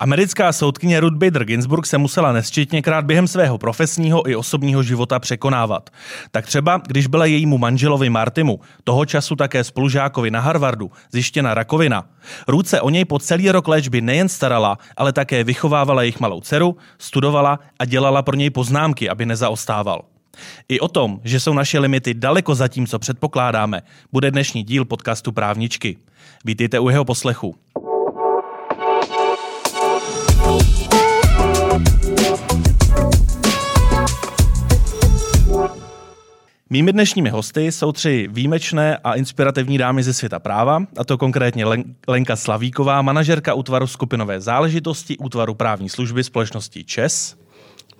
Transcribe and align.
Americká 0.00 0.52
soudkyně 0.52 1.00
Ruth 1.00 1.16
Bader 1.16 1.44
Ginsburg 1.44 1.86
se 1.86 1.98
musela 1.98 2.32
nesčetněkrát 2.32 3.04
během 3.04 3.28
svého 3.28 3.58
profesního 3.58 4.30
i 4.30 4.36
osobního 4.36 4.82
života 4.82 5.18
překonávat. 5.18 5.90
Tak 6.30 6.46
třeba, 6.46 6.80
když 6.86 7.06
byla 7.06 7.26
jejímu 7.26 7.58
manželovi 7.58 8.10
Martimu, 8.10 8.60
toho 8.84 9.06
času 9.06 9.36
také 9.36 9.64
spolužákovi 9.64 10.30
na 10.30 10.40
Harvardu, 10.40 10.90
zjištěna 11.12 11.54
rakovina. 11.54 12.04
Ruth 12.48 12.68
se 12.68 12.80
o 12.80 12.90
něj 12.90 13.04
po 13.04 13.18
celý 13.18 13.50
rok 13.50 13.68
léčby 13.68 14.00
nejen 14.00 14.28
starala, 14.28 14.78
ale 14.96 15.12
také 15.12 15.44
vychovávala 15.44 16.02
jejich 16.02 16.20
malou 16.20 16.40
dceru, 16.40 16.76
studovala 16.98 17.58
a 17.78 17.84
dělala 17.84 18.22
pro 18.22 18.36
něj 18.36 18.50
poznámky, 18.50 19.08
aby 19.08 19.26
nezaostával. 19.26 20.02
I 20.68 20.80
o 20.80 20.88
tom, 20.88 21.20
že 21.24 21.40
jsou 21.40 21.52
naše 21.52 21.78
limity 21.78 22.14
daleko 22.14 22.54
za 22.54 22.68
tím, 22.68 22.86
co 22.86 22.98
předpokládáme, 22.98 23.82
bude 24.12 24.30
dnešní 24.30 24.62
díl 24.62 24.84
podcastu 24.84 25.32
Právničky. 25.32 25.96
Vítejte 26.44 26.78
u 26.78 26.88
jeho 26.88 27.04
poslechu. 27.04 27.54
Mými 36.70 36.92
dnešními 36.92 37.30
hosty 37.30 37.72
jsou 37.72 37.92
tři 37.92 38.28
výjimečné 38.30 38.96
a 38.96 39.14
inspirativní 39.14 39.78
dámy 39.78 40.02
ze 40.02 40.14
světa 40.14 40.38
práva, 40.38 40.82
a 40.96 41.04
to 41.04 41.18
konkrétně 41.18 41.64
Lenka 42.08 42.36
Slavíková, 42.36 43.02
manažerka 43.02 43.54
útvaru 43.54 43.86
skupinové 43.86 44.40
záležitosti 44.40 45.18
útvaru 45.18 45.54
právní 45.54 45.88
služby 45.88 46.24
společnosti 46.24 46.84
ČES. 46.84 47.36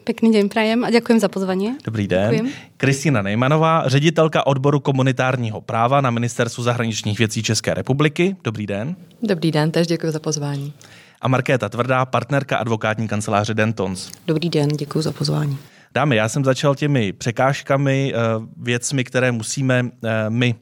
Pěkný 0.05 0.33
den 0.33 0.49
prajem 0.49 0.85
a 0.85 0.91
děkuji 0.91 1.21
za 1.21 1.29
pozvání. 1.29 1.77
Dobrý 1.85 2.09
den. 2.09 2.49
Kristýna 2.77 3.23
Nejmanová, 3.23 3.83
ředitelka 3.87 4.47
odboru 4.47 4.81
komunitárního 4.81 5.61
práva 5.61 6.01
na 6.01 6.11
Ministerstvu 6.11 6.63
zahraničních 6.63 7.19
věcí 7.19 7.43
České 7.43 7.75
republiky. 7.75 8.37
Dobrý 8.45 8.67
den. 8.67 8.97
Dobrý 9.23 9.53
den, 9.53 9.71
tež 9.71 9.87
děkuji 9.87 10.13
za 10.13 10.21
pozvání. 10.21 10.73
A 11.21 11.29
Markéta 11.29 11.69
Tvrdá, 11.69 12.07
partnerka 12.07 12.57
advokátní 12.57 13.09
kanceláře 13.09 13.55
Dentons. 13.55 14.11
Dobrý 14.27 14.49
den, 14.51 14.69
děkuji 14.69 15.03
za 15.03 15.13
pozvání. 15.13 15.59
Dámy, 15.95 16.17
já 16.17 16.29
jsem 16.29 16.45
začal 16.45 16.75
těmi 16.75 17.13
překážkami, 17.13 18.13
eh, 18.15 18.19
věcmi, 18.57 19.05
které 19.05 19.33
musíme 19.33 19.91
eh, 20.05 20.31
my 20.31 20.55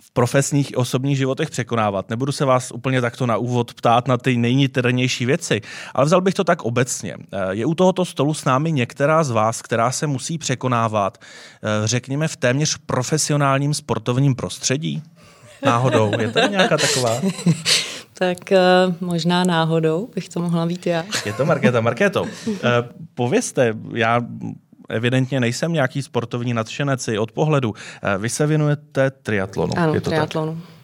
v 0.00 0.10
profesních 0.10 0.70
i 0.70 0.74
osobních 0.74 1.16
životech 1.16 1.50
překonávat. 1.50 2.10
Nebudu 2.10 2.32
se 2.32 2.44
vás 2.44 2.70
úplně 2.70 3.00
takto 3.00 3.26
na 3.26 3.36
úvod 3.36 3.74
ptát 3.74 4.08
na 4.08 4.16
ty 4.16 4.36
nejniternější 4.36 5.26
věci, 5.26 5.60
ale 5.94 6.06
vzal 6.06 6.20
bych 6.20 6.34
to 6.34 6.44
tak 6.44 6.62
obecně. 6.62 7.14
Eh, 7.32 7.38
je 7.50 7.66
u 7.66 7.74
tohoto 7.74 8.04
stolu 8.04 8.34
s 8.34 8.44
námi 8.44 8.72
některá 8.72 9.24
z 9.24 9.30
vás, 9.30 9.62
která 9.62 9.90
se 9.90 10.06
musí 10.06 10.38
překonávat, 10.38 11.18
řekněme, 11.84 12.28
v 12.28 12.36
téměř 12.36 12.78
profesionálním 12.86 13.74
sportovním 13.74 14.34
prostředí? 14.34 15.02
Náhodou, 15.64 16.20
je 16.20 16.32
to 16.32 16.40
nějaká 16.40 16.76
taková? 16.76 17.20
tak 18.18 18.38
uh, 18.50 18.94
možná 19.00 19.44
náhodou 19.44 20.08
bych 20.14 20.28
to 20.28 20.40
mohla 20.40 20.66
být 20.66 20.86
já. 20.86 21.04
Je 21.24 21.32
to 21.32 21.44
Markéta. 21.44 21.80
Markéto, 21.80 22.22
uh, 22.22 22.28
povězte, 23.14 23.74
já 23.94 24.20
evidentně 24.88 25.40
nejsem 25.40 25.72
nějaký 25.72 26.02
sportovní 26.02 26.54
nadšenec 26.54 27.08
od 27.18 27.32
pohledu. 27.32 27.70
Uh, 27.70 27.76
vy 28.22 28.28
se 28.28 28.46
věnujete 28.46 29.10
triatlonu. 29.10 29.72
Ano, 29.76 29.94
je 29.94 30.00
to 30.00 30.10
triatlonu. 30.10 30.54
Tak? 30.54 30.77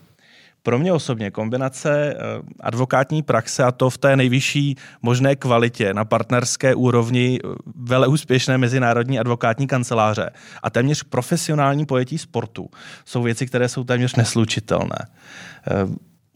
Pro 0.64 0.78
mě 0.78 0.92
osobně 0.92 1.30
kombinace 1.30 2.16
advokátní 2.60 3.22
praxe 3.22 3.64
a 3.64 3.72
to 3.72 3.90
v 3.90 3.98
té 3.98 4.16
nejvyšší 4.16 4.76
možné 5.02 5.36
kvalitě 5.36 5.94
na 5.94 6.04
partnerské 6.04 6.74
úrovni 6.74 7.38
vele 7.76 8.06
úspěšné 8.06 8.58
mezinárodní 8.58 9.18
advokátní 9.18 9.66
kanceláře 9.66 10.30
a 10.62 10.70
téměř 10.70 11.02
profesionální 11.02 11.86
pojetí 11.86 12.18
sportu 12.18 12.70
jsou 13.04 13.22
věci, 13.22 13.46
které 13.46 13.68
jsou 13.68 13.84
téměř 13.84 14.14
neslučitelné. 14.14 14.98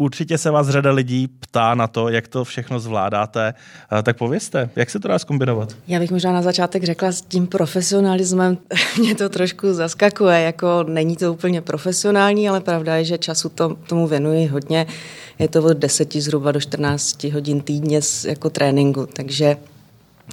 Určitě 0.01 0.39
se 0.39 0.51
vás 0.51 0.69
řada 0.69 0.93
lidí 0.93 1.29
ptá 1.29 1.75
na 1.75 1.87
to, 1.87 2.09
jak 2.09 2.29
to 2.29 2.45
všechno 2.45 2.81
zvládáte. 2.81 3.55
Tak 4.03 4.17
povězte, 4.17 4.71
jak 4.77 4.91
se 4.91 5.01
to 5.01 5.09
dá 5.09 5.19
zkombinovat? 5.19 5.77
Já 5.89 5.99
bych 5.99 6.11
možná 6.11 6.33
na 6.33 6.43
začátek 6.43 6.85
řekla, 6.85 7.13
s 7.13 7.21
tím 7.23 7.47
profesionalismem 7.47 8.59
mě 8.99 9.15
to 9.15 9.29
trošku 9.29 9.75
zaskakuje. 9.75 10.41
Jako 10.41 10.85
není 10.89 11.17
to 11.17 11.33
úplně 11.33 11.61
profesionální, 11.61 12.49
ale 12.49 12.61
pravda 12.61 12.97
je, 12.97 13.05
že 13.05 13.19
času 13.19 13.49
to, 13.49 13.77
tomu 13.89 14.07
věnuji 14.07 14.47
hodně. 14.47 14.87
Je 15.39 15.49
to 15.49 15.63
od 15.63 15.77
10 15.77 16.13
zhruba 16.15 16.53
do 16.53 16.61
14 16.61 17.25
hodin 17.25 17.61
týdně 17.61 18.01
jako 18.25 18.51
tréninku, 18.51 19.07
takže 19.13 19.57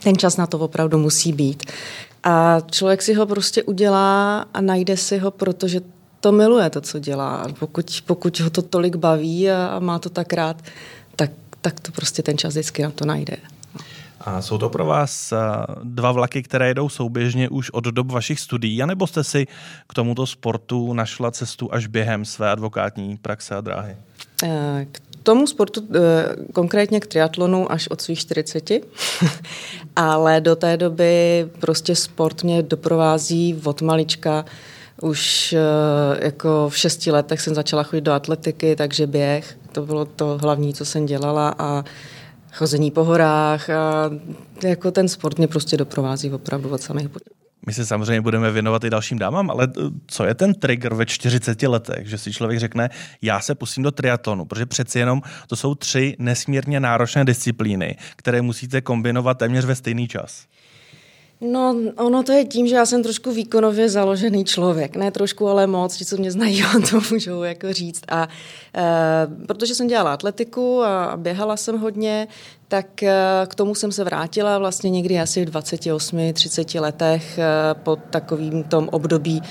ten 0.03 0.17
čas 0.17 0.37
na 0.37 0.47
to 0.47 0.59
opravdu 0.59 0.97
musí 0.97 1.33
být. 1.33 1.63
A 2.23 2.57
člověk 2.71 3.01
si 3.01 3.13
ho 3.13 3.25
prostě 3.25 3.63
udělá 3.63 4.45
a 4.53 4.61
najde 4.61 4.97
si 4.97 5.17
ho, 5.17 5.31
protože 5.31 5.81
to 6.25 6.31
miluje, 6.31 6.69
to, 6.69 6.81
co 6.81 6.99
dělá. 6.99 7.47
Pokud, 7.59 8.01
pokud 8.05 8.39
ho 8.39 8.49
to 8.49 8.61
tolik 8.61 8.95
baví 8.95 9.51
a, 9.51 9.67
a 9.67 9.79
má 9.79 9.99
to 9.99 10.09
tak 10.09 10.33
rád, 10.33 10.61
tak, 11.15 11.31
tak 11.61 11.79
to 11.79 11.91
prostě 11.91 12.23
ten 12.23 12.37
čas 12.37 12.53
vždycky 12.53 12.83
na 12.83 12.91
to 12.91 13.05
najde. 13.05 13.37
A 14.21 14.41
jsou 14.41 14.57
to 14.57 14.69
pro 14.69 14.85
vás 14.85 15.33
dva 15.83 16.11
vlaky, 16.11 16.43
které 16.43 16.67
jedou 16.67 16.89
souběžně 16.89 17.49
už 17.49 17.69
od 17.69 17.83
dob 17.83 18.11
vašich 18.11 18.39
studií, 18.39 18.83
anebo 18.83 19.07
jste 19.07 19.23
si 19.23 19.47
k 19.87 19.93
tomuto 19.93 20.25
sportu 20.27 20.93
našla 20.93 21.31
cestu 21.31 21.73
až 21.73 21.87
během 21.87 22.25
své 22.25 22.51
advokátní 22.51 23.17
praxe 23.17 23.55
a 23.55 23.61
dráhy? 23.61 23.95
Eh, 24.43 24.87
k 24.91 25.01
tomu 25.23 25.47
sportu, 25.47 25.87
eh, 25.95 26.35
konkrétně 26.53 26.99
k 26.99 27.07
triatlonu, 27.07 27.71
až 27.71 27.87
od 27.87 28.01
svých 28.01 28.19
40, 28.19 28.81
ale 29.95 30.41
do 30.41 30.55
té 30.55 30.77
doby 30.77 31.45
prostě 31.59 31.95
sport 31.95 32.43
mě 32.43 32.63
doprovází 32.63 33.61
od 33.63 33.81
malička 33.81 34.45
už 35.01 35.53
eh, 35.53 36.25
jako 36.25 36.69
v 36.69 36.77
šesti 36.77 37.11
letech 37.11 37.41
jsem 37.41 37.55
začala 37.55 37.83
chodit 37.83 38.01
do 38.01 38.11
atletiky, 38.11 38.75
takže 38.75 39.07
běh, 39.07 39.57
to 39.71 39.85
bylo 39.85 40.05
to 40.05 40.37
hlavní, 40.41 40.73
co 40.73 40.85
jsem 40.85 41.05
dělala 41.05 41.55
a 41.57 41.83
chození 42.53 42.91
po 42.91 43.03
horách 43.03 43.69
a 43.69 44.09
jako 44.63 44.91
ten 44.91 45.07
sport 45.07 45.37
mě 45.37 45.47
prostě 45.47 45.77
doprovází 45.77 46.31
opravdu 46.31 46.69
od 46.69 46.81
samých 46.81 47.09
my 47.65 47.73
se 47.73 47.85
samozřejmě 47.85 48.21
budeme 48.21 48.51
věnovat 48.51 48.83
i 48.83 48.89
dalším 48.89 49.19
dámám, 49.19 49.49
ale 49.49 49.67
eh, 49.77 49.81
co 50.07 50.25
je 50.25 50.33
ten 50.33 50.53
trigger 50.53 50.93
ve 50.93 51.05
40 51.05 51.63
letech, 51.63 52.07
že 52.07 52.17
si 52.17 52.33
člověk 52.33 52.59
řekne, 52.59 52.89
já 53.21 53.39
se 53.39 53.55
pustím 53.55 53.83
do 53.83 53.91
triatlonu, 53.91 54.45
protože 54.45 54.65
přeci 54.65 54.99
jenom 54.99 55.21
to 55.47 55.55
jsou 55.55 55.75
tři 55.75 56.15
nesmírně 56.19 56.79
náročné 56.79 57.25
disciplíny, 57.25 57.97
které 58.15 58.41
musíte 58.41 58.81
kombinovat 58.81 59.37
téměř 59.37 59.65
ve 59.65 59.75
stejný 59.75 60.07
čas. 60.07 60.45
No, 61.41 61.75
ono 61.97 62.23
to 62.23 62.31
je 62.31 62.45
tím, 62.45 62.67
že 62.67 62.75
já 62.75 62.85
jsem 62.85 63.03
trošku 63.03 63.31
výkonově 63.31 63.89
založený 63.89 64.45
člověk. 64.45 64.95
Ne 64.95 65.11
trošku, 65.11 65.47
ale 65.47 65.67
moc. 65.67 65.97
Ti, 65.97 66.05
co 66.05 66.17
mě 66.17 66.31
znají, 66.31 66.63
on 66.75 66.81
to 66.81 66.99
můžou 67.11 67.43
jako 67.43 67.73
říct. 67.73 68.03
A 68.07 68.27
e, 68.75 69.45
protože 69.45 69.75
jsem 69.75 69.87
dělala 69.87 70.13
atletiku 70.13 70.83
a 70.83 71.17
běhala 71.17 71.57
jsem 71.57 71.79
hodně, 71.79 72.27
tak 72.67 73.03
e, 73.03 73.13
k 73.47 73.55
tomu 73.55 73.75
jsem 73.75 73.91
se 73.91 74.03
vrátila 74.03 74.57
vlastně 74.57 74.89
někdy 74.89 75.19
asi 75.19 75.41
v 75.41 75.45
28, 75.45 76.33
30 76.33 76.75
letech 76.75 77.37
e, 77.37 77.43
po 77.73 77.95
takovým 77.95 78.63
tom 78.63 78.89
období 78.91 79.41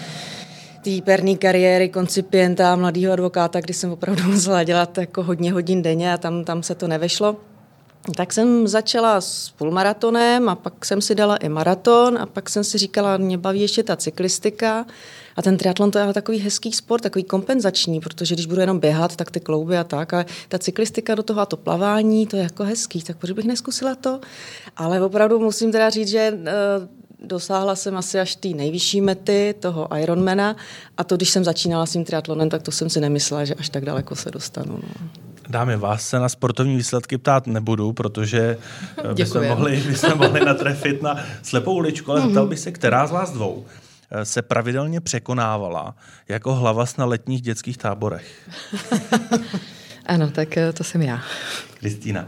té 0.84 0.91
perní 1.05 1.37
kariéry 1.37 1.89
koncipienta, 1.89 2.77
mladého 2.77 3.12
advokáta, 3.12 3.61
kdy 3.61 3.75
jsem 3.75 3.91
opravdu 3.93 4.23
musela 4.27 4.62
dělat 4.62 4.99
jako 4.99 5.23
hodně 5.23 5.53
hodin 5.53 5.83
denně 5.83 6.15
a 6.15 6.19
tam, 6.19 6.44
tam 6.44 6.62
se 6.62 6.75
to 6.75 6.89
nevešlo. 6.89 7.37
Tak 8.17 8.33
jsem 8.33 8.69
začala 8.69 9.21
s 9.21 9.51
půlmaratonem 9.51 10.49
a 10.49 10.55
pak 10.55 10.85
jsem 10.85 11.01
si 11.01 11.15
dala 11.15 11.37
i 11.37 11.49
maraton 11.49 12.19
a 12.19 12.27
pak 12.27 12.51
jsem 12.51 12.65
si 12.65 12.79
říkala, 12.79 13.17
mě 13.17 13.39
baví 13.39 13.61
ještě 13.61 13.83
ta 13.83 13.97
cyklistika 13.97 14.87
a 15.37 15.43
ten 15.43 15.57
triatlon 15.57 15.91
to 15.91 15.99
je 15.99 16.13
takový 16.13 16.39
hezký 16.39 16.73
sport, 16.73 17.01
takový 17.01 17.25
kompenzační, 17.25 18.01
protože 18.01 18.35
když 18.35 18.47
budu 18.47 18.61
jenom 18.61 18.79
běhat, 18.79 19.17
tak 19.17 19.31
ty 19.31 19.41
klouby 19.41 19.79
a 19.79 19.85
tak, 19.85 20.15
ale 20.15 20.27
ta 20.49 20.59
cyklistika 20.59 21.15
do 21.15 21.23
toho 21.23 21.41
a 21.41 21.47
to 21.47 21.57
plavání, 21.57 22.27
to 22.27 22.37
je 22.37 22.43
jako 22.43 22.65
hezký, 22.65 23.03
tak 23.03 23.17
proč 23.17 23.31
bych 23.31 23.45
neskusila 23.45 23.95
to? 23.95 24.21
Ale 24.77 25.03
opravdu 25.03 25.39
musím 25.39 25.73
teda 25.73 25.91
říct, 25.91 26.09
že 26.09 26.33
uh, 26.33 27.29
dosáhla 27.29 27.77
jsem 27.77 27.97
asi 27.97 28.21
až 28.21 28.37
té 28.37 28.49
nejvyšší 28.49 29.01
mety 29.01 29.55
toho 29.61 29.89
Ironmana 29.97 30.57
a 30.97 31.05
to, 31.05 31.17
když 31.17 31.31
jsem 31.31 31.45
začínala 31.45 31.87
s 31.87 31.93
tím 31.93 32.05
triatlonem, 32.05 32.51
tak 32.51 32.63
to 32.63 32.71
jsem 32.71 32.91
si 32.91 33.01
nemyslela, 33.01 33.45
že 33.45 33.55
až 33.55 33.69
tak 33.69 33.85
daleko 33.85 34.17
se 34.17 34.31
dostanu. 34.31 34.73
No. 34.73 35.34
Dámy, 35.49 35.77
vás 35.77 36.09
se 36.09 36.19
na 36.19 36.28
sportovní 36.28 36.77
výsledky 36.77 37.19
ptát 37.19 37.47
nebudu, 37.47 37.93
protože 37.93 38.59
eh, 39.10 39.15
bychom 39.15 39.49
mohli, 39.49 39.76
bychom 39.87 40.19
mohli 40.19 40.44
natrefit 40.44 41.02
na 41.02 41.25
slepou 41.43 41.75
uličku, 41.75 42.11
ale 42.11 42.20
zeptal 42.20 42.46
bych 42.46 42.58
se, 42.58 42.73
která 42.73 43.06
z 43.06 43.11
vás 43.11 43.32
dvou 43.32 43.64
eh, 44.11 44.25
se 44.25 44.43
pravidelně 44.43 45.00
překonávala 45.00 45.94
jako 46.29 46.55
hlavas 46.55 46.96
na 46.96 47.05
letních 47.05 47.43
dětských 47.43 47.79
táborech? 47.79 48.50
ano, 50.06 50.31
tak 50.31 50.56
eh, 50.56 50.73
to 50.73 50.85
jsem 50.85 51.02
já. 51.02 51.20
Kristýna, 51.79 52.26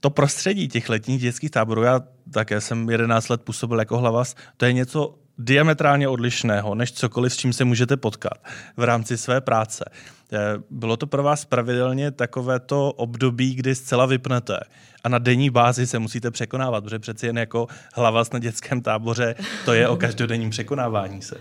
to 0.00 0.10
prostředí 0.10 0.68
těch 0.68 0.88
letních 0.88 1.20
dětských 1.20 1.50
táborů, 1.50 1.82
já 1.82 2.00
také 2.30 2.60
jsem 2.60 2.90
11 2.90 3.28
let 3.28 3.42
působil 3.42 3.78
jako 3.78 3.98
hlavas, 3.98 4.34
to 4.56 4.64
je 4.64 4.72
něco 4.72 5.14
diametrálně 5.40 6.08
odlišného, 6.08 6.74
než 6.74 6.92
cokoliv, 6.92 7.32
s 7.32 7.36
čím 7.36 7.52
se 7.52 7.64
můžete 7.64 7.96
potkat 7.96 8.38
v 8.76 8.82
rámci 8.82 9.18
své 9.18 9.40
práce. 9.40 9.84
Eh, 10.32 10.38
bylo 10.70 10.96
to 10.96 11.06
pro 11.06 11.22
vás 11.22 11.44
pravidelně 11.44 12.10
takovéto 12.10 12.92
období, 12.92 13.54
kdy 13.54 13.74
zcela 13.74 14.06
vypnete 14.06 14.60
a 15.04 15.08
na 15.08 15.18
denní 15.18 15.50
bázi 15.50 15.86
se 15.86 15.98
musíte 15.98 16.30
překonávat, 16.30 16.84
protože 16.84 16.98
přeci 16.98 17.26
jen 17.26 17.38
jako 17.38 17.66
hlava 17.94 18.22
na 18.32 18.38
dětském 18.38 18.80
táboře 18.80 19.34
to 19.64 19.74
je 19.74 19.88
o 19.88 19.96
každodenním 19.96 20.50
překonávání 20.50 21.22
se. 21.22 21.36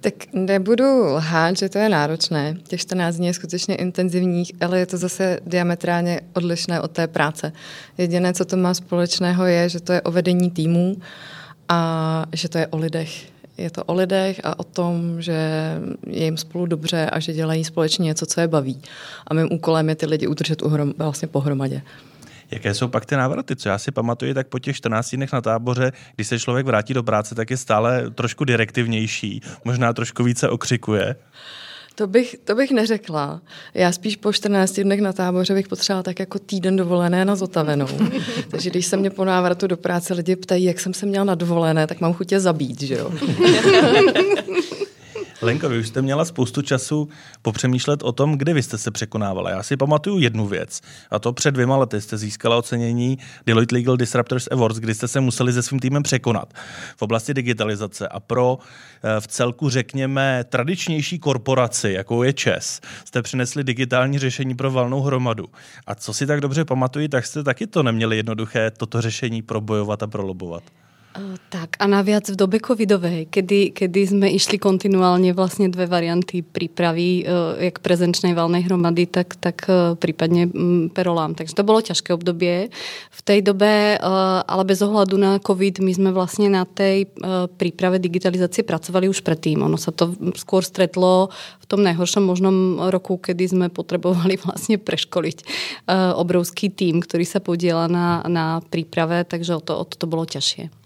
Tak 0.00 0.14
nebudu 0.32 1.04
lhát, 1.04 1.56
že 1.56 1.68
to 1.68 1.78
je 1.78 1.88
náročné. 1.88 2.56
Těch 2.68 2.80
14 2.80 3.16
dní 3.16 3.26
je 3.26 3.34
skutečně 3.34 3.74
intenzivních, 3.74 4.52
ale 4.60 4.78
je 4.78 4.86
to 4.86 4.96
zase 4.96 5.40
diametrálně 5.46 6.20
odlišné 6.32 6.80
od 6.80 6.90
té 6.90 7.06
práce. 7.06 7.52
Jediné, 7.98 8.32
co 8.32 8.44
to 8.44 8.56
má 8.56 8.74
společného, 8.74 9.46
je, 9.46 9.68
že 9.68 9.80
to 9.80 9.92
je 9.92 10.02
o 10.02 10.10
vedení 10.10 10.50
týmů 10.50 10.96
a 11.68 12.26
že 12.32 12.48
to 12.48 12.58
je 12.58 12.66
o 12.66 12.76
lidech. 12.76 13.34
Je 13.58 13.70
to 13.70 13.84
o 13.84 13.94
lidech 13.94 14.40
a 14.44 14.58
o 14.58 14.64
tom, 14.64 15.22
že 15.22 15.32
je 16.06 16.24
jim 16.24 16.36
spolu 16.36 16.66
dobře 16.66 17.10
a 17.10 17.20
že 17.20 17.32
dělají 17.32 17.64
společně 17.64 18.04
něco, 18.04 18.26
co 18.26 18.40
je 18.40 18.48
baví. 18.48 18.82
A 19.26 19.34
mým 19.34 19.52
úkolem 19.52 19.88
je 19.88 19.94
ty 19.94 20.06
lidi 20.06 20.26
udržet 20.26 20.62
uhrom, 20.62 20.94
vlastně 20.98 21.28
pohromadě. 21.28 21.82
Jaké 22.50 22.74
jsou 22.74 22.88
pak 22.88 23.06
ty 23.06 23.16
návraty? 23.16 23.56
Co 23.56 23.68
já 23.68 23.78
si 23.78 23.90
pamatuju, 23.90 24.34
tak 24.34 24.48
po 24.48 24.58
těch 24.58 24.76
14 24.76 25.16
dnech 25.16 25.32
na 25.32 25.40
táboře, 25.40 25.92
když 26.14 26.28
se 26.28 26.38
člověk 26.38 26.66
vrátí 26.66 26.94
do 26.94 27.02
práce, 27.02 27.34
tak 27.34 27.50
je 27.50 27.56
stále 27.56 28.10
trošku 28.10 28.44
direktivnější, 28.44 29.40
možná 29.64 29.92
trošku 29.92 30.24
více 30.24 30.48
okřikuje. 30.48 31.16
To 31.94 32.06
bych, 32.06 32.36
to 32.44 32.54
bych 32.54 32.70
neřekla. 32.70 33.40
Já 33.74 33.92
spíš 33.92 34.16
po 34.16 34.32
14 34.32 34.80
dnech 34.80 35.00
na 35.00 35.12
táboře 35.12 35.54
bych 35.54 35.68
potřebovala 35.68 36.02
tak 36.02 36.20
jako 36.20 36.38
týden 36.38 36.76
dovolené 36.76 37.24
na 37.24 37.36
zotavenou. 37.36 37.86
Takže 38.48 38.70
když 38.70 38.86
se 38.86 38.96
mě 38.96 39.10
po 39.10 39.24
návratu 39.24 39.66
do 39.66 39.76
práce 39.76 40.14
lidi 40.14 40.36
ptají, 40.36 40.64
jak 40.64 40.80
jsem 40.80 40.94
se 40.94 41.06
měla 41.06 41.24
na 41.24 41.34
dovolené, 41.34 41.86
tak 41.86 42.00
mám 42.00 42.14
chutě 42.14 42.40
zabít, 42.40 42.82
že 42.82 42.94
jo? 42.94 43.12
Lenko, 45.44 45.68
vy 45.68 45.78
už 45.78 45.88
jste 45.88 46.02
měla 46.02 46.24
spoustu 46.24 46.62
času 46.62 47.08
popřemýšlet 47.42 48.02
o 48.02 48.12
tom, 48.12 48.38
kde 48.38 48.54
vy 48.54 48.62
jste 48.62 48.78
se 48.78 48.90
překonávala. 48.90 49.50
Já 49.50 49.62
si 49.62 49.76
pamatuju 49.76 50.18
jednu 50.18 50.46
věc, 50.46 50.80
a 51.10 51.18
to 51.18 51.32
před 51.32 51.50
dvěma 51.50 51.76
lety 51.76 52.00
jste 52.00 52.18
získala 52.18 52.56
ocenění 52.56 53.18
Deloitte 53.46 53.74
Legal 53.74 53.96
Disruptors 53.96 54.48
Awards, 54.50 54.78
kdy 54.78 54.94
jste 54.94 55.08
se 55.08 55.20
museli 55.20 55.52
se 55.52 55.62
svým 55.62 55.80
týmem 55.80 56.02
překonat 56.02 56.54
v 56.96 57.02
oblasti 57.02 57.34
digitalizace 57.34 58.08
a 58.08 58.20
pro 58.20 58.58
eh, 58.58 59.20
v 59.20 59.26
celku, 59.26 59.70
řekněme, 59.70 60.44
tradičnější 60.48 61.18
korporaci, 61.18 61.90
jakou 61.92 62.22
je 62.22 62.32
ČES, 62.32 62.80
jste 63.04 63.22
přinesli 63.22 63.64
digitální 63.64 64.18
řešení 64.18 64.54
pro 64.54 64.70
valnou 64.70 65.00
hromadu. 65.00 65.46
A 65.86 65.94
co 65.94 66.14
si 66.14 66.26
tak 66.26 66.40
dobře 66.40 66.64
pamatuju, 66.64 67.08
tak 67.08 67.26
jste 67.26 67.42
taky 67.42 67.66
to 67.66 67.82
neměli 67.82 68.16
jednoduché 68.16 68.70
toto 68.70 69.00
řešení 69.00 69.42
probojovat 69.42 70.02
a 70.02 70.06
prolobovat. 70.06 70.62
Tak 71.54 71.78
a 71.78 71.86
naviac 71.86 72.26
v 72.26 72.34
dobe 72.34 72.58
covidovej, 72.58 73.30
kedy, 73.30 73.70
kedy 73.70 74.00
sme 74.02 74.26
išli 74.34 74.58
kontinuálne 74.58 75.30
vlastne 75.30 75.70
dve 75.70 75.86
varianty 75.86 76.42
prípravy, 76.42 77.22
uh, 77.22 77.54
jak 77.54 77.78
prezenčnej 77.86 78.34
valnej 78.34 78.66
hromady, 78.66 79.06
tak, 79.06 79.38
tak 79.38 79.62
uh, 79.70 79.94
prípadne 79.94 80.50
um, 80.50 80.90
perolám. 80.90 81.38
Takže 81.38 81.54
to 81.54 81.62
bolo 81.62 81.86
ťažké 81.86 82.10
obdobie. 82.10 82.74
V 83.14 83.20
tej 83.22 83.46
dobe, 83.46 83.94
ale 84.44 84.62
bez 84.66 84.82
ohľadu 84.82 85.14
na 85.14 85.38
covid, 85.38 85.78
my 85.80 85.92
sme 85.94 86.10
vlastne 86.10 86.52
na 86.52 86.66
tej 86.68 87.08
príprave 87.56 87.96
digitalizácie 88.02 88.66
pracovali 88.66 89.08
už 89.08 89.24
predtým. 89.24 89.64
Ono 89.64 89.78
sa 89.80 89.94
to 89.94 90.12
skôr 90.36 90.60
stretlo 90.60 91.32
v 91.62 91.66
tom 91.70 91.80
najhoršom 91.86 92.26
možnom 92.26 92.56
roku, 92.92 93.16
kedy 93.16 93.48
sme 93.48 93.66
potrebovali 93.72 94.36
vlastne 94.44 94.76
preškoliť 94.76 95.38
obrovský 96.20 96.68
tým, 96.68 97.00
ktorý 97.00 97.24
sa 97.24 97.40
podiela 97.40 97.88
na, 97.88 98.20
na 98.28 98.60
príprave, 98.60 99.24
takže 99.24 99.56
o 99.56 99.62
to, 99.64 99.72
o 99.78 99.84
to, 99.88 99.94
to 99.96 100.06
bolo 100.10 100.28
ťažšie. 100.28 100.83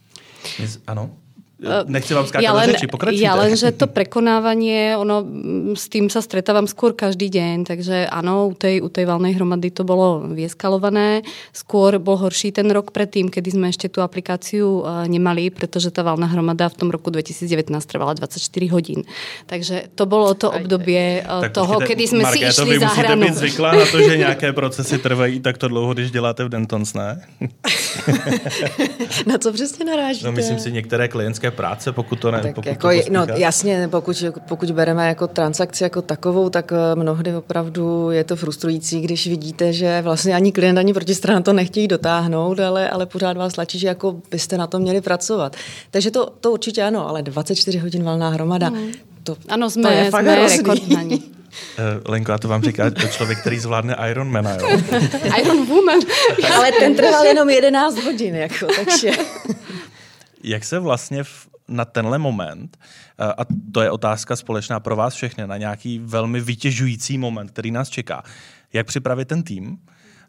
Ano. 0.87 1.27
Nechci 1.66 2.14
vám 2.14 2.22
skákať 2.22 2.46
ja 2.46 2.55
len, 2.55 2.70
do 2.70 2.78
řeči, 2.78 2.87
pokračujte. 2.87 3.26
Ja 3.26 3.34
len, 3.34 3.58
že 3.58 3.75
to 3.75 3.90
prekonávanie, 3.90 4.94
ono, 4.94 5.26
s 5.75 5.90
tým 5.90 6.06
sa 6.06 6.22
stretávam 6.22 6.70
skôr 6.70 6.94
každý 6.94 7.26
deň, 7.26 7.66
takže 7.66 8.06
áno, 8.06 8.46
u 8.46 8.55
tej, 8.55 8.78
u 8.78 8.87
tej 8.87 9.10
valnej 9.10 9.34
hromady 9.34 9.75
to 9.75 9.82
bolo 9.82 10.22
vieskalované. 10.38 11.26
Skôr 11.50 11.99
bol 11.99 12.14
horší 12.14 12.55
ten 12.55 12.70
rok 12.70 12.94
predtým, 12.94 13.26
kedy 13.26 13.58
sme 13.58 13.75
ešte 13.75 13.90
tú 13.90 14.06
aplikáciu 14.06 14.87
uh, 14.87 15.02
nemali, 15.10 15.50
pretože 15.50 15.90
tá 15.90 16.06
valná 16.06 16.31
hromada 16.31 16.70
v 16.70 16.78
tom 16.78 16.88
roku 16.94 17.10
2019 17.10 17.75
trvala 17.90 18.14
24 18.14 18.38
hodín. 18.70 19.02
Takže 19.50 19.90
to 19.99 20.06
bolo 20.06 20.38
to 20.38 20.54
obdobie 20.54 21.26
uh, 21.26 21.43
toho, 21.50 21.82
počkejte, 21.82 21.90
kedy 21.90 22.04
sme 22.06 22.22
Marké, 22.22 22.38
si 22.38 22.54
išli 22.54 22.70
vy 22.70 22.87
za 22.87 22.90
hranu. 23.02 23.26
být 23.26 23.34
zvyklá 23.34 23.70
na 23.75 23.87
to, 23.90 23.99
že 23.99 24.14
nějaké 24.14 24.54
procesy 24.54 24.99
trvají 24.99 25.43
takto 25.43 25.66
dlouho, 25.66 25.90
když 25.90 26.14
děláte 26.14 26.46
v 26.46 26.49
Dentons, 26.49 26.94
ne? 26.94 27.26
na 29.26 29.38
co 29.38 29.52
přesně 29.52 29.84
narážíte? 29.84 30.26
No 30.26 30.32
myslím 30.32 30.58
si 30.58 30.72
některé 30.72 31.08
klientské 31.08 31.48
nějaké 31.49 31.56
práce, 31.56 31.93
pokud 31.93 32.21
to 32.21 32.31
ne. 32.31 32.41
Tak 32.43 32.55
pokud 32.55 32.69
jako, 32.69 32.89
to 32.89 33.11
no 33.11 33.27
jasně, 33.37 33.89
pokud, 33.91 34.25
pokud 34.49 34.71
bereme 34.71 35.09
jako 35.09 35.27
transakci 35.27 35.85
jako 35.85 36.03
takovou, 36.03 36.50
tak 36.50 36.73
eh, 36.73 36.95
mnohdy 36.95 37.35
opravdu 37.35 38.11
je 38.11 38.25
to 38.25 38.37
frustrující, 38.37 39.00
když 39.00 39.27
vidíte, 39.27 39.73
že 39.73 40.03
vlastně 40.03 40.35
ani 40.35 40.53
klient, 40.53 40.79
ani 40.79 40.93
protistrana 40.93 41.41
to 41.41 41.53
nechtějí 41.53 41.89
dotáhnout, 41.89 42.61
ale, 42.61 42.91
ale 42.91 43.06
pořád 43.06 43.37
vás 43.37 43.53
tlačí, 43.53 43.79
že 43.79 43.89
jako 43.89 44.17
byste 44.31 44.59
na 44.59 44.67
to 44.67 44.79
měli 44.79 45.00
pracovat. 45.00 45.56
Takže 45.91 46.11
to, 46.11 46.29
to 46.41 46.53
určitě 46.53 46.83
ano, 46.83 47.09
ale 47.09 47.23
24 47.23 47.79
hodin 47.79 48.05
valná 48.05 48.29
hromada, 48.29 48.71
mm. 48.71 48.93
to, 49.25 49.37
ano, 49.49 49.71
jsme, 49.71 49.83
to 49.83 49.95
je 49.95 50.11
fakt 50.11 50.25
jsme 50.25 50.49
rekordní. 50.49 51.23
Uh, 51.79 52.03
Lenko, 52.12 52.33
a 52.33 52.39
to 52.39 52.49
vám 52.49 52.62
říká 52.62 52.91
člověk, 52.91 53.41
který 53.41 53.59
zvládne 53.59 53.97
Ironmana, 54.11 54.55
jo? 54.55 54.69
Iron 55.41 55.67
Woman. 55.67 55.99
Ale 56.55 56.73
ten 56.73 56.95
trval 56.95 57.25
jenom 57.25 57.50
11 57.50 58.05
hodin, 58.05 58.35
jako, 58.35 58.67
takže... 58.85 59.11
Jak 60.43 60.64
se 60.64 60.79
vlastně 60.79 61.25
v, 61.25 61.49
na 61.69 61.85
tenhle 61.85 62.19
moment, 62.19 62.79
eh, 63.19 63.25
a 63.25 63.46
to 63.73 63.81
je 63.81 63.90
otázka 63.90 64.37
společná 64.37 64.81
pro 64.81 64.96
vás 64.96 65.14
všechny, 65.14 65.46
na 65.46 65.56
nějaký 65.56 65.99
velmi 65.99 66.40
vytěžující 66.40 67.19
moment, 67.19 67.50
který 67.50 67.70
nás 67.70 67.88
čeká, 67.88 68.23
jak 68.73 68.87
připravit 68.87 69.29
ten 69.29 69.43
tým, 69.43 69.79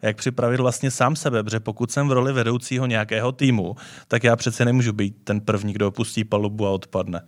jak 0.02 0.18
připravit 0.18 0.60
vlastně 0.60 0.92
sám 0.92 1.16
sebe, 1.16 1.44
protože 1.44 1.60
pokud 1.60 1.92
jsem 1.92 2.08
v 2.08 2.12
roli 2.12 2.34
vedoucího 2.34 2.86
nějakého 2.86 3.32
týmu, 3.32 3.76
tak 4.08 4.24
já 4.24 4.36
přece 4.36 4.66
nemůžu 4.66 4.94
být 4.94 5.16
ten 5.24 5.42
první, 5.42 5.74
kdo 5.74 5.88
opustí 5.88 6.24
palubu 6.24 6.68
a 6.68 6.72
odpadne. 6.72 7.22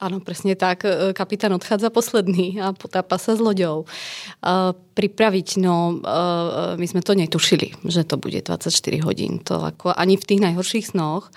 Ano, 0.00 0.20
přesně 0.20 0.56
tak. 0.56 0.84
Eh, 0.84 1.12
kapitán 1.12 1.52
odchádza 1.54 1.90
posledný 1.90 2.60
a 2.60 2.72
potápa 2.72 3.18
se 3.18 3.36
s 3.36 3.40
loďou. 3.40 3.80
Uh, 3.80 3.86
pripraviť, 4.94 5.56
no, 5.56 6.00
my 6.76 6.88
jsme 6.88 7.02
to 7.02 7.14
netušili, 7.14 7.70
že 7.88 8.04
to 8.04 8.16
bude 8.16 8.42
24 8.42 8.98
hodin. 8.98 9.38
To 9.38 9.62
jako 9.64 9.92
ani 9.96 10.16
v 10.16 10.24
těch 10.24 10.40
najhorších 10.40 10.86
snoch. 10.86 11.30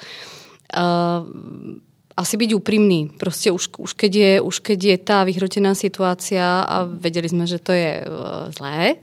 Asi 2.14 2.38
byť 2.38 2.54
úprimný. 2.54 3.10
Prostě 3.18 3.52
už, 3.52 3.70
už, 3.78 3.94
keď 3.94 4.16
je, 4.16 4.42
už 4.42 4.60
keď 4.60 4.80
je 4.84 4.98
tá 4.98 5.24
vyhrotená 5.24 5.74
situácia 5.74 6.62
a 6.62 6.86
vedeli 6.86 7.30
sme, 7.30 7.50
že 7.50 7.58
to 7.58 7.74
je 7.74 8.06
uh, 8.06 8.54
zlé 8.54 8.96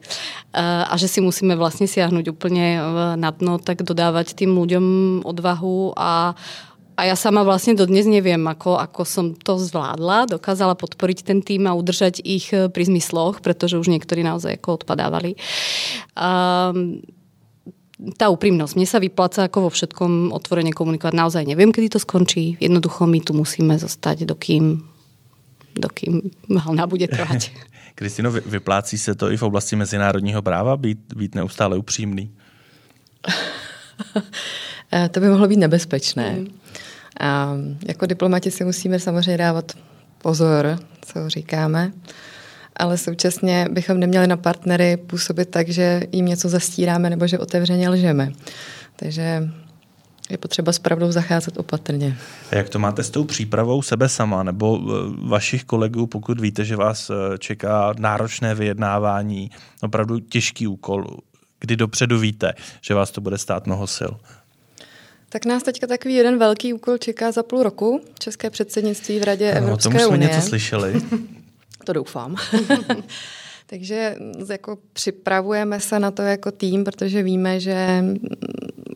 uh, 0.55 0.87
a 0.87 0.95
že 0.95 1.11
si 1.11 1.19
musíme 1.19 1.59
vlastne 1.59 1.91
siahnuť 1.91 2.31
úplne 2.31 2.79
uh, 2.79 2.83
na 3.19 3.35
dno, 3.35 3.59
tak 3.59 3.83
dodávať 3.83 4.39
tým 4.39 4.55
ľuďom 4.55 4.87
odvahu 5.27 5.95
a 5.99 6.35
a 7.01 7.09
ja 7.09 7.17
sama 7.17 7.41
vlastne 7.49 7.73
dodnes 7.73 8.05
neviem, 8.05 8.45
ako, 8.45 8.77
ako 8.77 9.09
som 9.09 9.33
to 9.33 9.57
zvládla, 9.57 10.37
dokázala 10.37 10.77
podporiť 10.77 11.25
ten 11.25 11.41
tým 11.41 11.65
a 11.65 11.73
udržať 11.73 12.21
ich 12.21 12.53
pri 12.53 12.85
zmysloch, 12.85 13.41
pretože 13.41 13.81
už 13.81 13.89
niektorí 13.89 14.21
naozaj 14.21 14.61
ako 14.61 14.85
odpadávali. 14.85 15.33
Um, 16.13 17.01
tá 18.17 18.33
úprimnosť. 18.33 18.77
Mne 18.77 18.89
sa 18.89 18.99
vypláca 18.99 19.45
ako 19.45 19.69
vo 19.69 19.71
všetkom 19.71 20.33
otvorene 20.33 20.73
komunikovať. 20.73 21.13
Naozaj 21.13 21.45
neviem, 21.45 21.73
kedy 21.73 21.97
to 21.97 22.01
skončí. 22.01 22.57
Jednoducho 22.61 23.05
my 23.07 23.21
tu 23.21 23.33
musíme 23.37 23.77
zostať, 23.77 24.25
dokým, 24.25 24.81
dokým 25.77 26.33
valná 26.49 26.87
bude 26.87 27.09
trvať. 27.09 27.53
Kristino, 27.95 28.33
vyplácí 28.33 28.99
se 28.99 29.15
to 29.15 29.31
i 29.31 29.37
v 29.37 29.43
oblasti 29.43 29.77
mezinárodního 29.77 30.43
práva 30.43 30.77
být, 30.77 30.99
být 31.17 31.35
neustále 31.35 31.77
upřímný? 31.77 32.31
Eh, 34.93 35.09
to 35.09 35.21
by 35.21 35.29
mohlo 35.29 35.49
být 35.49 35.57
nebezpečné. 35.57 36.31
Mm. 36.33 36.49
A 37.21 37.55
jako 37.89 38.07
diplomati 38.07 38.51
si 38.51 38.65
musíme 38.65 38.99
samozřejmě 38.99 39.37
dávat 39.37 39.73
pozor, 40.23 40.79
co 41.05 41.29
říkáme 41.29 41.93
ale 42.81 42.99
současně 42.99 43.67
bychom 43.71 44.01
neměli 44.01 44.27
na 44.27 44.37
partnery 44.37 44.97
působit 44.97 45.49
tak, 45.49 45.69
že 45.69 46.03
jim 46.13 46.27
něco 46.27 46.49
zastíráme 46.49 47.11
nebo 47.11 47.27
že 47.27 47.39
otevřeně 47.39 47.89
lžeme. 47.89 48.33
Takže 48.97 49.49
je 50.31 50.39
potřeba 50.39 50.73
s 50.73 50.79
pravdou 50.79 51.13
zacházet 51.13 51.59
opatrně. 51.59 52.17
A 52.51 52.57
jak 52.57 52.69
to 52.69 52.79
máte 52.79 53.03
s 53.03 53.11
tou 53.11 53.25
přípravou 53.25 53.83
sebe 53.83 54.09
sama 54.09 54.43
nebo 54.43 54.81
eh, 54.81 54.93
vašich 55.29 55.65
kolegů, 55.65 56.07
pokud 56.07 56.41
víte, 56.41 56.65
že 56.65 56.77
vás 56.77 57.11
eh, 57.11 57.39
čeká 57.39 57.95
náročné 57.99 58.55
vyjednávání, 58.55 59.51
opravdu 59.83 60.19
těžký 60.19 60.67
úkol, 60.67 61.07
kdy 61.61 61.77
dopředu 61.77 62.19
víte, 62.19 62.53
že 62.81 62.95
vás 62.95 63.11
to 63.11 63.21
bude 63.21 63.39
stát 63.39 63.67
mnoho 63.67 63.87
sil? 63.97 64.13
Tak 65.29 65.45
nás 65.45 65.63
teďka 65.63 65.87
takový 65.87 66.15
jeden 66.15 66.39
velký 66.39 66.73
úkol 66.73 66.99
čeká 66.99 67.33
za 67.33 67.43
půl 67.43 67.63
roku. 67.63 68.01
České 68.19 68.51
předsednictví 68.51 69.21
v 69.21 69.23
Radě 69.23 69.53
no, 69.55 69.59
Evropské 69.59 69.89
unie. 69.89 70.07
O 70.07 70.09
tom 70.09 70.17
jsme 70.17 70.27
něco 70.27 70.49
slyšeli. 70.49 71.03
To 71.85 71.93
doufám. 71.93 72.37
Takže 73.67 74.17
jako 74.49 74.79
připravujeme 74.93 75.81
se 75.81 75.99
na 75.99 76.11
to 76.11 76.23
jako 76.23 76.51
tým, 76.51 76.85
protože 76.85 77.23
víme, 77.23 77.61
že 77.61 78.05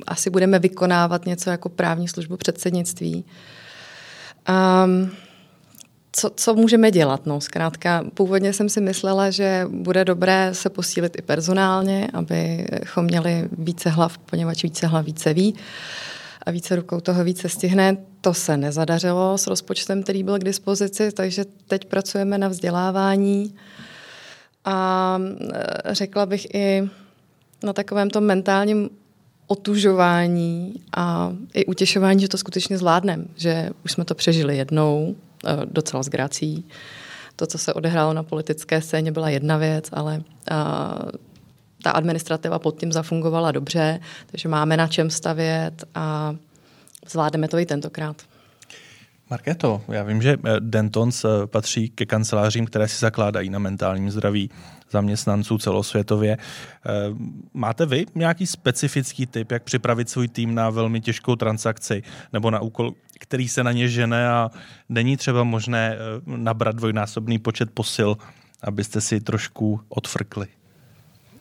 asi 0.07 0.31
budeme 0.31 0.59
vykonávat 0.59 1.27
něco 1.27 1.51
jako 1.51 1.69
právní 1.69 2.09
službu 2.09 2.37
předsednictví. 2.37 3.25
Um, 4.85 5.11
co, 6.13 6.31
co 6.37 6.55
můžeme 6.55 6.91
dělat? 6.91 7.27
No, 7.27 7.41
zkrátka, 7.41 8.05
původně 8.15 8.53
jsem 8.53 8.69
si 8.69 8.81
myslela, 8.81 9.31
že 9.31 9.67
bude 9.71 10.05
dobré 10.05 10.51
se 10.53 10.71
posílit 10.71 11.19
i 11.19 11.23
personálně, 11.23 12.09
abychom 12.13 13.05
měli 13.05 13.49
více 13.59 13.91
hlav, 13.91 14.19
poněvadž 14.19 14.63
více 14.63 14.87
hlav 14.87 15.05
více 15.05 15.35
ví 15.35 15.55
a 16.47 16.51
více 16.51 16.77
rukou 16.77 17.01
toho 17.01 17.25
více 17.25 17.49
stihne 17.49 17.97
To 18.25 18.35
se 18.35 18.57
nezadařilo 18.57 19.39
s 19.39 19.47
rozpočtem, 19.47 20.03
který 20.03 20.23
byl 20.23 20.39
k 20.39 20.45
dispozici, 20.45 21.13
takže 21.13 21.45
teď 21.69 21.85
pracujeme 21.85 22.39
na 22.39 22.49
vzdělávání 22.49 23.55
a 24.65 25.19
e, 25.89 25.95
řekla 25.95 26.27
bych 26.27 26.55
i 26.55 26.89
na 27.63 27.73
takovém 27.73 28.11
tom 28.11 28.25
mentálním 28.25 28.91
otužování 29.47 30.75
a 30.97 31.33
i 31.55 31.67
utěšování, 31.67 32.21
že 32.21 32.29
to 32.29 32.39
skutečně 32.39 32.79
zvládneme, 32.79 33.25
že 33.37 33.71
už 33.85 33.93
jsme 33.93 34.05
to 34.05 34.15
přežili 34.15 34.57
jednou, 34.57 35.17
e, 35.47 35.67
docela 35.67 36.03
s 36.03 36.09
grací. 36.09 36.65
To, 37.37 37.47
co 37.47 37.59
se 37.59 37.75
odehrálo 37.75 38.13
na 38.13 38.23
politické 38.23 38.83
scéně, 38.83 39.13
byla 39.13 39.29
jedna 39.29 39.57
věc, 39.57 39.89
ale 39.93 40.23
ta 41.83 41.91
administrativa 41.91 42.59
pod 42.59 42.81
tím 42.81 42.93
zafungovala 42.93 43.53
dobře, 43.53 44.01
takže 44.27 44.49
máme 44.49 44.77
na 44.77 44.89
čem 44.89 45.11
stavět 45.11 45.85
a 45.95 46.37
zvládneme 47.07 47.49
to 47.49 47.59
i 47.59 47.67
tentokrát. 47.67 48.23
Marketo, 49.31 49.83
já 49.89 50.03
vím, 50.03 50.23
že 50.23 50.37
eh, 50.45 50.61
Dentons 50.61 51.25
eh, 51.25 51.29
patří 51.47 51.89
ke 51.89 52.07
kancelářím, 52.07 52.67
které 52.67 52.89
si 52.89 52.99
zakládají 52.99 53.51
na 53.51 53.59
mentálním 53.59 54.11
zdraví 54.11 54.51
zaměstnanců 54.91 55.59
celosvětově. 55.59 56.37
Eh, 56.37 56.91
máte 57.55 57.87
vy 57.87 58.07
nějaký 58.15 58.47
specifický 58.47 59.27
tip, 59.27 59.51
jak 59.51 59.63
připravit 59.63 60.11
svůj 60.11 60.29
tým 60.29 60.55
na 60.55 60.71
velmi 60.71 61.01
těžkou 61.01 61.37
transakci 61.37 62.03
nebo 62.33 62.51
na 62.51 62.61
úkol, 62.61 62.95
který 63.21 63.49
se 63.49 63.65
na 63.65 63.73
ně 63.73 63.89
žene 63.89 64.29
a 64.29 64.51
není 64.89 65.17
třeba 65.17 65.45
možné 65.45 65.99
nabrat 66.27 66.77
dvojnásobný 66.77 67.39
počet 67.39 67.71
posil, 67.71 68.17
abyste 68.63 69.01
si 69.01 69.21
trošku 69.21 69.81
odfrkli? 69.89 70.47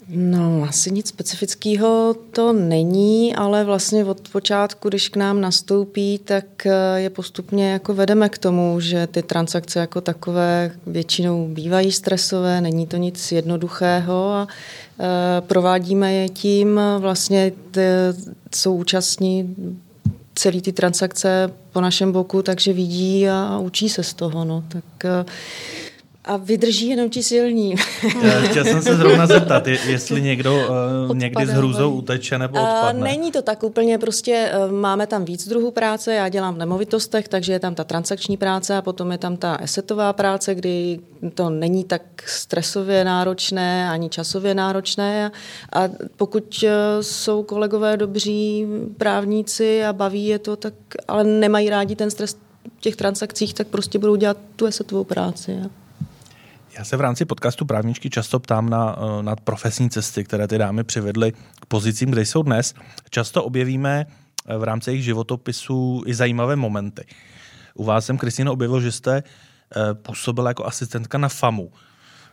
No, 0.07 0.65
asi 0.69 0.91
nic 0.91 1.07
specifického 1.07 2.15
to 2.31 2.53
není, 2.53 3.35
ale 3.35 3.63
vlastně 3.63 4.05
od 4.05 4.29
počátku, 4.29 4.89
když 4.89 5.09
k 5.09 5.15
nám 5.15 5.41
nastoupí, 5.41 6.19
tak 6.23 6.65
eh, 6.65 6.71
je 6.95 7.09
postupně 7.09 7.71
jako 7.71 7.93
vedeme 7.93 8.29
k 8.29 8.37
tomu, 8.37 8.79
že 8.79 9.07
ty 9.07 9.23
transakce 9.23 9.79
jako 9.79 10.01
takové 10.01 10.71
většinou 10.87 11.47
bývají 11.47 11.91
stresové, 11.91 12.61
není 12.61 12.87
to 12.87 12.97
nic 12.97 13.31
jednoduchého 13.31 14.31
a 14.31 14.47
e, 14.99 15.41
provádíme 15.41 16.13
je 16.13 16.29
tím, 16.29 16.79
vlastně 16.99 17.51
jsou 18.55 18.75
účastní 18.75 19.55
celý 20.35 20.61
ty 20.61 20.71
transakce 20.71 21.51
po 21.71 21.81
našem 21.81 22.11
boku, 22.11 22.41
takže 22.41 22.73
vidí 22.73 23.29
a, 23.29 23.59
učí 23.59 23.89
se 23.89 24.03
z 24.03 24.13
toho. 24.13 24.45
No. 24.45 24.63
Tak 24.67 25.05
e, 25.05 25.25
a 26.25 26.37
vydrží 26.37 26.87
jenom 26.87 27.09
ti 27.09 27.23
silní. 27.23 27.75
Chtěl 28.43 28.65
jsem 28.65 28.81
se 28.81 28.95
zrovna 28.95 29.27
zeptat, 29.27 29.67
jestli 29.67 30.21
někdo 30.21 30.55
uh, 31.09 31.17
někdy 31.17 31.45
s 31.45 31.49
hrůzou 31.49 31.91
uteče 31.91 32.37
nebo 32.37 32.59
odpadne. 32.61 32.99
Uh, 32.99 33.05
není 33.05 33.31
to 33.31 33.41
tak 33.41 33.63
úplně, 33.63 33.97
prostě 33.97 34.51
uh, 34.65 34.71
máme 34.71 35.07
tam 35.07 35.25
víc 35.25 35.47
druhů 35.47 35.71
práce, 35.71 36.13
já 36.13 36.29
dělám 36.29 36.55
v 36.55 36.57
nemovitostech, 36.57 37.27
takže 37.27 37.53
je 37.53 37.59
tam 37.59 37.75
ta 37.75 37.83
transakční 37.83 38.37
práce 38.37 38.77
a 38.77 38.81
potom 38.81 39.11
je 39.11 39.17
tam 39.17 39.37
ta 39.37 39.57
esetová 39.61 40.13
práce, 40.13 40.55
kdy 40.55 40.99
to 41.33 41.49
není 41.49 41.83
tak 41.83 42.01
stresově 42.25 43.03
náročné 43.03 43.89
ani 43.89 44.09
časově 44.09 44.55
náročné 44.55 45.31
a, 45.73 45.89
pokud 46.17 46.63
jsou 47.01 47.43
kolegové 47.43 47.97
dobří 47.97 48.67
právníci 48.97 49.85
a 49.85 49.93
baví 49.93 50.25
je 50.25 50.39
to, 50.39 50.55
tak 50.55 50.73
ale 51.07 51.23
nemají 51.23 51.69
rádi 51.69 51.95
ten 51.95 52.11
stres 52.11 52.37
v 52.77 52.81
těch 52.81 52.95
transakcích, 52.95 53.53
tak 53.53 53.67
prostě 53.67 53.99
budou 53.99 54.15
dělat 54.15 54.37
tu 54.55 54.65
esetovou 54.65 55.03
práci. 55.03 55.51
Ja. 55.61 55.82
Já 56.77 56.83
se 56.83 56.97
v 56.97 57.01
rámci 57.01 57.25
podcastu 57.25 57.65
Právničky 57.65 58.09
často 58.09 58.39
ptám 58.39 58.69
na, 58.69 58.95
eh, 58.97 59.23
na 59.23 59.35
profesní 59.35 59.89
cesty, 59.89 60.23
které 60.23 60.47
ty 60.47 60.57
dámy 60.57 60.83
přivedly 60.83 61.31
k 61.31 61.65
pozicím, 61.65 62.11
kde 62.11 62.21
jsou 62.21 62.43
dnes. 62.43 62.73
Často 63.09 63.43
objevíme 63.43 64.05
eh, 64.47 64.57
v 64.57 64.63
rámci 64.63 64.89
jejich 64.89 65.03
životopisů 65.03 66.03
i 66.05 66.13
zajímavé 66.13 66.55
momenty. 66.55 67.05
U 67.73 67.83
vás 67.83 68.05
jsem, 68.05 68.17
Kristýno, 68.17 68.53
objevil, 68.53 68.81
že 68.81 68.91
jste 68.91 69.17
eh, 69.17 69.93
působila 69.93 70.49
jako 70.49 70.65
asistentka 70.65 71.17
na 71.17 71.29
FAMu 71.29 71.71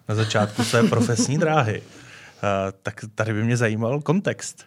na 0.09 0.15
začátku 0.15 0.65
své 0.65 0.83
profesní 0.83 1.39
dráhy. 1.39 1.83
tak 2.83 3.05
tady 3.15 3.33
by 3.33 3.45
mě 3.45 3.57
zajímal 3.57 4.01
kontext. 4.01 4.65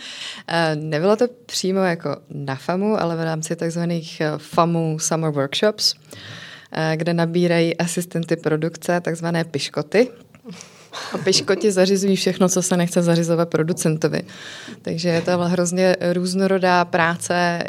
Nebylo 0.74 1.16
to 1.16 1.24
přímo 1.46 1.80
jako 1.80 2.16
na 2.30 2.54
FAMu, 2.54 3.00
ale 3.00 3.16
v 3.16 3.24
rámci 3.24 3.56
takzvaných 3.56 4.22
FAMu 4.36 4.98
Summer 4.98 5.30
Workshops. 5.30 5.94
Eh, 5.94 6.45
kde 6.94 7.14
nabírají 7.14 7.76
asistenty 7.76 8.36
produkce, 8.36 9.00
takzvané 9.00 9.44
piškoty. 9.44 10.08
A 11.12 11.18
piškoti 11.18 11.72
zařizují 11.72 12.16
všechno, 12.16 12.48
co 12.48 12.62
se 12.62 12.76
nechce 12.76 13.02
zařizovat 13.02 13.48
producentovi. 13.48 14.22
Takže 14.82 15.08
je 15.08 15.20
to 15.22 15.38
hrozně 15.38 15.96
různorodá 16.12 16.84
práce, 16.84 17.62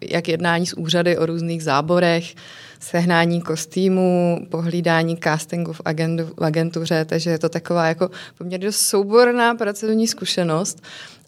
jak 0.00 0.28
jednání 0.28 0.66
s 0.66 0.76
úřady 0.76 1.18
o 1.18 1.26
různých 1.26 1.62
záborech, 1.62 2.34
sehnání 2.80 3.40
kostýmů, 3.40 4.46
pohlídání 4.50 5.16
castingu 5.16 5.72
v, 5.72 5.80
agendu, 5.84 6.26
v 6.26 6.44
agentuře, 6.44 7.04
takže 7.04 7.30
je 7.30 7.38
to 7.38 7.48
taková 7.48 7.86
jako 7.86 8.10
poměrně 8.38 8.72
souborná 8.72 9.54
pracovní 9.54 10.08
zkušenost 10.08 10.82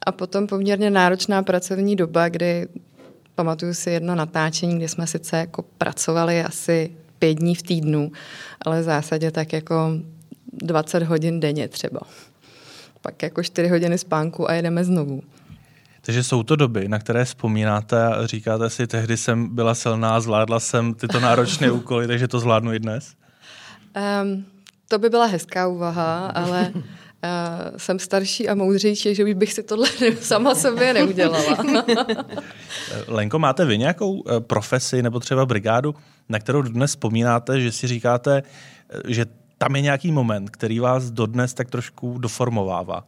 a 0.07 0.13
potom 0.13 0.47
poměrně 0.47 0.91
náročná 0.91 1.43
pracovní 1.43 1.97
doba, 1.97 2.29
kdy 2.29 2.69
pamatuju 3.35 3.75
si 3.75 3.91
jedno 3.91 4.15
natáčení, 4.15 4.77
kde 4.77 4.89
jsme 4.89 5.07
sice 5.07 5.37
jako 5.37 5.63
pracovali 5.79 6.45
asi 6.45 6.91
pět 7.21 7.35
dní 7.35 7.55
v 7.55 7.63
týdnu, 7.63 8.13
ale 8.65 8.81
v 8.81 8.85
zásadě 8.85 9.31
tak 9.31 9.53
jako 9.53 9.93
20 10.53 11.03
hodin 11.03 11.41
denně 11.41 11.69
třeba. 11.69 12.01
Pak 13.03 13.23
jako 13.23 13.43
4 13.43 13.69
hodiny 13.69 13.99
spánku 13.99 14.51
a 14.51 14.55
jedeme 14.55 14.85
znovu. 14.85 15.23
Takže 16.01 16.25
jsou 16.25 16.43
to 16.43 16.57
doby, 16.57 16.89
na 16.89 16.99
které 16.99 17.25
vzpomínáte 17.25 18.05
a 18.07 18.27
říkáte 18.27 18.71
si, 18.71 18.87
tehdy 18.87 19.17
jsem 19.17 19.55
byla 19.55 19.75
silná, 19.75 20.21
zvládla 20.21 20.61
jsem 20.61 20.95
tyto 20.95 21.21
náročné 21.21 21.71
úkoly, 21.81 22.07
takže 22.07 22.29
to 22.29 22.41
zvládnu 22.41 22.73
i 22.73 22.79
dnes? 22.79 23.15
Um, 24.23 24.45
to 24.89 24.99
by 24.99 25.11
byla 25.11 25.27
hezká 25.27 25.69
úvaha, 25.69 26.27
ale 26.27 26.73
uh, 27.25 27.77
jsem 27.77 27.99
starší 27.99 28.49
a 28.49 28.55
moudřejší, 28.55 29.15
že 29.15 29.35
bych 29.35 29.53
si 29.53 29.63
tohle 29.63 29.89
sama 30.21 30.55
sobě 30.55 30.95
neudělala. 30.95 31.57
Lenko, 33.09 33.39
máte 33.39 33.65
vy 33.65 33.79
nějakou 33.79 34.23
eh, 34.29 34.41
profesi 34.41 35.03
nebo 35.03 35.21
třeba 35.21 35.47
brigádu, 35.47 35.95
na 36.29 36.39
kterou 36.39 36.63
dnes 36.63 36.91
vzpomínáte, 36.91 37.61
že 37.61 37.73
si 37.73 37.87
říkáte, 37.87 38.43
eh, 38.91 39.01
že 39.09 39.27
tam 39.59 39.77
je 39.77 39.83
nějaký 39.83 40.13
moment, 40.13 40.51
který 40.51 40.81
vás 40.81 41.11
dodnes 41.11 41.55
tak 41.55 41.71
trošku 41.71 42.19
doformovává? 42.19 43.05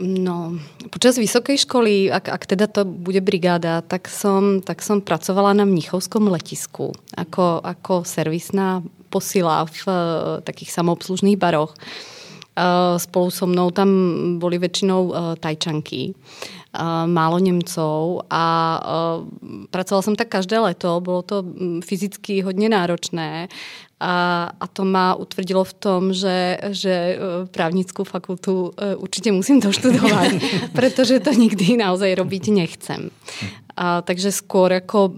No, 0.00 0.52
počas 0.92 1.16
vysokej 1.16 1.64
školy, 1.64 2.12
ak, 2.12 2.28
ak 2.28 2.42
teda 2.46 2.68
to 2.68 2.84
bude 2.84 3.24
brigáda, 3.24 3.80
tak 3.80 4.12
som, 4.12 4.60
tak 4.60 4.84
som 4.84 5.00
pracovala 5.00 5.56
na 5.56 5.64
Mnichovskom 5.64 6.28
letisku 6.28 6.92
ako, 7.16 7.64
ako 7.64 8.04
servisná 8.04 8.84
posila 9.10 9.64
v 9.64 9.86
uh, 9.86 9.94
takých 10.40 10.72
samoobslužných 10.72 11.36
baroch. 11.36 11.74
Uh, 12.56 12.96
spolu 12.96 13.30
so 13.30 13.46
mnou 13.46 13.70
tam 13.70 13.88
boli 14.40 14.58
väčšinou 14.58 15.02
uh, 15.06 15.16
tajčanky. 15.40 16.14
Málo 17.06 17.38
Němcov 17.38 18.20
a 18.30 18.44
pracovala 19.70 20.02
jsem 20.02 20.16
tak 20.16 20.28
každé 20.28 20.58
leto, 20.58 21.00
bylo 21.00 21.22
to 21.22 21.42
mm, 21.42 21.80
fyzicky 21.82 22.40
hodně 22.40 22.68
náročné 22.68 23.48
a, 24.00 24.50
a 24.60 24.66
to 24.66 24.84
má 24.84 25.14
utvrdilo 25.14 25.64
v 25.64 25.72
tom, 25.72 26.12
že, 26.12 26.58
že 26.68 27.18
právnickou 27.50 28.04
fakultu 28.04 28.72
určitě 28.96 29.32
musím 29.32 29.60
doštudovat, 29.60 30.32
protože 30.72 31.20
to 31.20 31.32
nikdy 31.32 31.76
naozaj 31.76 32.14
robiť 32.14 32.48
nechcem. 32.48 33.10
A, 33.76 34.00
takže 34.02 34.32
skôr 34.32 34.72
jako 34.72 35.12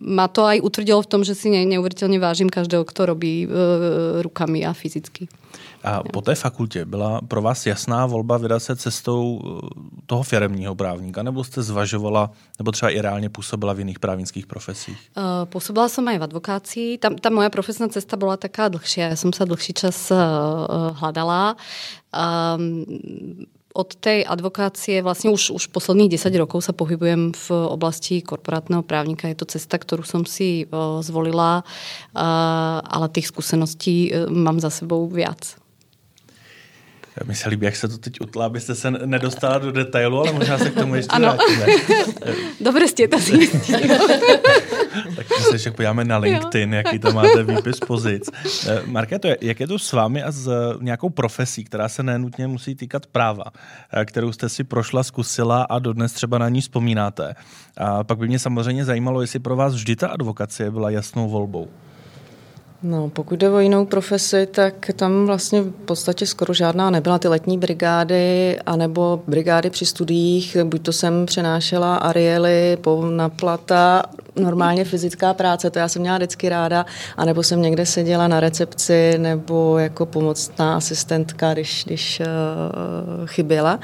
ma 0.00 0.28
to 0.32 0.48
aj 0.48 0.64
utvrdilo 0.64 1.02
v 1.02 1.06
tom, 1.06 1.24
že 1.24 1.34
si 1.34 1.50
ne, 1.50 1.64
neuvěřitelně 1.64 2.18
vážím 2.20 2.48
každého, 2.48 2.84
kdo 2.84 3.06
robí 3.06 3.46
uh, 3.46 3.52
rukami 4.22 4.66
a 4.66 4.72
fyzicky. 4.72 5.28
A 5.84 6.02
po 6.02 6.20
té 6.20 6.34
fakultě 6.34 6.84
byla 6.84 7.20
pro 7.28 7.42
vás 7.42 7.66
jasná 7.66 8.06
volba 8.06 8.36
vydat 8.36 8.60
se 8.60 8.76
cestou 8.76 9.40
toho 10.06 10.22
firemního 10.22 10.74
právníka, 10.74 11.22
nebo 11.22 11.44
jste 11.44 11.62
zvažovala, 11.62 12.30
nebo 12.58 12.72
třeba 12.72 12.90
i 12.90 13.00
reálně 13.00 13.28
působila 13.28 13.72
v 13.72 13.78
jiných 13.78 13.98
právnických 13.98 14.46
profesích? 14.46 15.10
Uh, 15.16 15.22
působila 15.44 15.88
jsem 15.88 16.08
aj 16.08 16.18
v 16.18 16.22
advokácii. 16.22 16.98
Tam, 16.98 17.16
ta 17.16 17.30
moja 17.30 17.50
profesná 17.50 17.88
cesta 17.88 18.16
byla 18.16 18.36
taká 18.36 18.68
dlhší. 18.68 19.00
Já 19.00 19.16
jsem 19.16 19.32
se 19.32 19.44
dlhší 19.44 19.72
čas 19.72 20.10
uh, 20.10 20.16
hledala. 20.96 21.56
Um, 22.56 22.84
od 23.74 23.94
tej 23.94 24.24
advokácie 24.28 25.02
vlastně 25.02 25.30
už, 25.30 25.50
už 25.50 25.66
posledních 25.66 26.08
10 26.08 26.34
rokov 26.34 26.64
sa 26.64 26.72
pohybujem 26.72 27.32
v 27.32 27.50
oblasti 27.50 28.22
korporátneho 28.22 28.82
právníka. 28.82 29.28
Je 29.28 29.34
to 29.34 29.44
cesta, 29.44 29.78
kterou 29.78 30.02
som 30.02 30.26
si 30.26 30.66
uh, 30.66 31.02
zvolila, 31.02 31.64
uh, 31.64 32.22
ale 32.84 33.08
těch 33.08 33.26
zkušeností 33.26 34.12
uh, 34.12 34.32
mám 34.32 34.60
za 34.60 34.70
sebou 34.70 35.08
viac. 35.08 35.56
Mi 37.24 37.34
se 37.34 37.48
líbí, 37.48 37.66
jak 37.66 37.76
se 37.76 37.88
to 37.88 37.98
teď 37.98 38.20
utla, 38.20 38.46
abyste 38.46 38.74
se 38.74 38.90
nedostala 38.90 39.58
do 39.58 39.72
detailu, 39.72 40.18
ale 40.18 40.32
možná 40.32 40.58
se 40.58 40.70
k 40.70 40.74
tomu 40.74 40.94
ještě 40.94 41.10
ano. 41.10 41.36
vrátíme. 41.36 41.66
Dobře 42.60 42.88
jste 42.88 43.08
to 43.08 43.18
zjistili. 43.18 43.88
tak 45.16 45.26
se 45.26 45.54
ještě 45.54 45.70
podíváme 45.70 46.04
na 46.04 46.18
LinkedIn, 46.18 46.74
jaký 46.74 46.98
to 46.98 47.12
máte 47.12 47.42
výpis 47.42 47.80
pozic. 47.80 48.30
Eh, 48.68 48.82
Markéto, 48.86 49.28
jak 49.40 49.60
je 49.60 49.66
to 49.66 49.78
s 49.78 49.92
vámi 49.92 50.22
a 50.22 50.30
s 50.30 50.50
nějakou 50.80 51.10
profesí, 51.10 51.64
která 51.64 51.88
se 51.88 52.02
nenutně 52.02 52.46
musí 52.46 52.74
týkat 52.74 53.06
práva, 53.06 53.44
eh, 53.92 54.04
kterou 54.04 54.32
jste 54.32 54.48
si 54.48 54.64
prošla, 54.64 55.02
zkusila 55.02 55.62
a 55.62 55.78
dodnes 55.78 56.12
třeba 56.12 56.38
na 56.38 56.48
ní 56.48 56.60
vzpomínáte? 56.60 57.34
A 57.76 58.04
pak 58.04 58.18
by 58.18 58.28
mě 58.28 58.38
samozřejmě 58.38 58.84
zajímalo, 58.84 59.20
jestli 59.20 59.38
pro 59.38 59.56
vás 59.56 59.74
vždy 59.74 59.96
ta 59.96 60.08
advokacie 60.08 60.70
byla 60.70 60.90
jasnou 60.90 61.28
volbou. 61.28 61.68
No, 62.82 63.08
pokud 63.08 63.38
jde 63.38 63.50
o 63.50 63.58
jinou 63.58 63.86
profesi, 63.86 64.46
tak 64.46 64.90
tam 64.96 65.26
vlastně 65.26 65.62
v 65.62 65.70
podstatě 65.70 66.26
skoro 66.26 66.54
žádná 66.54 66.90
nebyla. 66.90 67.18
Ty 67.18 67.28
letní 67.28 67.58
brigády, 67.58 68.58
anebo 68.66 69.22
brigády 69.26 69.70
při 69.70 69.86
studiích, 69.86 70.56
buď 70.64 70.82
to 70.82 70.92
jsem 70.92 71.26
přenášela 71.26 71.96
Ariely 71.96 72.78
na 73.10 73.28
plata, 73.28 74.02
normálně 74.36 74.84
fyzická 74.84 75.34
práce, 75.34 75.70
to 75.70 75.78
já 75.78 75.88
jsem 75.88 76.02
měla 76.02 76.16
vždycky 76.16 76.48
ráda, 76.48 76.86
anebo 77.16 77.42
jsem 77.42 77.62
někde 77.62 77.86
seděla 77.86 78.28
na 78.28 78.40
recepci, 78.40 79.14
nebo 79.18 79.78
jako 79.78 80.06
pomocná 80.06 80.76
asistentka, 80.76 81.54
když, 81.54 81.84
když 81.86 82.20
uh, 82.20 83.26
chyběla. 83.26 83.80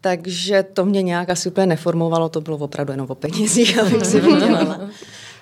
Takže 0.00 0.62
to 0.72 0.84
mě 0.84 1.02
nějak 1.02 1.30
asi 1.30 1.48
úplně 1.48 1.66
neformovalo, 1.66 2.28
to 2.28 2.40
bylo 2.40 2.56
opravdu 2.56 2.92
jenom 2.92 3.06
o 3.10 3.14
penězích, 3.14 3.78
abych 3.78 4.06
si 4.06 4.20
vydělala. 4.20 4.80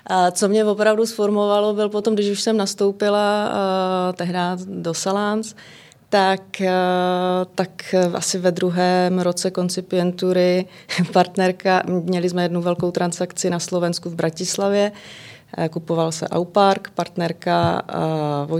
A 0.07 0.31
co 0.31 0.47
mě 0.47 0.65
opravdu 0.65 1.05
sformovalo, 1.05 1.73
byl 1.73 1.89
potom, 1.89 2.13
když 2.13 2.29
už 2.29 2.41
jsem 2.41 2.57
nastoupila 2.57 3.49
uh, 3.49 4.15
tehdy 4.15 4.39
do 4.65 4.93
Salans, 4.93 5.55
tak, 6.09 6.61
tak 7.55 7.95
asi 8.13 8.37
ve 8.37 8.51
druhém 8.51 9.19
roce 9.19 9.51
koncipientury 9.51 10.65
partnerka, 11.13 11.83
měli 11.87 12.29
jsme 12.29 12.43
jednu 12.43 12.61
velkou 12.61 12.91
transakci 12.91 13.49
na 13.49 13.59
Slovensku 13.59 14.09
v 14.09 14.15
Bratislavě, 14.15 14.91
kupoval 15.69 16.11
se 16.11 16.27
Aupark, 16.27 16.89
partnerka 16.89 17.81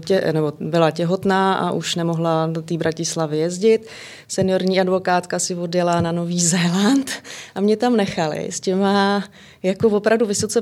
eh, 0.09 0.31
nebo 0.31 0.53
byla 0.59 0.91
těhotná 0.91 1.53
a 1.53 1.71
už 1.71 1.95
nemohla 1.95 2.47
do 2.51 2.61
té 2.61 2.77
Bratislavy 2.77 3.37
jezdit. 3.37 3.87
Seniorní 4.27 4.81
advokátka 4.81 5.39
si 5.39 5.55
odjela 5.55 6.01
na 6.01 6.11
Nový 6.11 6.39
Zéland 6.39 7.11
a 7.55 7.61
mě 7.61 7.77
tam 7.77 7.97
nechali 7.97 8.47
s 8.51 8.59
těma 8.59 9.23
jako 9.63 9.87
opravdu 9.87 10.25
vysoce 10.25 10.61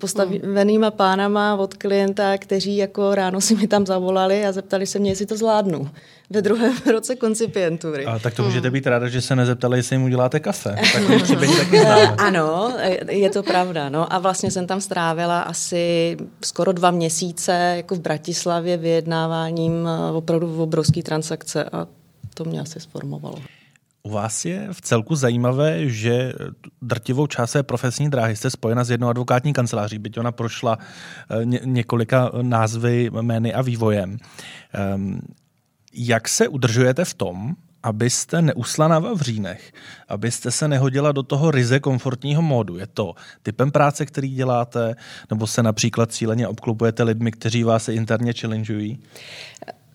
postavenýma 0.00 0.90
pánama 0.90 1.56
od 1.56 1.74
klienta, 1.74 2.38
kteří 2.38 2.76
jako 2.76 3.14
ráno 3.14 3.40
si 3.40 3.56
mi 3.56 3.66
tam 3.66 3.86
zavolali 3.86 4.46
a 4.46 4.52
zeptali 4.52 4.86
se 4.86 4.98
mě, 4.98 5.10
jestli 5.10 5.26
to 5.26 5.36
zvládnu 5.36 5.90
ve 6.30 6.42
druhém 6.42 6.74
roce 6.92 7.16
koncipientury. 7.16 8.06
A 8.06 8.18
tak 8.18 8.34
to 8.34 8.42
můžete 8.42 8.70
být 8.70 8.86
ráda, 8.86 9.08
že 9.08 9.20
se 9.20 9.36
nezeptali, 9.36 9.78
jestli 9.78 9.96
jim 9.96 10.04
uděláte 10.04 10.40
kafe. 10.40 10.76
Takový 10.92 11.22
příběh 11.22 11.58
taky 11.58 11.80
známe. 11.80 12.06
Ano, 12.18 12.76
je 13.08 13.30
to 13.30 13.42
pravda. 13.42 13.88
No. 13.88 14.12
A 14.12 14.18
vlastně 14.18 14.50
jsem 14.50 14.66
tam 14.66 14.80
strávila 14.80 15.40
asi 15.40 16.16
skoro 16.44 16.72
dva 16.72 16.90
měsíce 16.90 17.52
jako 17.76 17.94
v 17.94 18.00
Bratislavě 18.00 18.76
vyjednáváním 18.76 19.88
eh, 19.88 20.12
opravdu 20.12 20.62
obrovské 20.62 21.02
transakce 21.02 21.64
a 21.64 21.86
to 22.34 22.44
mě 22.44 22.60
asi 22.60 22.80
sformovalo. 22.80 23.38
U 24.02 24.10
vás 24.10 24.44
je 24.44 24.68
v 24.72 24.80
celku 24.80 25.14
zajímavé, 25.16 25.88
že 25.88 26.32
drtivou 26.82 27.26
část 27.26 27.50
své 27.50 27.62
profesní 27.62 28.10
dráhy 28.10 28.36
jste 28.36 28.50
spojena 28.50 28.84
s 28.84 28.90
jednou 28.90 29.08
advokátní 29.08 29.52
kanceláří, 29.52 29.98
byť 29.98 30.18
ona 30.18 30.32
prošla 30.32 30.78
eh, 31.30 31.44
ně, 31.44 31.60
několika 31.64 32.30
názvy, 32.42 33.10
jmény 33.20 33.54
a 33.54 33.62
vývojem. 33.62 34.18
Jak 36.00 36.28
se 36.28 36.48
udržujete 36.48 37.04
v 37.04 37.14
tom, 37.14 37.54
abyste 37.82 38.42
neusla 38.42 38.88
na 38.88 38.98
vavřínech, 38.98 39.72
abyste 40.08 40.50
se 40.50 40.68
nehodila 40.68 41.12
do 41.12 41.22
toho 41.22 41.50
ryze 41.50 41.80
komfortního 41.80 42.42
módu. 42.42 42.76
Je 42.76 42.86
to 42.86 43.14
typem 43.42 43.70
práce, 43.70 44.06
který 44.06 44.28
děláte, 44.28 44.94
nebo 45.30 45.46
se 45.46 45.62
například 45.62 46.12
cíleně 46.12 46.48
obklubujete 46.48 47.02
lidmi, 47.02 47.32
kteří 47.32 47.64
vás 47.64 47.88
interně 47.88 48.32
challengeují? 48.32 48.98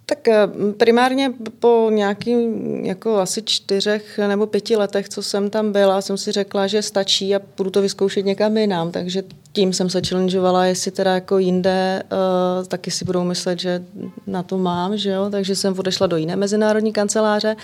Tak 0.05 0.27
eh, 0.27 0.47
primárně 0.77 1.33
po 1.59 1.89
nějakým 1.91 2.65
jako 2.85 3.17
asi 3.17 3.41
čtyřech 3.41 4.17
nebo 4.17 4.47
pěti 4.47 4.75
letech, 4.75 5.09
co 5.09 5.23
jsem 5.23 5.49
tam 5.49 5.71
byla, 5.71 6.01
jsem 6.01 6.17
si 6.17 6.31
řekla, 6.31 6.67
že 6.67 6.81
stačí 6.81 7.35
a 7.35 7.41
budu 7.57 7.69
to 7.69 7.81
vyzkoušet 7.81 8.25
někam 8.25 8.57
jinam, 8.57 8.91
takže 8.91 9.23
tím 9.53 9.73
jsem 9.73 9.89
se 9.89 10.01
challengeovala, 10.07 10.65
jestli 10.65 10.91
teda 10.91 11.13
jako 11.13 11.37
jinde 11.37 12.03
uh, 12.11 12.65
taky 12.65 12.91
si 12.91 13.05
budou 13.05 13.23
myslet, 13.23 13.59
že 13.59 13.83
na 14.27 14.43
to 14.43 14.57
mám, 14.57 14.97
že 14.97 15.09
jo? 15.09 15.29
takže 15.29 15.55
jsem 15.55 15.79
odešla 15.79 16.07
do 16.07 16.17
jiné 16.17 16.35
mezinárodní 16.35 16.93
kanceláře. 16.93 17.55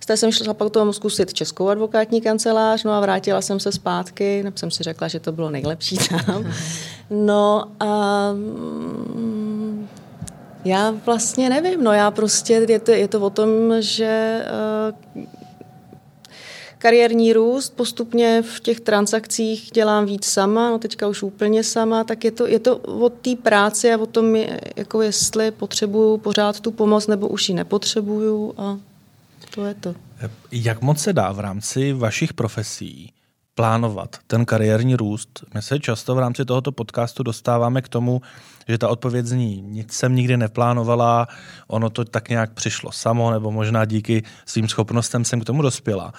Z 0.00 0.06
té 0.06 0.16
jsem 0.16 0.32
šla 0.32 0.54
potom 0.54 0.92
zkusit 0.92 1.34
českou 1.34 1.68
advokátní 1.68 2.20
kancelář, 2.20 2.84
no 2.84 2.92
a 2.92 3.00
vrátila 3.00 3.40
jsem 3.40 3.60
se 3.60 3.72
zpátky, 3.72 4.42
nebo 4.42 4.56
jsem 4.56 4.70
si 4.70 4.82
řekla, 4.82 5.08
že 5.08 5.20
to 5.20 5.32
bylo 5.32 5.50
nejlepší 5.50 5.96
tam. 5.96 6.46
No 7.10 7.64
a 7.80 8.32
já 10.66 10.90
vlastně 11.06 11.48
nevím, 11.48 11.84
no 11.84 11.92
já 11.92 12.10
prostě, 12.10 12.52
je 12.68 12.78
to, 12.78 12.90
je 12.90 13.08
to 13.08 13.20
o 13.20 13.30
tom, 13.30 13.48
že 13.78 14.44
uh, 15.16 15.24
kariérní 16.78 17.32
růst, 17.32 17.76
postupně 17.76 18.42
v 18.42 18.60
těch 18.60 18.80
transakcích 18.80 19.70
dělám 19.74 20.06
víc 20.06 20.24
sama, 20.24 20.70
no 20.70 20.78
teďka 20.78 21.08
už 21.08 21.22
úplně 21.22 21.64
sama, 21.64 22.04
tak 22.04 22.24
je 22.24 22.30
to, 22.30 22.46
je 22.46 22.58
to 22.58 22.76
o 22.76 23.08
té 23.08 23.36
práci 23.36 23.92
a 23.92 23.98
o 23.98 24.06
tom, 24.06 24.36
jako 24.76 25.02
jestli 25.02 25.50
potřebuju 25.50 26.18
pořád 26.18 26.60
tu 26.60 26.70
pomoc, 26.70 27.06
nebo 27.06 27.28
už 27.28 27.48
ji 27.48 27.54
nepotřebuju 27.54 28.54
a 28.56 28.78
to 29.54 29.64
je 29.64 29.74
to. 29.74 29.94
Jak 30.52 30.82
moc 30.82 31.00
se 31.00 31.12
dá 31.12 31.32
v 31.32 31.40
rámci 31.40 31.92
vašich 31.92 32.34
profesí 32.34 33.12
plánovat 33.54 34.16
ten 34.26 34.44
kariérní 34.44 34.96
růst? 34.96 35.44
My 35.54 35.62
se 35.62 35.78
často 35.78 36.14
v 36.14 36.18
rámci 36.18 36.44
tohoto 36.44 36.72
podcastu 36.72 37.22
dostáváme 37.22 37.82
k 37.82 37.88
tomu, 37.88 38.20
že 38.68 38.78
ta 38.78 38.88
odpověď 38.88 39.26
zní, 39.26 39.62
nic 39.62 39.92
jsem 39.92 40.14
nikdy 40.14 40.36
neplánovala, 40.36 41.28
ono 41.66 41.90
to 41.90 42.04
tak 42.04 42.28
nějak 42.28 42.52
přišlo 42.52 42.92
samo, 42.92 43.30
nebo 43.30 43.50
možná 43.50 43.84
díky 43.84 44.22
svým 44.46 44.68
schopnostem 44.68 45.24
jsem 45.24 45.40
k 45.40 45.44
tomu 45.44 45.62
dospěla. 45.62 46.12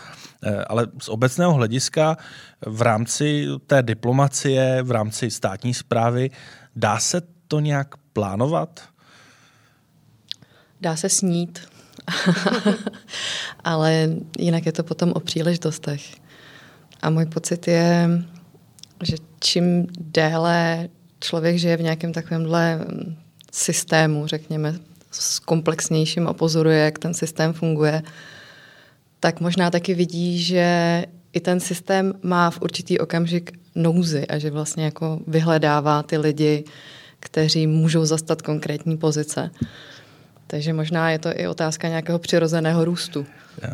Eh, 0.44 0.66
ale 0.66 0.88
z 1.02 1.10
obecného 1.10 1.54
hlediska 1.54 2.18
v 2.66 2.82
rámci 2.82 3.48
té 3.68 3.84
diplomacie, 3.84 4.84
v 4.84 4.92
rámci 4.92 5.32
státní 5.32 5.74
zprávy, 5.74 6.30
dá 6.76 7.00
se 7.00 7.22
to 7.48 7.60
nějak 7.60 7.96
plánovat? 8.14 8.82
Dá 10.82 10.96
se 10.96 11.10
snít, 11.10 11.60
ale 13.64 14.10
jinak 14.40 14.66
je 14.66 14.72
to 14.72 14.84
potom 14.84 15.12
o 15.12 15.20
příležitostech. 15.20 16.02
A 17.02 17.10
můj 17.10 17.26
pocit 17.26 17.68
je, 17.68 18.10
že 19.04 19.16
čím 19.40 19.88
déle 20.00 20.90
člověk 21.20 21.58
žije 21.58 21.78
v 21.78 21.82
nějakém 21.82 22.14
takovémhle 22.14 22.86
systému, 23.52 24.28
řekněme, 24.28 24.76
s 25.12 25.40
komplexnějším 25.40 26.28
a 26.28 26.34
pozoruje, 26.34 26.78
jak 26.78 27.00
ten 27.00 27.14
systém 27.14 27.54
funguje, 27.54 28.04
tak 29.20 29.40
možná 29.40 29.72
taky 29.72 29.94
vidí, 29.94 30.44
že 30.44 31.04
i 31.34 31.40
ten 31.40 31.60
systém 31.60 32.14
má 32.24 32.50
v 32.50 32.62
určitý 32.62 33.00
okamžik 33.00 33.60
nouzy 33.76 34.28
a 34.28 34.38
že 34.38 34.52
vlastně 34.52 34.86
jako 34.86 35.20
vyhledává 35.28 36.04
ty 36.04 36.18
lidi, 36.18 36.64
kteří 37.20 37.68
můžou 37.68 38.06
zastat 38.06 38.42
konkrétní 38.42 38.98
pozice. 38.98 39.52
Takže 40.48 40.74
možná 40.74 41.12
je 41.12 41.20
to 41.20 41.30
i 41.36 41.48
otázka 41.48 41.88
nějakého 41.88 42.20
přirozeného 42.20 42.86
růstu. 42.86 43.26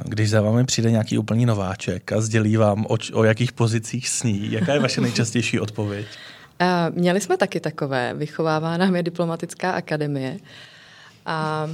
Když 0.05 0.29
za 0.29 0.41
vámi 0.41 0.65
přijde 0.65 0.91
nějaký 0.91 1.17
úplný 1.17 1.45
nováček 1.45 2.11
a 2.11 2.21
sdělí 2.21 2.57
vám, 2.57 2.85
o, 2.89 2.97
o 3.13 3.23
jakých 3.23 3.51
pozicích 3.51 4.09
sní, 4.09 4.51
jaká 4.51 4.73
je 4.73 4.79
vaše 4.79 5.01
nejčastější 5.01 5.59
odpověď? 5.59 6.05
Měli 6.89 7.21
jsme 7.21 7.37
taky 7.37 7.59
takové. 7.59 8.13
Vychovává 8.13 8.77
nám 8.77 8.95
je 8.95 9.03
diplomatická 9.03 9.71
akademie. 9.71 10.37
A 11.25 11.67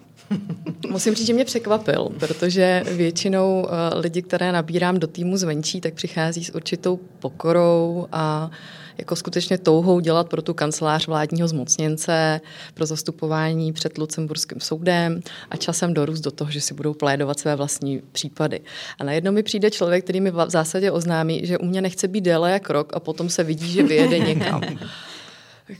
Musím 0.90 1.14
říct, 1.14 1.26
že 1.26 1.32
mě 1.32 1.44
překvapil, 1.44 2.08
protože 2.18 2.82
většinou 2.92 3.62
uh, 3.62 3.68
lidi, 4.00 4.22
které 4.22 4.52
nabírám 4.52 4.98
do 4.98 5.06
týmu 5.06 5.36
zvenčí, 5.36 5.80
tak 5.80 5.94
přichází 5.94 6.44
s 6.44 6.54
určitou 6.54 7.00
pokorou 7.18 8.06
a 8.12 8.50
jako 8.98 9.16
skutečně 9.16 9.58
touhou 9.58 10.00
dělat 10.00 10.28
pro 10.28 10.42
tu 10.42 10.54
kancelář 10.54 11.06
vládního 11.06 11.48
zmocněnce, 11.48 12.40
pro 12.74 12.86
zastupování 12.86 13.72
před 13.72 13.98
Lucemburským 13.98 14.60
soudem 14.60 15.20
a 15.50 15.56
časem 15.56 15.94
dorůst 15.94 16.24
do 16.24 16.30
toho, 16.30 16.50
že 16.50 16.60
si 16.60 16.74
budou 16.74 16.94
plédovat 16.94 17.40
své 17.40 17.56
vlastní 17.56 18.02
případy. 18.12 18.60
A 18.98 19.04
najednou 19.04 19.32
mi 19.32 19.42
přijde 19.42 19.70
člověk, 19.70 20.04
který 20.04 20.20
mi 20.20 20.30
v 20.30 20.44
zásadě 20.48 20.90
oznámí, 20.90 21.46
že 21.46 21.58
u 21.58 21.66
mě 21.66 21.80
nechce 21.80 22.08
být 22.08 22.20
déle 22.20 22.52
jak 22.52 22.70
rok 22.70 22.96
a 22.96 23.00
potom 23.00 23.28
se 23.28 23.44
vidí, 23.44 23.72
že 23.72 23.82
vyjede 23.82 24.18
někam. 24.18 24.60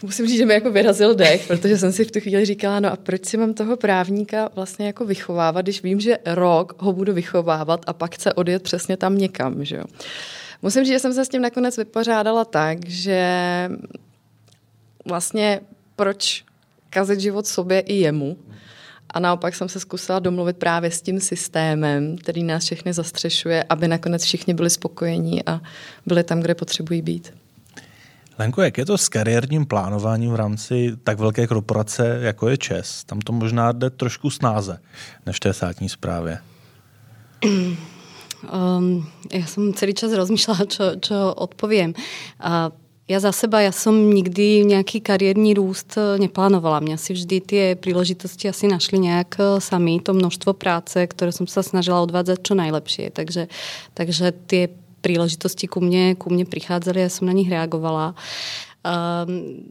musím 0.03 0.27
říct, 0.27 0.39
že 0.39 0.47
mi 0.47 0.55
jako 0.55 0.71
vyrazil 0.71 1.15
dech, 1.15 1.47
protože 1.47 1.79
jsem 1.79 1.93
si 1.93 2.05
v 2.05 2.11
tu 2.11 2.21
chvíli 2.21 2.45
říkala, 2.45 2.81
no 2.81 2.93
a 2.93 2.97
proč 2.97 3.25
si 3.25 3.37
mám 3.37 3.55
toho 3.55 3.77
právníka 3.77 4.51
vlastně 4.55 4.87
jako 4.87 5.05
vychovávat, 5.05 5.65
když 5.65 5.83
vím, 5.83 6.01
že 6.01 6.19
rok 6.27 6.83
ho 6.83 6.93
budu 6.93 7.13
vychovávat 7.13 7.81
a 7.87 7.93
pak 7.93 8.15
chce 8.15 8.33
odjet 8.33 8.63
přesně 8.63 8.97
tam 8.97 9.19
někam, 9.19 9.65
že 9.65 9.77
jo. 9.77 9.85
Musím 10.63 10.85
říct, 10.85 10.93
že 10.93 10.99
jsem 10.99 11.15
se 11.15 11.25
s 11.25 11.29
tím 11.29 11.43
nakonec 11.43 11.77
vypořádala 11.77 12.45
tak, 12.45 12.89
že 12.89 13.69
vlastně 15.05 15.61
proč 15.97 16.45
kazit 16.91 17.21
život 17.21 17.47
sobě 17.47 17.81
i 17.81 17.95
jemu 17.95 18.37
A 19.11 19.21
naopak 19.21 19.55
jsem 19.55 19.69
se 19.69 19.81
zkusila 19.81 20.19
domluvit 20.19 20.57
právě 20.57 20.91
s 20.91 21.03
tím 21.03 21.21
systémem, 21.21 22.17
který 22.17 22.43
nás 22.43 22.65
všechny 22.65 22.93
zastřešuje, 22.93 23.65
aby 23.69 23.89
nakonec 23.89 24.25
všichni 24.25 24.55
byli 24.55 24.71
spokojení 24.71 25.45
a 25.47 25.61
byli 26.07 26.25
tam, 26.25 26.41
kde 26.41 26.55
potřebují 26.55 27.03
být. 27.03 27.42
Lenko, 28.39 28.63
jak 28.63 28.79
je 28.79 28.87
to 28.87 28.99
s 28.99 29.09
kariérním 29.09 29.67
plánováním 29.67 30.33
v 30.33 30.37
rámci 30.37 30.93
tak 31.05 31.19
velké 31.19 31.47
korporace, 31.47 32.19
jako 32.23 32.49
je 32.49 32.57
ČES? 32.57 33.05
Tam 33.05 33.21
to 33.21 33.33
možná 33.33 33.73
jde 33.73 33.91
trošku 33.91 34.31
snáze 34.31 34.79
než 35.27 35.41
té 35.41 35.53
státní 35.53 35.89
správě. 35.89 36.39
Um, 38.43 39.07
ja 39.31 39.47
som 39.47 39.71
celý 39.71 39.95
čas 39.95 40.11
rozmýšľala, 40.11 40.67
čo, 40.67 40.99
čo 40.99 41.31
odpoviem. 41.31 41.95
Uh, 42.43 42.75
ja 43.13 43.19
za 43.21 43.35
seba, 43.35 43.61
ja 43.61 43.75
som 43.75 43.93
nikdy 43.93 44.63
nejaký 44.63 45.03
kariérny 45.03 45.55
růst 45.59 45.99
e, 45.99 46.19
neplánovala. 46.23 46.81
Mňa 46.81 46.97
si 46.97 47.13
vždy 47.13 47.37
tie 47.43 47.65
príležitosti 47.75 48.47
asi 48.47 48.71
našli 48.71 49.03
nejak 49.03 49.31
e, 49.37 49.43
sami, 49.61 49.99
to 49.99 50.15
množstvo 50.15 50.55
práce, 50.55 50.97
ktoré 50.97 51.35
som 51.35 51.51
sa 51.51 51.67
snažila 51.67 51.99
odvádzať 52.07 52.39
čo 52.41 52.55
najlepšie. 52.55 53.11
Takže, 53.11 53.51
takže 53.99 54.33
tie 54.47 54.71
príležitosti 55.03 55.67
ku 55.67 55.83
mne, 55.83 56.15
ku 56.15 56.31
mne 56.31 56.47
prichádzali 56.47 57.03
a 57.03 57.07
ja 57.07 57.13
som 57.13 57.27
na 57.27 57.35
nich 57.35 57.51
reagovala. 57.51 58.15
Um, 58.87 59.67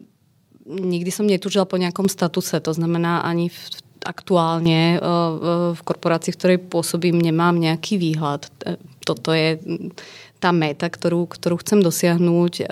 nikdy 0.68 1.10
som 1.10 1.26
netužila 1.26 1.64
po 1.64 1.80
nejakom 1.80 2.12
statuse, 2.12 2.60
to 2.60 2.76
znamená 2.76 3.24
ani 3.24 3.50
v 3.50 3.60
aktuálne 4.02 4.98
uh, 4.98 5.72
v 5.72 5.82
korporácii, 5.82 6.36
v 6.36 6.40
ktorej 6.40 6.60
pôsobím, 6.68 7.22
nemám 7.22 7.54
nejaký 7.54 8.02
výhľad. 8.02 8.50
E, 8.66 8.82
toto 9.06 9.30
je 9.30 9.62
tá 10.42 10.50
meta, 10.50 10.90
ktorú, 10.90 11.30
ktorú 11.30 11.62
chcem 11.62 11.86
dosiahnuť. 11.86 12.66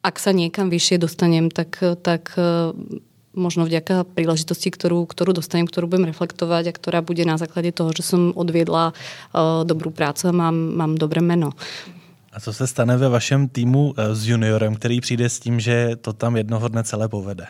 Ak 0.00 0.16
sa 0.16 0.32
niekam 0.32 0.72
vyššie 0.72 0.96
dostanem, 0.96 1.52
tak, 1.52 1.76
tak 2.00 2.32
možno 3.34 3.66
vďaka 3.66 4.06
príležitosti, 4.06 4.70
ktorú, 4.70 5.06
ktorú 5.06 5.34
dostanem, 5.34 5.66
ktorú 5.66 5.86
budem 5.86 6.10
reflektovať 6.10 6.64
a 6.70 6.76
ktorá 6.76 6.98
bude 7.02 7.22
na 7.22 7.38
základe 7.38 7.70
toho, 7.70 7.94
že 7.94 8.02
som 8.02 8.34
odviedla 8.34 8.90
uh, 8.90 9.62
dobrú 9.62 9.94
prácu 9.94 10.30
a 10.30 10.32
mám, 10.34 10.56
mám 10.74 10.92
dobré 10.98 11.22
meno. 11.22 11.54
A 12.32 12.40
co 12.40 12.52
se 12.52 12.66
stane 12.66 12.96
ve 12.96 13.08
vašem 13.08 13.48
týmu 13.48 13.94
eh, 13.96 14.14
s 14.14 14.26
juniorem, 14.26 14.74
který 14.74 15.00
přijde 15.00 15.28
s 15.28 15.40
tím, 15.40 15.60
že 15.60 15.96
to 16.00 16.12
tam 16.12 16.36
jednoho 16.36 16.68
dne 16.68 16.84
celé 16.84 17.08
povede? 17.08 17.46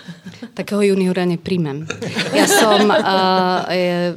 Takého 0.54 0.82
juniora 0.82 1.24
nepríjmem. 1.24 1.86
Ja 2.32 2.46
som... 2.46 2.86
Uh, 2.86 3.66
je, 3.68 4.14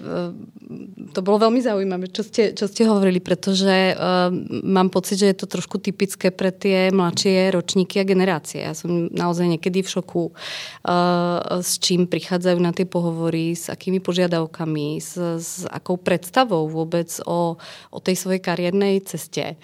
to 1.14 1.20
bolo 1.22 1.48
veľmi 1.48 1.62
zaujímavé, 1.62 2.10
čo 2.10 2.26
ste, 2.26 2.58
čo 2.58 2.66
ste 2.66 2.90
hovorili, 2.90 3.22
pretože 3.22 3.94
uh, 3.94 4.34
mám 4.66 4.90
pocit, 4.90 5.22
že 5.22 5.30
je 5.32 5.38
to 5.38 5.48
trošku 5.48 5.78
typické 5.78 6.34
pre 6.34 6.50
tie 6.50 6.90
mladšie 6.90 7.54
ročníky 7.54 8.02
a 8.02 8.08
generácie. 8.08 8.66
Ja 8.66 8.74
som 8.74 9.08
naozaj 9.14 9.58
niekedy 9.58 9.86
v 9.86 9.92
šoku, 9.94 10.34
uh, 10.34 11.62
s 11.62 11.78
čím 11.78 12.10
prichádzajú 12.10 12.58
na 12.58 12.74
tie 12.74 12.90
pohovory, 12.90 13.54
s 13.54 13.70
akými 13.70 14.02
požiadavkami, 14.02 14.98
s, 14.98 15.14
s 15.40 15.52
akou 15.70 16.02
predstavou 16.02 16.66
vôbec 16.66 17.14
o, 17.30 17.62
o 17.94 18.00
tej 18.02 18.16
svojej 18.18 18.42
kariérnej 18.42 19.06
ceste. 19.06 19.56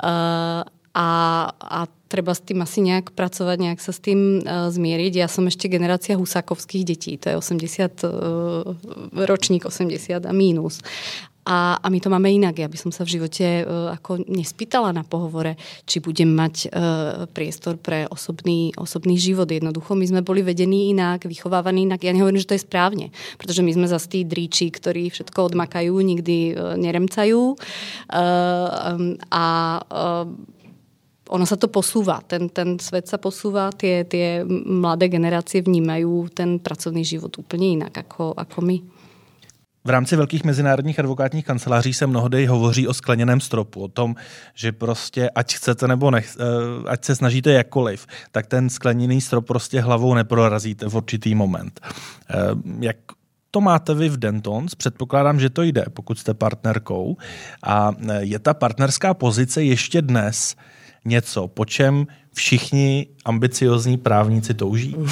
Uh, 0.00 0.66
a, 0.90 1.08
a 1.54 1.80
treba 2.10 2.34
s 2.34 2.42
tým 2.42 2.66
asi 2.66 2.82
nejak 2.82 3.14
pracovať, 3.14 3.56
nejak 3.62 3.78
sa 3.78 3.94
s 3.94 4.02
tým 4.02 4.42
uh, 4.42 4.66
zmieriť. 4.66 5.22
Ja 5.22 5.28
som 5.30 5.46
ešte 5.46 5.70
generácia 5.70 6.18
husákovských 6.18 6.82
detí, 6.82 7.14
to 7.14 7.30
je 7.30 7.36
80 7.38 8.02
uh, 8.02 8.74
ročník 9.14 9.62
80 9.62 10.26
a 10.26 10.32
mínus. 10.34 10.82
A, 11.50 11.80
a 11.80 11.86
my 11.88 11.98
to 12.04 12.12
máme 12.12 12.28
inak. 12.28 12.60
Ja 12.60 12.68
by 12.68 12.76
som 12.76 12.92
sa 12.92 13.06
v 13.06 13.16
živote 13.16 13.64
uh, 13.64 13.96
ako 13.96 14.28
nespýtala 14.28 14.92
na 14.92 15.06
pohovore, 15.06 15.56
či 15.88 16.02
budem 16.02 16.28
mať 16.28 16.68
uh, 16.68 17.24
priestor 17.32 17.80
pre 17.80 18.04
osobný, 18.10 18.76
osobný 18.76 19.16
život. 19.16 19.48
Jednoducho, 19.48 19.96
my 19.96 20.04
sme 20.04 20.20
boli 20.20 20.44
vedení 20.44 20.92
inak, 20.92 21.24
vychovávaní 21.24 21.88
inak. 21.88 22.04
Ja 22.04 22.12
nehovorím, 22.12 22.44
že 22.44 22.50
to 22.52 22.56
je 22.60 22.66
správne, 22.66 23.06
pretože 23.40 23.64
my 23.64 23.72
sme 23.72 23.86
zase 23.88 24.06
tí 24.06 24.20
dríči, 24.22 24.68
ktorí 24.68 25.08
všetko 25.08 25.54
odmakajú, 25.54 25.94
nikdy 25.96 26.52
uh, 26.52 26.76
neremcajú. 26.76 27.56
Uh, 27.56 28.18
um, 29.00 29.16
a 29.32 29.44
uh, 29.80 30.58
ono 31.30 31.46
sa 31.46 31.56
to 31.56 31.70
posúva, 31.70 32.20
ten, 32.26 32.50
ten 32.50 32.78
svet 32.82 33.06
sa 33.06 33.18
posúva, 33.18 33.70
tie, 33.70 34.02
tie 34.04 34.42
mladé 34.66 35.06
generácie 35.06 35.62
vnímajú 35.62 36.28
ten 36.34 36.58
pracovný 36.58 37.04
život 37.04 37.38
úplně 37.38 37.66
jinak 37.68 37.98
ako, 37.98 38.34
ako 38.36 38.60
my. 38.60 38.78
V 39.84 39.90
rámci 39.90 40.16
velkých 40.16 40.44
mezinárodních 40.44 40.98
advokátních 40.98 41.44
kanceláří 41.44 41.94
se 41.94 42.06
mnohdy 42.06 42.46
hovoří 42.46 42.88
o 42.88 42.94
skleněném 42.94 43.40
stropu, 43.40 43.82
o 43.82 43.88
tom, 43.88 44.14
že 44.54 44.72
prostě 44.72 45.30
ať 45.30 45.54
chcete 45.54 45.88
nebo 45.88 46.10
nech, 46.10 46.36
eh, 46.40 46.44
ať 46.88 47.04
se 47.04 47.16
snažíte 47.16 47.52
jakkoliv, 47.52 48.06
tak 48.32 48.46
ten 48.46 48.70
skleněný 48.70 49.20
strop 49.20 49.46
prostě 49.46 49.80
hlavou 49.80 50.14
neprorazíte 50.14 50.88
v 50.88 50.94
určitý 50.96 51.34
moment. 51.34 51.80
Eh, 51.80 52.34
jak 52.80 52.96
to 53.50 53.60
máte 53.60 53.94
vy 53.94 54.08
v 54.08 54.16
Dentons? 54.16 54.74
Předpokládám, 54.74 55.40
že 55.40 55.50
to 55.50 55.62
jde, 55.62 55.84
pokud 55.92 56.18
jste 56.18 56.34
partnerkou. 56.34 57.16
A 57.62 57.92
eh, 58.08 58.20
je 58.20 58.38
ta 58.38 58.54
partnerská 58.54 59.14
pozice 59.14 59.64
ještě 59.64 60.02
dnes 60.02 60.56
něco, 61.04 61.48
po 61.48 61.64
čem 61.64 62.06
všichni 62.32 63.06
ambiciozní 63.24 63.96
právníci 63.96 64.54
touží? 64.54 64.96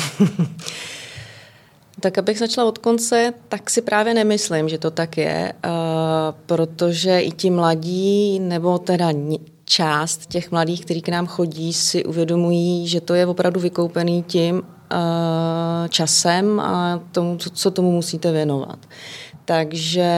Tak 2.01 2.19
abych 2.19 2.39
začala 2.39 2.69
od 2.69 2.79
konce, 2.79 3.33
tak 3.49 3.71
si 3.71 3.83
právě 3.83 4.15
nemyslím, 4.15 4.69
že 4.69 4.79
to 4.79 4.91
tak 4.91 5.17
je, 5.17 5.53
uh, 5.65 5.71
protože 6.47 7.21
i 7.21 7.31
ti 7.31 7.51
mladí, 7.51 8.41
nebo 8.41 8.79
teda 8.79 9.09
část 9.65 10.27
těch 10.27 10.51
mladých, 10.51 10.85
kteří 10.85 11.03
k 11.03 11.09
nám 11.09 11.27
chodí, 11.27 11.73
si 11.73 12.05
uvědomují, 12.05 12.89
že 12.89 13.01
to 13.01 13.15
je 13.15 13.27
opravdu 13.27 13.61
vykoupený 13.61 14.23
tím 14.23 14.55
uh, 14.57 14.63
časem 15.89 16.61
a 16.61 17.03
tomu, 17.13 17.37
co 17.37 17.71
tomu 17.71 17.93
musíte 17.93 18.33
věnovat. 18.33 18.79
Takže 19.49 20.09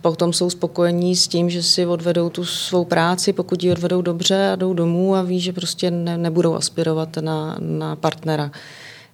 potom 0.00 0.32
jsou 0.32 0.50
spokojení 0.50 1.16
s 1.16 1.28
tím, 1.28 1.50
že 1.50 1.62
si 1.62 1.86
odvedou 1.86 2.30
tu 2.30 2.44
svou 2.44 2.84
práci, 2.84 3.32
pokud 3.32 3.62
ji 3.62 3.72
odvedou 3.72 4.02
dobře 4.02 4.50
a 4.52 4.56
jdou 4.56 4.74
domů 4.74 5.14
a 5.14 5.22
ví, 5.22 5.40
že 5.40 5.52
prostě 5.52 5.90
ne, 5.90 6.18
nebudou 6.18 6.54
aspirovat 6.54 7.16
na, 7.16 7.56
na 7.60 7.96
partnera. 7.96 8.50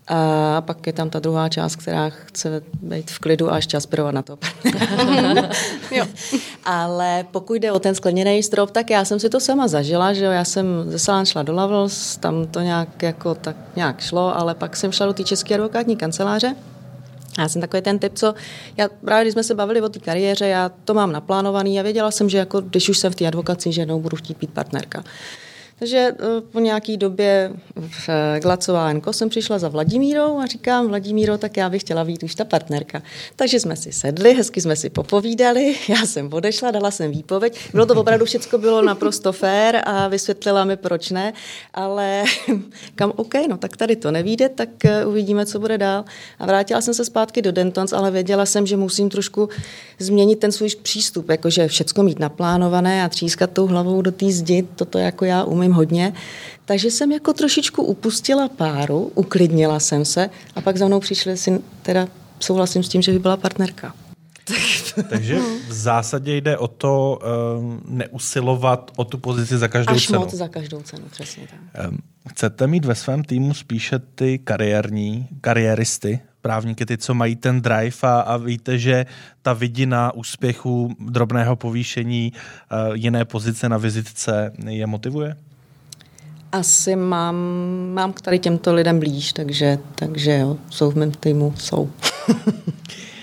A 0.08 0.60
pak 0.60 0.86
je 0.86 0.92
tam 0.92 1.10
ta 1.10 1.18
druhá 1.18 1.48
část, 1.48 1.76
která 1.76 2.10
chce 2.10 2.62
být 2.82 3.10
v 3.10 3.18
klidu 3.18 3.52
a 3.52 3.56
ještě 3.56 3.76
aspirovat 3.76 4.14
na 4.14 4.22
to. 4.22 4.38
jo. 5.94 6.06
Ale 6.64 7.24
pokud 7.30 7.54
jde 7.54 7.72
o 7.72 7.78
ten 7.78 7.94
skleněný 7.94 8.42
strop, 8.42 8.70
tak 8.70 8.90
já 8.90 9.04
jsem 9.04 9.20
si 9.20 9.28
to 9.28 9.40
sama 9.40 9.68
zažila, 9.68 10.12
že 10.12 10.24
jo, 10.24 10.30
já 10.30 10.44
jsem 10.44 10.66
ze 10.86 10.98
Salán 10.98 11.26
šla 11.26 11.42
do 11.42 11.54
Lavels, 11.54 12.16
tam 12.16 12.46
to 12.46 12.60
nějak, 12.60 13.02
jako, 13.02 13.34
tak 13.34 13.56
nějak 13.76 14.00
šlo, 14.00 14.36
ale 14.38 14.54
pak 14.54 14.76
jsem 14.76 14.92
šla 14.92 15.06
do 15.06 15.12
té 15.12 15.24
české 15.24 15.54
advokátní 15.54 15.96
kanceláře 15.96 16.54
já 17.38 17.48
jsem 17.48 17.60
takový 17.60 17.82
ten 17.82 17.98
typ, 17.98 18.12
co, 18.14 18.34
já 18.76 18.88
právě 19.04 19.24
když 19.24 19.32
jsme 19.32 19.42
se 19.42 19.54
bavili 19.54 19.80
o 19.80 19.88
té 19.88 19.98
kariéře, 19.98 20.46
já 20.46 20.70
to 20.84 20.94
mám 20.94 21.12
naplánovaný 21.12 21.80
a 21.80 21.82
věděla 21.82 22.10
jsem, 22.10 22.28
že 22.28 22.38
jako, 22.38 22.60
když 22.60 22.88
už 22.88 22.98
jsem 22.98 23.12
v 23.12 23.16
té 23.16 23.26
advokaci, 23.26 23.72
že 23.72 23.80
jednou 23.80 24.00
budu 24.00 24.16
chtít 24.16 24.38
být 24.38 24.50
partnerka. 24.50 25.04
Takže 25.78 25.98
eh, 25.98 26.40
po 26.40 26.60
nějaké 26.60 26.96
době 26.96 27.52
v 27.76 28.08
eh, 28.08 28.40
Glacová 28.40 28.90
Enko 28.90 29.12
jsem 29.12 29.28
přišla 29.28 29.58
za 29.58 29.68
Vladimírou 29.68 30.38
a 30.38 30.46
říkám, 30.46 30.88
Vladimíro, 30.88 31.38
tak 31.38 31.56
já 31.56 31.70
bych 31.70 31.82
chtěla 31.82 32.04
být 32.04 32.22
už 32.22 32.34
ta 32.34 32.44
partnerka. 32.44 33.02
Takže 33.36 33.60
jsme 33.60 33.76
si 33.76 33.92
sedli, 33.92 34.34
hezky 34.34 34.60
jsme 34.60 34.76
si 34.76 34.90
popovídali, 34.90 35.76
já 35.88 36.06
jsem 36.06 36.32
odešla, 36.32 36.70
dala 36.70 36.90
jsem 36.90 37.10
výpověď. 37.10 37.58
Bylo 37.72 37.86
to 37.86 37.94
opravdu 37.94 38.24
všechno 38.24 38.58
bylo 38.58 38.82
naprosto 38.82 39.32
fér 39.32 39.82
a 39.84 40.08
vysvětlila 40.08 40.64
mi, 40.64 40.76
proč 40.76 41.10
ne, 41.10 41.32
ale 41.74 42.24
kam 42.94 43.12
OK, 43.16 43.34
no 43.48 43.56
tak 43.56 43.76
tady 43.76 43.96
to 43.96 44.10
nevíde, 44.10 44.48
tak 44.48 44.84
eh, 44.84 45.06
uvidíme, 45.06 45.46
co 45.46 45.58
bude 45.58 45.78
dál. 45.78 46.04
A 46.38 46.46
vrátila 46.46 46.80
jsem 46.80 46.94
se 46.94 47.04
zpátky 47.04 47.42
do 47.42 47.52
Dentons, 47.52 47.92
ale 47.92 48.10
věděla 48.10 48.46
jsem, 48.46 48.66
že 48.66 48.76
musím 48.76 49.08
trošku 49.08 49.48
změnit 49.98 50.36
ten 50.36 50.52
svůj 50.52 50.70
přístup, 50.82 51.28
jakože 51.28 51.68
všecko 51.68 52.02
mít 52.02 52.18
naplánované 52.18 53.04
a 53.04 53.08
třískat 53.08 53.50
tou 53.50 53.66
hlavou 53.66 54.02
do 54.02 54.12
té 54.12 54.26
zdi, 54.30 54.66
toto 54.76 54.98
jako 54.98 55.24
já 55.24 55.44
umím 55.44 55.63
hodně. 55.72 56.12
Takže 56.64 56.90
jsem 56.90 57.12
jako 57.12 57.32
trošičku 57.32 57.82
upustila 57.82 58.48
páru, 58.48 59.12
uklidnila 59.14 59.80
jsem 59.80 60.04
se 60.04 60.30
a 60.54 60.60
pak 60.60 60.76
za 60.76 60.86
mnou 60.86 61.00
přišli 61.00 61.36
si, 61.36 61.60
teda 61.82 62.08
souhlasím 62.40 62.82
s 62.82 62.88
tím, 62.88 63.02
že 63.02 63.12
by 63.12 63.18
byla 63.18 63.36
partnerka. 63.36 63.94
Takže 65.08 65.38
v 65.68 65.72
zásadě 65.72 66.36
jde 66.36 66.58
o 66.58 66.68
to 66.68 67.18
um, 67.58 67.82
neusilovat 67.88 68.90
o 68.96 69.04
tu 69.04 69.18
pozici 69.18 69.58
za 69.58 69.68
každou 69.68 69.94
Až 69.94 70.06
cenu. 70.06 70.18
moc 70.18 70.34
za 70.34 70.48
každou 70.48 70.82
cenu, 70.82 71.04
přesně 71.10 71.46
tak. 71.46 71.88
Um, 71.88 71.98
chcete 72.28 72.66
mít 72.66 72.84
ve 72.84 72.94
svém 72.94 73.24
týmu 73.24 73.54
spíše 73.54 73.98
ty 73.98 74.38
kariérní, 74.38 75.28
kariéristy, 75.40 76.20
právníky, 76.40 76.86
ty, 76.86 76.98
co 76.98 77.14
mají 77.14 77.36
ten 77.36 77.62
drive 77.62 77.96
a, 78.02 78.20
a 78.20 78.36
víte, 78.36 78.78
že 78.78 79.06
ta 79.42 79.52
vidina 79.52 80.14
úspěchu, 80.14 80.96
drobného 81.00 81.56
povýšení, 81.56 82.32
uh, 82.32 82.94
jiné 82.94 83.24
pozice 83.24 83.68
na 83.68 83.76
vizitce 83.76 84.52
je 84.68 84.86
motivuje? 84.86 85.36
Asi 86.54 86.96
mám, 86.96 87.36
mám 87.94 88.12
k 88.12 88.20
tady 88.20 88.38
těmto 88.38 88.74
lidem 88.74 88.98
blíž, 88.98 89.32
takže, 89.32 89.78
takže 89.94 90.38
jo, 90.38 90.56
jsou 90.70 90.90
v 90.90 90.94
mém 90.94 91.10
týmu, 91.10 91.54
jsou. 91.58 91.90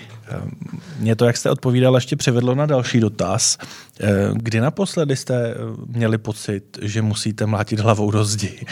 Mě 0.98 1.16
to, 1.16 1.24
jak 1.24 1.36
jste 1.36 1.50
odpovídal, 1.50 1.94
ještě 1.94 2.16
převedlo 2.16 2.54
na 2.54 2.66
další 2.66 3.00
dotaz. 3.00 3.58
Eh, 4.00 4.08
kdy 4.32 4.60
naposledy 4.60 5.16
jste 5.16 5.50
eh, 5.50 5.56
měli 5.86 6.18
pocit, 6.18 6.78
že 6.82 7.02
musíte 7.02 7.46
mlátit 7.46 7.80
hlavou 7.80 8.10
do 8.10 8.24
zdi? 8.24 8.66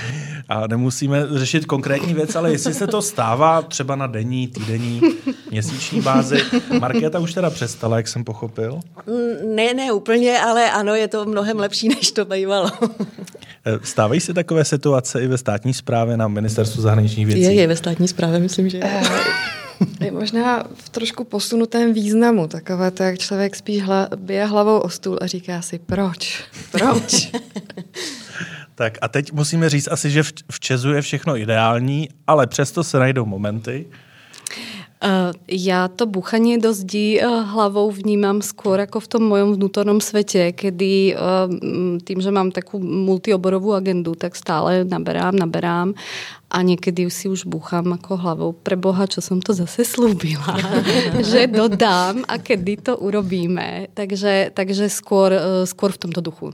A 0.49 0.66
nemusíme 0.66 1.27
řešit 1.31 1.66
konkrétní 1.66 2.14
věc, 2.14 2.37
ale 2.37 2.53
jestli 2.53 2.75
se 2.75 2.87
to 2.87 3.03
stává 3.03 3.62
třeba 3.62 3.96
na 3.96 4.07
denní, 4.07 4.49
týdenní, 4.49 5.01
měsíční 5.51 6.01
bázi. 6.01 6.38
Markéta 6.81 7.18
už 7.18 7.35
teda 7.35 7.51
přestala, 7.51 7.96
jak 7.96 8.09
jsem 8.09 8.25
pochopil. 8.25 8.81
Mm, 9.07 9.57
ne, 9.57 9.75
ne 9.75 9.92
úplně, 9.92 10.40
ale 10.40 10.70
ano, 10.70 10.94
je 10.94 11.09
to 11.09 11.25
mnohem 11.25 11.59
lepší, 11.59 11.88
než 11.88 12.12
to 12.12 12.25
bývalo. 12.25 12.70
Eh, 13.64 13.79
stávají 13.83 14.20
se 14.20 14.35
takové 14.35 14.64
situace 14.64 15.23
i 15.23 15.27
ve 15.27 15.38
státní 15.38 15.75
správě 15.75 16.16
na 16.16 16.29
ministerstvu 16.29 16.83
zahraničních 16.83 17.27
věcí? 17.27 17.42
Je, 17.42 17.53
je 17.53 17.66
ve 17.66 17.77
státní 17.77 18.09
správě, 18.09 18.40
myslím, 18.40 18.68
že 18.68 18.81
je. 20.01 20.11
Možná 20.11 20.64
v 20.75 20.88
trošku 20.88 21.25
posunutém 21.25 21.95
významu, 21.95 22.47
takové 22.47 22.90
to, 22.90 23.03
jak 23.03 23.19
člověk 23.19 23.57
spíš 23.57 23.83
hla, 23.83 24.09
bije 24.16 24.47
hlavou 24.47 24.79
o 24.79 24.88
stůl 24.88 25.19
a 25.21 25.27
říká 25.27 25.62
si, 25.62 25.79
proč, 25.79 26.45
proč. 26.73 27.31
tak 28.75 28.99
a 29.01 29.09
teď 29.09 29.33
musíme 29.33 29.69
říct 29.69 29.88
asi, 29.90 30.11
že 30.11 30.23
v, 30.23 30.33
v 30.53 30.61
Česu 30.61 30.90
je 30.90 31.03
všechno 31.03 31.37
ideální, 31.37 32.09
ale 32.27 32.47
přesto 32.47 32.85
se 32.85 32.99
najdou 32.99 33.25
momenty, 33.25 33.87
Uh, 35.01 35.33
ja 35.49 35.89
to 35.89 36.05
buchanie 36.05 36.61
do 36.61 36.77
zdí 36.77 37.17
uh, 37.17 37.41
hlavou 37.49 37.89
vnímam 37.89 38.45
skôr 38.45 38.85
ako 38.85 39.01
v 39.01 39.09
tom 39.09 39.23
mojom 39.33 39.57
vnútornom 39.57 39.97
svete, 39.97 40.53
kedy 40.53 41.17
uh, 41.17 41.49
tým, 42.05 42.21
že 42.21 42.29
mám 42.29 42.53
takú 42.53 42.77
multioborovú 42.85 43.73
agendu, 43.73 44.13
tak 44.13 44.37
stále 44.37 44.85
naberám, 44.85 45.33
naberám 45.33 45.97
a 46.53 46.57
niekedy 46.61 47.09
si 47.09 47.33
už 47.33 47.49
búcham 47.49 47.89
ako 47.97 48.13
hlavou 48.13 48.51
pre 48.53 48.77
Boha, 48.77 49.09
čo 49.09 49.25
som 49.25 49.41
to 49.41 49.57
zase 49.57 49.89
slúbila, 49.89 50.61
že 51.33 51.49
dodám 51.49 52.21
a 52.29 52.37
kedy 52.37 52.93
to 52.93 53.01
urobíme. 53.01 53.89
Takže, 53.97 54.53
takže 54.53 54.93
skôr, 54.93 55.33
skôr 55.65 55.97
v 55.97 56.01
tomto 56.05 56.21
duchu. 56.21 56.53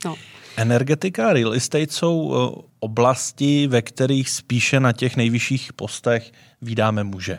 No. 0.00 0.16
Energetika 0.56 1.28
a 1.28 1.32
real 1.32 1.52
estate 1.52 1.92
jsou 1.92 2.32
oblasti, 2.80 3.66
ve 3.66 3.82
kterých 3.82 4.30
spíše 4.30 4.80
na 4.80 4.92
těch 4.92 5.16
nejvyšších 5.16 5.72
postech 5.72 6.32
vydáme 6.64 7.04
muže. 7.04 7.38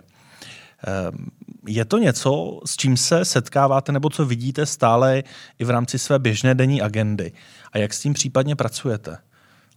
Ehm, 0.88 1.28
je 1.68 1.86
to 1.86 1.98
něco, 1.98 2.60
s 2.66 2.76
čím 2.76 2.98
se 2.98 3.26
setkáváte 3.26 3.92
nebo 3.92 4.10
co 4.10 4.26
vidíte 4.26 4.66
stále 4.66 5.24
i 5.60 5.66
v 5.66 5.70
rámci 5.70 6.00
své 6.00 6.20
běžné 6.20 6.56
denní 6.56 6.82
agendy? 6.82 7.32
A 7.72 7.78
jak 7.78 7.94
s 7.94 8.02
tím 8.02 8.14
případně 8.14 8.56
pracujete, 8.56 9.18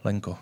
Lenko? 0.04 0.36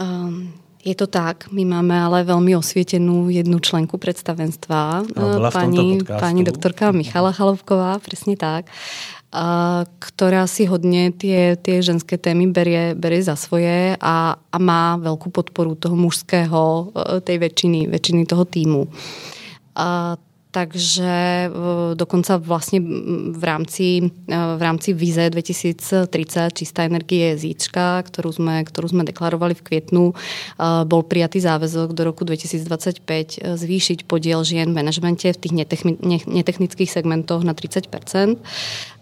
Um, 0.00 0.52
je 0.84 0.94
to 0.94 1.06
tak, 1.06 1.52
my 1.52 1.64
máme 1.64 2.02
ale 2.02 2.24
velmi 2.24 2.56
osvětěnou 2.56 3.28
jednu 3.28 3.58
členku 3.58 3.98
představenstva, 3.98 5.02
no, 5.16 5.50
paní, 5.50 5.98
paní 6.20 6.44
doktorka 6.44 6.92
Michala 6.92 7.32
Chalovková, 7.32 7.98
přesně 7.98 8.36
tak 8.36 8.66
a, 9.34 9.82
ktorá 9.98 10.46
si 10.46 10.64
hodně 10.70 11.10
tie, 11.10 11.58
tie 11.58 11.82
ženské 11.82 12.14
témy 12.18 12.54
berie, 12.54 12.94
berie 12.94 13.18
za 13.18 13.34
svoje 13.34 13.98
a, 13.98 14.38
a 14.38 14.56
má 14.62 14.94
veľkú 15.02 15.34
podporu 15.34 15.74
toho 15.74 15.98
mužského, 15.98 16.94
e, 16.94 17.20
tej 17.20 17.42
väčšiny, 17.42 17.90
väčšiny 17.90 18.22
toho 18.30 18.44
týmu. 18.46 18.86
A, 19.74 20.14
takže 20.54 21.50
e, 21.50 21.50
dokonca 21.94 22.36
vlastně 22.36 22.80
v 23.34 23.44
rámci, 23.44 24.06
e, 24.06 24.38
v 24.56 24.62
rámci 24.62 24.92
vize 24.94 25.30
2030 25.30 26.54
čistá 26.54 26.86
energie 26.86 27.26
je 27.34 27.38
zítřka, 27.38 28.02
kterou 28.02 28.32
jsme, 28.32 28.64
kterou 28.64 28.88
jsme 28.88 29.04
deklarovali 29.04 29.54
v 29.54 29.62
květnu, 29.62 30.14
bol 30.84 31.02
prijatý 31.02 31.40
záväzok 31.40 31.90
do 31.92 32.04
roku 32.04 32.24
2025 32.24 33.58
zvýšiť 33.58 34.06
podiel 34.06 34.46
žien 34.46 34.70
v 34.70 34.78
manažmente 34.78 35.26
v 35.26 35.36
tých 35.36 35.52
netechnických 36.26 36.90
segmentoch 36.90 37.42
na 37.42 37.54
30 37.54 37.90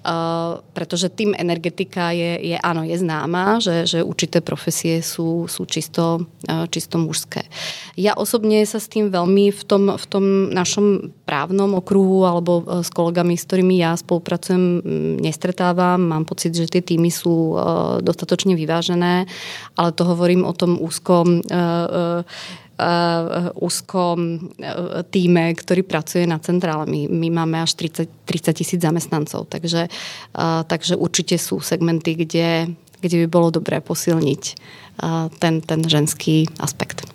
Uh, 0.03 0.59
pretože 0.75 1.07
tým 1.15 1.31
energetika 1.31 2.11
je, 2.11 2.35
je 2.43 2.57
áno, 2.59 2.83
je 2.83 2.99
známa, 2.99 3.63
že, 3.63 3.87
že 3.87 4.03
určité 4.03 4.43
profesie 4.43 4.99
sú, 4.99 5.47
sú 5.47 5.63
čisto, 5.63 6.27
uh, 6.51 6.67
čisto 6.67 6.99
mužské. 6.99 7.47
Ja 7.95 8.19
osobne 8.19 8.67
sa 8.67 8.83
s 8.83 8.91
tým 8.91 9.15
veľmi 9.15 9.55
v 9.55 9.63
tom, 9.63 9.95
v 9.95 10.07
tom 10.11 10.51
našom 10.51 11.15
právnom 11.23 11.79
okruhu 11.79 12.27
alebo 12.27 12.67
uh, 12.67 12.83
s 12.83 12.91
kolegami, 12.91 13.39
s 13.39 13.47
ktorými 13.47 13.79
ja 13.79 13.95
spolupracujem, 13.95 14.83
nestretávam. 15.23 16.03
Mám 16.03 16.27
pocit, 16.27 16.51
že 16.51 16.67
tie 16.67 16.83
týmy 16.83 17.15
sú 17.15 17.55
dostatočne 18.03 18.59
vyvážené, 18.59 19.31
ale 19.79 19.91
to 19.95 20.03
hovorím 20.03 20.43
o 20.43 20.51
tom 20.51 20.83
úzkom 20.83 21.47
úzkom 23.55 24.17
uh, 24.39 25.03
týme, 25.07 25.55
ktorý 25.55 25.83
pracuje 25.83 26.27
na 26.27 26.39
centrále. 26.39 26.87
My, 26.87 27.09
my 27.09 27.29
máme 27.31 27.63
až 27.63 27.75
30, 27.75 28.09
30 28.25 28.53
tisíc 28.53 28.81
zamestnancov, 28.83 29.47
takže, 29.49 29.87
uh, 29.87 30.63
takže 30.67 30.97
určite 30.97 31.39
sú 31.39 31.61
segmenty, 31.61 32.15
kde, 32.15 32.69
kde 33.01 33.17
by 33.25 33.27
bylo 33.27 33.51
dobré 33.51 33.81
posilniť 33.81 34.43
uh, 34.53 35.29
ten, 35.39 35.61
ten 35.61 35.81
ženský 35.89 36.49
aspekt. 36.61 37.07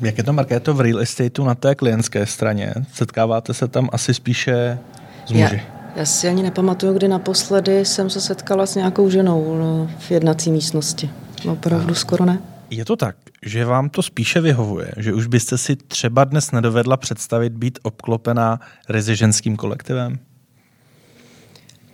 Jak 0.00 0.18
je 0.18 0.24
to, 0.24 0.32
Markéto, 0.32 0.74
v 0.74 0.80
real 0.80 1.00
estateu 1.00 1.44
na 1.44 1.54
té 1.54 1.74
klientské 1.74 2.26
straně? 2.26 2.74
Setkáváte 2.92 3.54
se 3.54 3.68
tam 3.68 3.88
asi 3.92 4.14
spíše 4.14 4.78
s 5.26 5.32
muži? 5.32 5.60
Já, 5.60 5.60
já 5.96 6.06
si 6.06 6.28
ani 6.28 6.42
nepamatuju, 6.42 6.92
kdy 6.92 7.08
naposledy 7.08 7.84
jsem 7.84 8.10
se 8.10 8.20
setkala 8.20 8.66
s 8.66 8.74
nějakou 8.74 9.10
ženou 9.10 9.56
no, 9.58 9.90
v 9.98 10.10
jednací 10.10 10.50
místnosti. 10.50 11.10
Opravdu 11.48 11.94
skoro 11.94 12.24
ne. 12.24 12.38
Je 12.70 12.84
to 12.84 12.96
tak, 12.96 13.16
že 13.42 13.64
vám 13.64 13.88
to 13.88 14.02
spíše 14.02 14.40
vyhovuje, 14.40 14.92
že 14.96 15.14
už 15.14 15.26
byste 15.26 15.58
si 15.58 15.76
třeba 15.76 16.24
dnes 16.24 16.50
nedovedla 16.50 16.96
představit 16.96 17.52
být 17.52 17.78
obklopená 17.82 18.60
reziženským 18.88 19.56
kolektivem? 19.56 20.18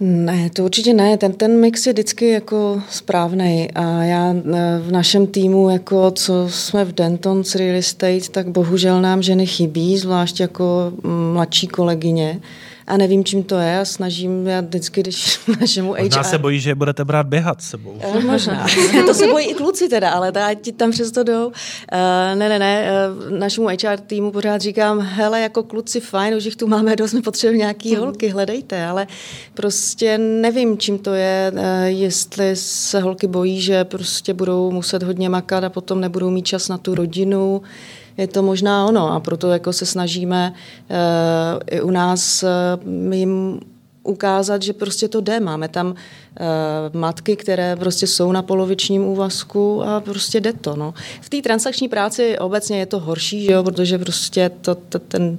Ne, 0.00 0.50
to 0.50 0.64
určitě 0.64 0.94
ne. 0.94 1.16
Ten, 1.16 1.32
ten 1.32 1.60
mix 1.60 1.86
je 1.86 1.92
vždycky 1.92 2.30
jako 2.30 2.82
správný. 2.90 3.70
A 3.74 4.02
já 4.02 4.34
e, 4.34 4.42
v 4.80 4.92
našem 4.92 5.26
týmu, 5.26 5.70
jako 5.70 6.10
co 6.10 6.48
jsme 6.50 6.84
v 6.84 6.92
Dentons 6.92 7.54
Real 7.54 7.76
Estate, 7.76 8.28
tak 8.30 8.48
bohužel 8.48 9.02
nám 9.02 9.22
ženy 9.22 9.46
chybí, 9.46 9.98
zvlášť 9.98 10.40
jako 10.40 10.92
mladší 11.32 11.66
kolegyně 11.66 12.40
a 12.86 12.96
nevím, 12.96 13.24
čím 13.24 13.42
to 13.42 13.58
je 13.58 13.78
a 13.78 13.84
snažím 13.84 14.46
já 14.46 14.60
vždycky, 14.60 15.00
když 15.00 15.40
našemu 15.60 15.92
HR... 15.92 16.02
Možná 16.02 16.22
se 16.22 16.38
bojí, 16.38 16.60
že 16.60 16.74
budete 16.74 17.04
brát 17.04 17.26
běhat 17.26 17.62
s 17.62 17.68
sebou. 17.68 17.90
Uh, 17.90 18.24
možná. 18.24 18.66
to 19.06 19.14
se 19.14 19.26
bojí 19.26 19.50
i 19.50 19.54
kluci 19.54 19.88
teda, 19.88 20.10
ale 20.10 20.32
ta, 20.32 20.54
ti 20.54 20.72
tam 20.72 20.90
přesto 20.90 21.24
jdou. 21.24 21.46
Uh, 21.46 21.52
ne, 22.34 22.48
ne, 22.48 22.58
ne, 22.58 22.88
uh, 23.30 23.38
našemu 23.38 23.68
HR 23.68 23.96
týmu 24.06 24.30
pořád 24.30 24.60
říkám, 24.60 25.00
hele, 25.00 25.40
jako 25.40 25.62
kluci 25.62 26.00
fajn, 26.00 26.34
už 26.34 26.44
jich 26.44 26.56
tu 26.56 26.66
máme 26.66 26.96
dost, 26.96 27.12
my 27.12 27.22
potřebujeme 27.22 27.58
nějaký 27.58 27.94
hmm. 27.94 28.00
holky, 28.04 28.28
hledejte, 28.28 28.86
ale 28.86 29.06
prostě 29.54 30.18
nevím, 30.18 30.78
čím 30.78 30.98
to 30.98 31.14
je, 31.14 31.52
uh, 31.54 31.60
jestli 31.84 32.56
se 32.56 33.00
holky 33.00 33.26
bojí, 33.26 33.60
že 33.60 33.84
prostě 33.84 34.34
budou 34.34 34.70
muset 34.70 35.02
hodně 35.02 35.28
makat 35.28 35.64
a 35.64 35.68
potom 35.68 36.00
nebudou 36.00 36.30
mít 36.30 36.46
čas 36.46 36.68
na 36.68 36.78
tu 36.78 36.94
rodinu, 36.94 37.62
je 38.16 38.26
to 38.26 38.42
možná 38.42 38.86
ono 38.86 39.12
a 39.12 39.20
proto 39.20 39.50
jako 39.50 39.72
se 39.72 39.86
snažíme 39.86 40.52
uh, 40.90 40.96
i 41.66 41.80
u 41.80 41.90
nás 41.90 42.42
uh, 42.42 43.12
jim 43.12 43.60
ukázat, 44.02 44.62
že 44.62 44.72
prostě 44.72 45.08
to 45.08 45.20
jde. 45.20 45.40
Máme 45.40 45.68
tam 45.68 45.86
uh, 45.86 45.94
matky, 47.00 47.36
které 47.36 47.76
prostě 47.76 48.06
jsou 48.06 48.32
na 48.32 48.42
polovičním 48.42 49.04
úvazku 49.04 49.82
a 49.82 50.00
prostě 50.00 50.40
jde 50.40 50.52
to. 50.52 50.76
No. 50.76 50.94
V 51.20 51.28
té 51.28 51.42
transakční 51.42 51.88
práci 51.88 52.38
obecně 52.38 52.78
je 52.78 52.86
to 52.86 53.00
horší, 53.00 53.44
že 53.44 53.52
jo, 53.52 53.64
protože 53.64 53.98
prostě 53.98 54.50
to, 54.60 54.74
to, 54.74 54.98
ten 54.98 55.36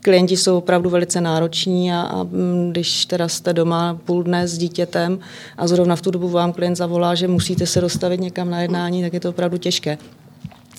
klienti 0.00 0.36
jsou 0.36 0.58
opravdu 0.58 0.90
velice 0.90 1.20
nároční 1.20 1.92
a, 1.92 2.00
a 2.00 2.26
když 2.70 3.06
teda 3.06 3.28
jste 3.28 3.52
doma 3.52 3.98
půl 4.04 4.22
dne 4.22 4.48
s 4.48 4.58
dítětem 4.58 5.18
a 5.56 5.66
zrovna 5.66 5.96
v 5.96 6.02
tu 6.02 6.10
dobu 6.10 6.28
vám 6.28 6.52
klient 6.52 6.76
zavolá, 6.76 7.14
že 7.14 7.28
musíte 7.28 7.66
se 7.66 7.80
dostavit 7.80 8.20
někam 8.20 8.50
na 8.50 8.62
jednání, 8.62 9.02
tak 9.02 9.12
je 9.12 9.20
to 9.20 9.30
opravdu 9.30 9.58
těžké. 9.58 9.98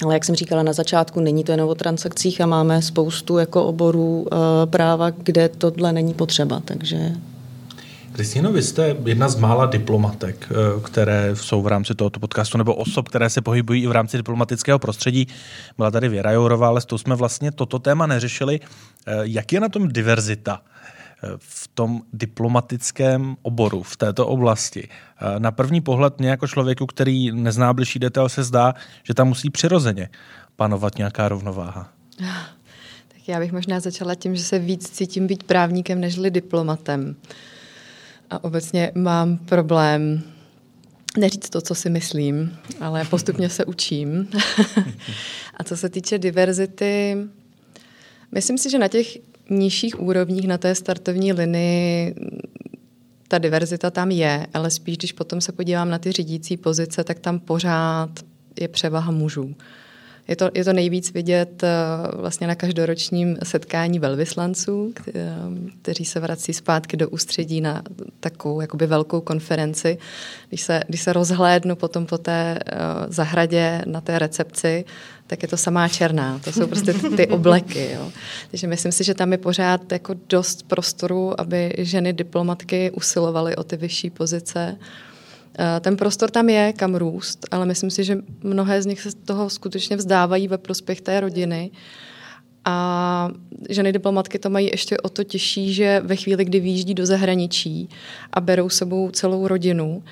Ale 0.03 0.13
jak 0.13 0.25
jsem 0.25 0.35
říkala 0.35 0.63
na 0.63 0.73
začátku, 0.73 1.19
není 1.19 1.43
to 1.43 1.51
jen 1.51 1.61
o 1.61 1.75
transakcích 1.75 2.41
a 2.41 2.45
máme 2.45 2.81
spoustu 2.81 3.37
jako 3.37 3.65
oborů 3.65 4.21
uh, 4.21 4.37
práva, 4.65 5.09
kde 5.09 5.49
tohle 5.49 5.93
není 5.93 6.13
potřeba, 6.13 6.61
takže 6.65 7.11
Kristýno, 8.17 8.51
vy 8.51 8.63
jste 8.63 8.95
jedna 9.05 9.29
z 9.29 9.35
mála 9.35 9.65
diplomatek, 9.65 10.47
eh, 10.51 10.81
které 10.81 11.31
jsou 11.33 11.61
v 11.61 11.67
rámci 11.67 11.95
tohoto 11.95 12.19
podcastu, 12.19 12.57
nebo 12.57 12.75
osob, 12.75 13.09
které 13.09 13.29
se 13.29 13.41
pohybují 13.41 13.83
i 13.83 13.87
v 13.87 13.91
rámci 13.91 14.17
diplomatického 14.17 14.79
prostředí. 14.79 15.27
Byla 15.77 15.91
tady 15.91 16.09
Věra 16.09 16.31
Jourová, 16.31 16.67
ale 16.67 16.81
s 16.81 16.85
tou 16.85 16.97
jsme 16.97 17.15
vlastně 17.15 17.51
toto 17.51 17.79
téma 17.79 18.07
neřešili. 18.07 18.59
Eh, 18.59 19.11
jak 19.23 19.53
je 19.53 19.59
na 19.59 19.69
tom 19.69 19.87
diverzita? 19.87 20.61
V 21.37 21.67
tom 21.67 22.01
diplomatickém 22.13 23.37
oboru, 23.41 23.83
v 23.83 23.97
této 23.97 24.27
oblasti. 24.27 24.89
Na 25.37 25.51
první 25.51 25.81
pohled 25.81 26.19
mě 26.19 26.29
jako 26.29 26.47
člověku, 26.47 26.85
který 26.85 27.31
nezná 27.31 27.73
bližší 27.73 27.99
detail, 27.99 28.29
se 28.29 28.43
zdá, 28.43 28.73
že 29.03 29.13
tam 29.13 29.27
musí 29.27 29.49
přirozeně 29.49 30.09
panovat 30.55 30.97
nějaká 30.97 31.29
rovnováha. 31.29 31.89
Tak 33.07 33.27
já 33.33 33.39
bych 33.39 33.51
možná 33.51 33.79
začala 33.79 34.15
tím, 34.15 34.35
že 34.35 34.43
se 34.43 34.59
víc 34.59 34.89
cítím 34.89 35.27
být 35.27 35.43
právníkem 35.43 36.01
nežli 36.01 36.31
diplomatem. 36.31 37.15
A 38.29 38.43
obecně 38.43 38.91
mám 38.95 39.37
problém 39.37 40.21
neříct 41.17 41.49
to, 41.49 41.61
co 41.61 41.75
si 41.75 41.89
myslím, 41.89 42.57
ale 42.79 43.05
postupně 43.05 43.49
se 43.49 43.65
učím. 43.65 44.29
a 45.57 45.63
co 45.63 45.77
se 45.77 45.89
týče 45.89 46.17
diverzity, 46.17 47.17
Myslím 48.31 48.57
si, 48.57 48.69
že 48.69 48.79
na 48.79 48.87
těch 48.87 49.17
nižších 49.49 50.01
úrovních, 50.01 50.47
na 50.47 50.57
té 50.57 50.75
startovní 50.75 51.33
linii 51.33 52.15
ta 53.27 53.37
diverzita 53.37 53.91
tam 53.91 54.11
je, 54.11 54.47
ale 54.53 54.69
spíš, 54.69 54.97
když 54.97 55.11
potom 55.11 55.41
se 55.41 55.51
podívám 55.51 55.89
na 55.89 55.99
ty 55.99 56.11
řídící 56.11 56.57
pozice, 56.57 57.03
tak 57.03 57.19
tam 57.19 57.39
pořád 57.39 58.09
je 58.59 58.67
převaha 58.67 59.11
mužů. 59.11 59.55
Je 60.27 60.35
to, 60.35 60.49
je 60.53 60.65
to 60.65 60.73
nejvíc 60.73 61.13
vidět 61.13 61.63
eh, 61.63 61.67
vlastně 62.13 62.47
na 62.47 62.55
každoročním 62.55 63.37
setkání 63.43 63.99
velvyslanců, 63.99 64.93
kteří 65.81 66.05
se 66.05 66.19
vrací 66.19 66.53
zpátky 66.53 66.97
do 66.97 67.09
ústředí 67.09 67.61
na 67.61 67.81
takovou 68.19 68.61
jakoby 68.61 68.87
velkou 68.87 69.21
konferenci. 69.21 69.97
Když 70.49 70.61
se, 70.61 70.83
když 70.87 71.01
se 71.01 71.13
rozhlédnu 71.13 71.75
potom 71.75 72.05
po 72.05 72.17
té 72.17 72.59
eh, 72.65 72.77
zahradě 73.07 73.81
na 73.85 74.01
té 74.01 74.19
recepci, 74.19 74.85
tak 75.27 75.41
je 75.41 75.47
to 75.47 75.57
samá 75.57 75.87
černá. 75.87 76.39
To 76.39 76.51
jsou 76.51 76.67
prostě 76.67 76.93
ty, 76.93 77.27
obleky. 77.27 77.91
Jo. 77.93 78.11
Takže 78.51 78.67
myslím 78.67 78.91
si, 78.91 79.03
že 79.03 79.13
tam 79.13 79.31
je 79.31 79.37
pořád 79.37 79.91
jako 79.91 80.15
dost 80.29 80.63
prostoru, 80.67 81.41
aby 81.41 81.73
ženy 81.77 82.13
diplomatky 82.13 82.91
usilovaly 82.91 83.55
o 83.55 83.63
ty 83.63 83.77
vyšší 83.77 84.09
pozice. 84.09 84.77
Eh, 84.79 85.16
ten 85.81 85.97
prostor 85.97 86.31
tam 86.31 86.49
je, 86.49 86.73
kam 86.73 86.95
růst, 86.95 87.45
ale 87.51 87.65
myslím 87.65 87.89
si, 87.89 88.03
že 88.03 88.17
mnohé 88.43 88.81
z 88.81 88.85
nich 88.85 89.01
se 89.01 89.09
toho 89.25 89.49
skutečně 89.49 89.95
vzdávají 89.95 90.47
ve 90.47 90.57
prospěch 90.57 91.01
té 91.01 91.19
rodiny. 91.19 91.71
A 92.65 93.29
ženy 93.69 93.93
diplomatky 93.93 94.39
to 94.39 94.49
mají 94.49 94.67
ještě 94.67 94.97
o 94.97 95.09
to 95.09 95.23
těžší, 95.23 95.73
že 95.73 96.01
ve 96.03 96.15
chvíli, 96.15 96.45
kdy 96.45 96.59
výjíždí 96.59 96.93
do 96.93 97.05
zahraničí 97.05 97.89
a 98.33 98.41
berou 98.41 98.69
sebou 98.69 99.11
celou 99.11 99.47
rodinu, 99.47 100.03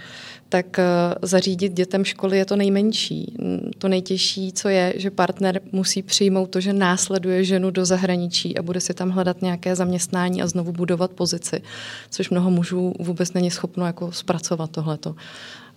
tak 0.50 0.80
eh, 0.80 0.84
zařídit 1.22 1.74
dětem 1.74 2.06
školy 2.06 2.38
je 2.38 2.46
to 2.46 2.56
nejmenší. 2.56 3.38
To 3.78 3.88
nejtěžší, 3.88 4.54
co 4.54 4.70
je, 4.70 4.94
že 4.96 5.12
partner 5.12 5.62
musí 5.72 6.04
přijmout 6.04 6.50
to, 6.50 6.62
že 6.62 6.74
následuje 6.74 7.44
ženu 7.44 7.72
do 7.72 7.86
zahraničí 7.86 8.58
a 8.58 8.62
bude 8.62 8.82
si 8.82 8.94
tam 8.94 9.10
hledat 9.10 9.42
nějaké 9.42 9.76
zaměstnání 9.76 10.42
a 10.42 10.48
znovu 10.48 10.72
budovat 10.72 11.12
pozici, 11.12 11.62
což 12.10 12.30
mnoho 12.30 12.52
mužů 12.52 12.94
vůbec 13.00 13.34
není 13.34 13.52
schopno 13.52 13.86
jako 13.86 14.12
zpracovat 14.12 14.72
tohleto. 14.72 15.16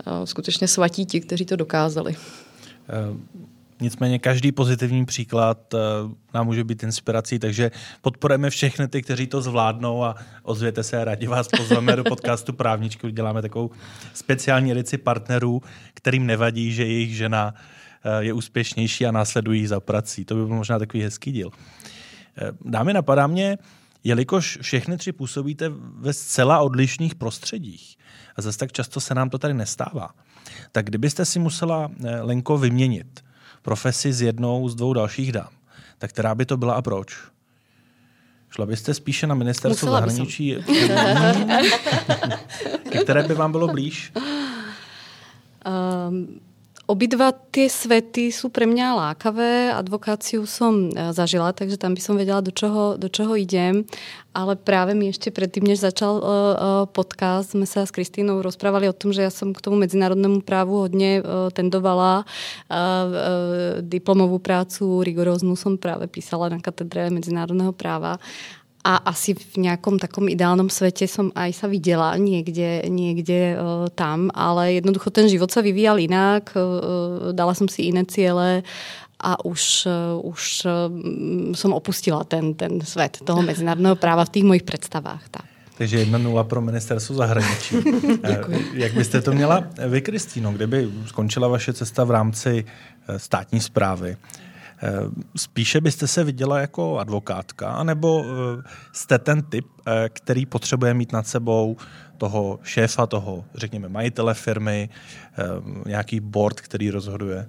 Eh, 0.07 0.27
skutečně 0.27 0.69
svatí 0.69 1.07
ti, 1.07 1.21
kteří 1.21 1.45
to 1.45 1.57
dokázali. 1.57 2.17
Eh, 2.89 3.49
Nicméně 3.81 4.19
každý 4.19 4.53
pozitivní 4.53 5.07
příklad 5.07 5.75
eh, 5.75 5.79
nám 6.35 6.47
může 6.47 6.65
být 6.65 6.83
inspirací, 6.83 7.39
takže 7.39 7.71
podporujeme 8.01 8.51
všechny 8.51 8.89
ty, 8.89 9.03
kteří 9.03 9.27
to 9.27 9.41
zvládnou 9.43 10.05
a 10.05 10.15
ozvěte 10.43 10.83
se, 10.83 11.05
rádi 11.05 11.27
vás 11.27 11.49
pozveme 11.49 11.97
do 11.97 12.05
podcastu 12.05 12.53
Právničky, 12.53 13.07
uděláme 13.07 13.43
takovou 13.43 13.71
speciální 14.15 14.73
edici 14.73 14.99
partnerů, 14.99 15.63
kterým 15.95 16.27
nevadí, 16.27 16.73
že 16.73 16.85
jejich 16.85 17.17
žena 17.17 17.55
eh, 17.55 18.25
je 18.25 18.33
úspěšnější 18.33 19.07
a 19.07 19.13
následují 19.13 19.67
za 19.67 19.81
prací. 19.81 20.25
To 20.25 20.35
by 20.35 20.47
byl 20.47 20.57
možná 20.57 20.79
takový 20.79 21.03
hezký 21.03 21.33
díl. 21.33 21.51
Eh, 22.39 22.51
dámy, 22.65 22.93
napadá 22.93 23.27
mě, 23.27 23.59
jelikož 24.05 24.59
všechny 24.63 24.97
tři 24.97 25.13
působíte 25.13 25.71
ve 25.99 26.13
zcela 26.13 26.61
odlišných 26.61 27.15
prostředích 27.15 27.97
a 28.37 28.43
zase 28.43 28.59
tak 28.59 28.73
často 28.73 29.01
se 29.01 29.15
nám 29.15 29.31
to 29.31 29.39
tady 29.39 29.55
nestává, 29.55 30.11
tak 30.73 30.87
kdybyste 30.87 31.25
si 31.25 31.39
musela, 31.39 31.91
Lenko, 32.23 32.59
vyměnit 32.59 33.28
profesi 33.63 34.13
s 34.13 34.23
jednou 34.23 34.69
z 34.69 34.75
dvou 34.75 34.93
dalších 34.93 35.33
dám. 35.33 35.49
Tak 35.99 36.11
která 36.11 36.35
by 36.35 36.47
to 36.47 36.57
byla 36.57 36.75
a 36.75 36.83
proč? 36.83 37.17
Šla 38.51 38.67
byste 38.67 38.95
spíše 38.95 39.27
na 39.27 39.35
ministerstvo 39.35 39.87
Musela 39.87 40.01
zahraničí, 40.01 40.57
které 43.03 43.23
by 43.23 43.35
vám 43.35 43.53
bylo 43.53 43.69
blíž? 43.69 44.13
Um, 46.09 46.41
Obidva 46.89 47.37
tie 47.53 47.69
svety 47.69 48.33
sú 48.33 48.49
pre 48.49 48.65
mňa 48.65 48.97
lákavé. 48.97 49.77
Advokáciu 49.77 50.49
som 50.49 50.89
e, 50.89 51.13
zažila, 51.13 51.53
takže 51.53 51.77
tam 51.77 51.93
by 51.93 52.01
som 52.01 52.17
vedela, 52.17 52.41
do 52.41 52.49
čoho, 52.49 52.97
do 52.97 53.13
čoho 53.13 53.37
idem. 53.37 53.85
Ale 54.33 54.57
práve 54.57 54.97
mi 54.97 55.13
ešte 55.13 55.29
predtým, 55.29 55.67
než 55.67 55.83
začal 55.83 56.15
uh, 56.17 56.25
podcast, 56.87 57.59
sme 57.59 57.67
sa 57.67 57.83
s 57.83 57.91
Kristínou 57.91 58.39
rozprávali 58.39 58.87
o 58.87 58.95
tom, 58.95 59.11
že 59.11 59.27
ja 59.27 59.35
som 59.35 59.51
k 59.51 59.59
tomu 59.59 59.83
medzinárodnému 59.83 60.47
právu 60.47 60.87
hodne 60.87 61.19
tendovala. 61.59 62.23
Diplomovú 63.83 64.39
prácu 64.39 65.03
rigoróznu 65.03 65.59
som 65.59 65.75
práve 65.75 66.07
písala 66.07 66.55
na 66.55 66.63
katedre 66.63 67.11
medzinárodného 67.11 67.75
práva 67.75 68.23
a 68.85 68.97
asi 68.97 69.35
v 69.35 69.57
nějakom 69.57 69.99
takom 69.99 70.29
ideálnom 70.31 70.71
svete 70.71 71.11
som 71.11 71.35
aj 71.35 71.51
sa 71.53 71.67
videla 71.67 72.15
niekde, 72.15 72.87
niekde 72.87 73.59
uh, 73.59 73.91
tam, 73.91 74.31
ale 74.31 74.79
jednoducho 74.79 75.11
ten 75.11 75.27
život 75.27 75.51
sa 75.51 75.61
vyvíjal 75.61 75.99
inak, 75.99 76.55
uh, 76.55 77.35
dala 77.35 77.59
som 77.59 77.67
si 77.67 77.91
iné 77.91 78.07
ciele 78.07 78.63
a 79.19 79.31
už, 79.43 79.91
uh, 79.91 80.23
už 80.23 80.43
uh, 80.65 80.73
som 81.59 81.75
opustila 81.75 82.23
ten, 82.23 82.55
ten 82.55 82.79
svet 82.87 83.19
toho 83.27 83.43
mezinárodného 83.43 83.99
práva 83.99 84.23
v 84.25 84.33
tých 84.39 84.47
mojich 84.47 84.63
představách. 84.63 85.27
Tak. 85.29 85.45
Takže 85.79 86.11
1-0 86.11 86.45
pro 86.45 86.61
ministerstvo 86.61 87.15
zahraničí. 87.15 87.77
Jak 88.75 88.95
byste 88.95 89.23
to 89.23 89.33
měla 89.33 89.63
vy, 89.89 90.01
Kristýno, 90.01 90.53
kdyby 90.53 90.91
skončila 91.07 91.49
vaše 91.49 91.73
cesta 91.73 92.05
v 92.05 92.11
rámci 92.11 92.65
státní 93.17 93.61
zprávy? 93.61 94.17
Eh, 94.83 94.91
spíše 95.37 95.81
byste 95.81 96.07
se 96.07 96.25
viděla 96.25 96.61
jako 96.61 96.99
advokátka, 96.99 97.71
anebo 97.71 98.25
eh, 98.25 98.63
jste 98.93 99.19
ten 99.19 99.43
typ, 99.43 99.67
eh, 99.87 100.09
který 100.09 100.47
potřebuje 100.47 100.95
mít 100.95 101.13
nad 101.13 101.27
sebou 101.27 101.77
toho 102.19 102.59
šéfa, 102.63 103.07
toho, 103.07 103.45
řekněme, 103.55 103.89
majitele 103.89 104.35
firmy, 104.35 104.89
nějaký 105.87 106.21
board, 106.21 106.61
který 106.61 106.91
rozhoduje? 106.91 107.49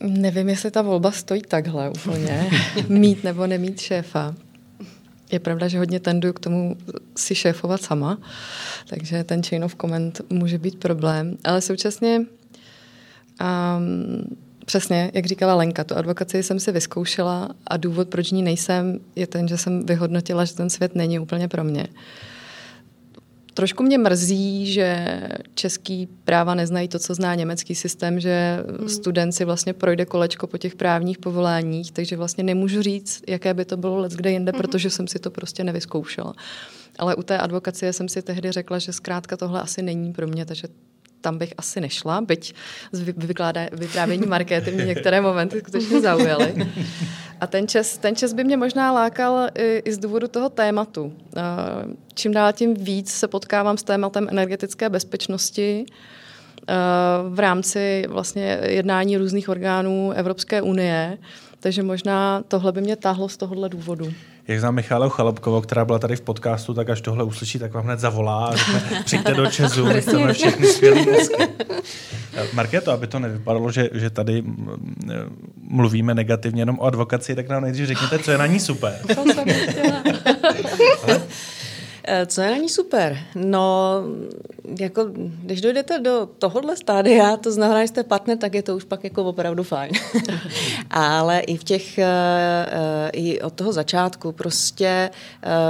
Nevím, 0.00 0.48
jestli 0.48 0.70
ta 0.70 0.82
volba 0.82 1.10
stojí 1.10 1.42
takhle 1.42 1.90
úplně. 1.90 2.50
mít 2.88 3.24
nebo 3.24 3.46
nemít 3.46 3.80
šéfa. 3.80 4.34
Je 5.32 5.38
pravda, 5.38 5.68
že 5.68 5.78
hodně 5.78 6.00
tenduju 6.00 6.32
k 6.32 6.40
tomu 6.40 6.76
si 7.16 7.34
šéfovat 7.34 7.82
sama, 7.82 8.18
takže 8.88 9.24
ten 9.24 9.42
chain 9.42 9.64
of 9.64 9.76
command 9.80 10.20
může 10.30 10.58
být 10.58 10.78
problém. 10.78 11.36
Ale 11.44 11.60
současně 11.60 12.20
um, 13.40 14.36
Přesně, 14.66 15.10
jak 15.14 15.26
říkala 15.26 15.54
Lenka, 15.54 15.84
tu 15.84 15.96
advokaci 15.96 16.42
jsem 16.42 16.60
si 16.60 16.72
vyzkoušela 16.72 17.48
a 17.66 17.76
důvod, 17.76 18.08
proč 18.08 18.30
ní 18.30 18.42
nejsem, 18.42 19.00
je 19.16 19.26
ten, 19.26 19.48
že 19.48 19.58
jsem 19.58 19.86
vyhodnotila, 19.86 20.44
že 20.44 20.54
ten 20.54 20.70
svět 20.70 20.94
není 20.94 21.18
úplně 21.18 21.48
pro 21.48 21.64
mě. 21.64 21.86
Trošku 23.54 23.82
mě 23.82 23.98
mrzí, 23.98 24.72
že 24.72 25.06
český 25.54 26.08
práva 26.24 26.54
neznají 26.54 26.88
to, 26.88 26.98
co 26.98 27.14
zná 27.14 27.34
německý 27.34 27.74
systém, 27.74 28.20
že 28.20 28.64
hmm. 28.78 28.88
student 28.88 29.34
si 29.34 29.44
vlastně 29.44 29.72
projde 29.72 30.04
kolečko 30.04 30.46
po 30.46 30.58
těch 30.58 30.74
právních 30.74 31.18
povoláních, 31.18 31.92
takže 31.92 32.16
vlastně 32.16 32.44
nemůžu 32.44 32.82
říct, 32.82 33.22
jaké 33.28 33.54
by 33.54 33.64
to 33.64 33.76
bylo 33.76 33.98
let 33.98 34.12
kde 34.12 34.30
jinde, 34.30 34.52
hmm. 34.52 34.60
protože 34.60 34.90
jsem 34.90 35.06
si 35.06 35.18
to 35.18 35.30
prostě 35.30 35.64
nevyzkoušela. 35.64 36.34
Ale 36.98 37.14
u 37.14 37.22
té 37.22 37.38
advokacie 37.38 37.92
jsem 37.92 38.08
si 38.08 38.22
tehdy 38.22 38.52
řekla, 38.52 38.78
že 38.78 38.92
zkrátka 38.92 39.36
tohle 39.36 39.60
asi 39.60 39.82
není 39.82 40.12
pro 40.12 40.26
mě, 40.26 40.46
takže 40.46 40.68
tam 41.22 41.38
bych 41.38 41.54
asi 41.58 41.80
nešla, 41.80 42.20
byť 42.20 42.54
z 42.92 43.00
vyprávění 43.72 44.26
Markéty 44.26 44.70
mě 44.70 44.84
některé 44.84 45.20
momenty 45.20 45.60
skutečně 45.60 46.00
zaujaly. 46.00 46.54
A 47.40 47.46
ten 47.46 47.68
čas, 47.68 47.98
ten 47.98 48.16
čas 48.16 48.32
by 48.32 48.44
mě 48.44 48.56
možná 48.56 48.92
lákal 48.92 49.48
i, 49.54 49.82
i 49.84 49.92
z 49.92 49.98
důvodu 49.98 50.28
toho 50.28 50.48
tématu. 50.48 51.12
Čím 52.14 52.32
dál 52.32 52.52
tím 52.52 52.74
víc 52.74 53.12
se 53.12 53.28
potkávám 53.28 53.78
s 53.78 53.82
tématem 53.82 54.28
energetické 54.30 54.88
bezpečnosti 54.88 55.86
v 57.28 57.38
rámci 57.38 58.04
vlastně 58.08 58.58
jednání 58.62 59.16
různých 59.16 59.48
orgánů 59.48 60.12
Evropské 60.12 60.62
unie, 60.62 61.18
takže 61.60 61.82
možná 61.82 62.42
tohle 62.48 62.72
by 62.72 62.80
mě 62.80 62.96
táhlo 62.96 63.28
z 63.28 63.36
tohohle 63.36 63.68
důvodu 63.68 64.12
jak 64.48 64.60
znám 64.60 64.74
Michálu 64.74 65.10
Chalopkovou, 65.10 65.60
která 65.60 65.84
byla 65.84 65.98
tady 65.98 66.16
v 66.16 66.20
podcastu, 66.20 66.74
tak 66.74 66.90
až 66.90 67.00
tohle 67.00 67.24
uslyší, 67.24 67.58
tak 67.58 67.72
vám 67.72 67.84
hned 67.84 68.00
zavolá 68.00 68.46
a 68.46 68.56
řekne, 68.56 69.02
přijďte 69.04 69.34
do 69.34 69.46
Česu, 69.46 69.86
my 69.86 70.02
chceme 70.02 70.32
všechny 70.32 70.66
skvělý 70.66 71.04
dnesky. 71.04 71.48
Markéto, 72.52 72.92
aby 72.92 73.06
to 73.06 73.18
nevypadalo, 73.18 73.70
že, 73.70 73.90
že 73.92 74.10
tady 74.10 74.42
mluvíme 75.62 76.14
negativně 76.14 76.62
jenom 76.62 76.78
o 76.78 76.84
advokaci, 76.84 77.34
tak 77.34 77.48
nám 77.48 77.62
nejdřív 77.62 77.86
řekněte, 77.86 78.18
co 78.18 78.30
je 78.30 78.38
na 78.38 78.46
ní 78.46 78.60
super. 78.60 78.98
Eh, 81.08 81.22
co 82.26 82.40
je 82.40 82.50
na 82.50 82.56
ní 82.56 82.68
super? 82.68 83.18
No, 83.34 83.94
jako, 84.80 85.06
když 85.14 85.60
dojdete 85.60 85.98
do 85.98 86.28
tohohle 86.38 86.76
stádia, 86.76 87.36
to 87.36 87.52
znamená, 87.52 87.80
že 87.82 87.88
jste 87.88 88.02
partner, 88.02 88.38
tak 88.38 88.54
je 88.54 88.62
to 88.62 88.76
už 88.76 88.84
pak 88.84 89.04
jako 89.04 89.24
opravdu 89.24 89.62
fajn. 89.62 89.92
Ale 90.90 91.40
i 91.40 91.56
v 91.56 91.64
těch, 91.64 91.98
eh, 91.98 92.06
eh, 92.06 93.10
i 93.12 93.40
od 93.40 93.52
toho 93.52 93.72
začátku 93.72 94.32
prostě 94.32 95.10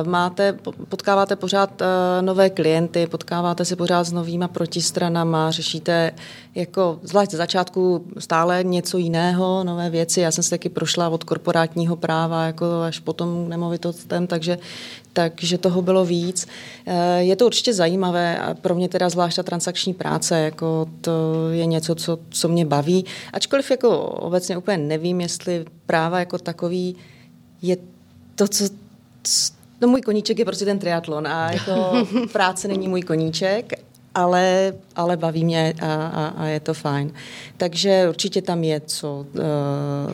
máte, 0.07 0.53
potkáváte 0.89 1.37
pořád 1.37 1.83
nové 2.21 2.51
klienty, 2.51 3.07
potkáváte 3.07 3.65
se 3.65 3.77
pořád 3.77 4.05
s 4.05 4.13
novýma 4.13 4.49
protistranama, 4.49 5.51
řešíte 5.51 6.13
jako, 6.55 6.99
zvlášť 7.03 7.31
z 7.31 7.35
začátku 7.35 8.05
stále 8.19 8.65
něco 8.65 8.99
jiného, 8.99 9.65
nové 9.65 9.91
věci. 9.91 10.21
Já 10.21 10.31
jsem 10.31 10.45
se 10.45 10.51
taky 10.51 10.69
prošla 10.69 11.09
od 11.09 11.25
korporátního 11.25 11.97
práva 11.97 12.45
jako 12.45 12.81
až 12.81 12.99
potom 12.99 13.49
nemovitostem, 13.49 14.27
takže 14.27 14.59
takže 15.13 15.59
toho 15.59 15.83
bylo 15.83 16.05
víc. 16.05 16.47
Eh, 16.87 17.23
je 17.23 17.37
to 17.37 17.47
určitě 17.47 17.75
zajímavé 17.75 18.39
a 18.39 18.55
pro 18.55 18.75
mě 18.75 18.89
teda 18.89 19.09
zvlášť 19.09 19.37
ta 19.37 19.43
transakční 19.43 19.95
práce, 19.95 20.39
jako 20.41 20.87
to 21.01 21.13
je 21.51 21.67
něco, 21.67 21.95
co, 21.95 22.19
co 22.31 22.49
mě 22.49 22.67
baví. 22.67 23.05
Ačkoliv 23.33 23.71
jako 23.71 23.99
obecně 24.01 24.57
úplně 24.57 24.79
nevím, 24.79 25.21
jestli 25.21 25.65
práva 25.87 26.19
jako 26.19 26.39
takový 26.39 26.97
je 27.63 27.77
to, 28.35 28.49
co, 28.49 28.65
No 29.83 29.89
můj 29.89 30.03
koníček 30.03 30.39
je 30.39 30.45
prostě 30.45 30.65
ten 30.65 30.79
triatlon 30.79 31.27
a 31.27 31.53
jako 31.53 32.07
práce 32.33 32.69
není 32.69 32.89
můj 32.89 33.03
koníček, 33.03 33.73
ale, 34.15 34.73
ale 34.97 35.17
baví 35.17 35.45
mě 35.45 35.75
a, 35.81 35.95
a, 36.07 36.27
a 36.27 36.47
je 36.47 36.61
to 36.61 36.75
fajn. 36.75 37.13
Takže 37.57 38.07
určitě 38.09 38.43
tam 38.43 38.65
je, 38.65 38.81
co, 38.81 39.27
uh, 39.35 39.43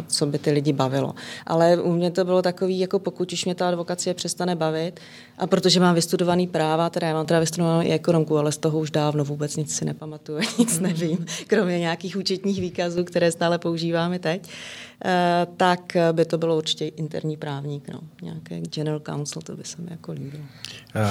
co 0.06 0.26
by 0.26 0.38
ty 0.38 0.50
lidi 0.50 0.72
bavilo. 0.72 1.14
Ale 1.46 1.76
u 1.76 1.92
mě 1.92 2.10
to 2.10 2.24
bylo 2.24 2.42
takový, 2.42 2.78
jako 2.78 2.98
pokud 2.98 3.32
už 3.32 3.44
mě 3.44 3.54
ta 3.54 3.68
advokacie 3.68 4.14
přestane 4.14 4.56
bavit, 4.56 5.00
a 5.38 5.46
protože 5.46 5.80
mám 5.80 5.94
vystudovaný 5.94 6.46
práva, 6.46 6.90
teda 6.90 7.06
já 7.06 7.14
mám 7.14 7.26
teda 7.26 7.40
vystudovanou 7.40 7.82
i 7.82 7.90
ekonomku, 7.90 8.38
ale 8.38 8.52
z 8.52 8.56
toho 8.56 8.78
už 8.78 8.90
dávno 8.90 9.24
vůbec 9.24 9.56
nic 9.56 9.76
si 9.76 9.84
nepamatuju, 9.84 10.38
nic 10.58 10.80
nevím, 10.80 11.26
kromě 11.46 11.78
nějakých 11.78 12.16
účetních 12.16 12.60
výkazů, 12.60 13.04
které 13.04 13.32
stále 13.32 13.58
používáme 13.58 14.18
teď, 14.18 14.42
uh, 14.42 15.54
tak 15.56 15.96
by 16.12 16.24
to 16.24 16.38
bylo 16.38 16.56
určitě 16.56 16.86
interní 16.86 17.36
právník, 17.36 17.88
no. 17.88 18.00
nějaký 18.22 18.70
general 18.70 19.00
counsel, 19.00 19.42
to 19.42 19.56
by 19.56 19.64
se 19.64 19.82
mi 19.82 19.88
jako 19.90 20.12
líbilo. 20.12 20.42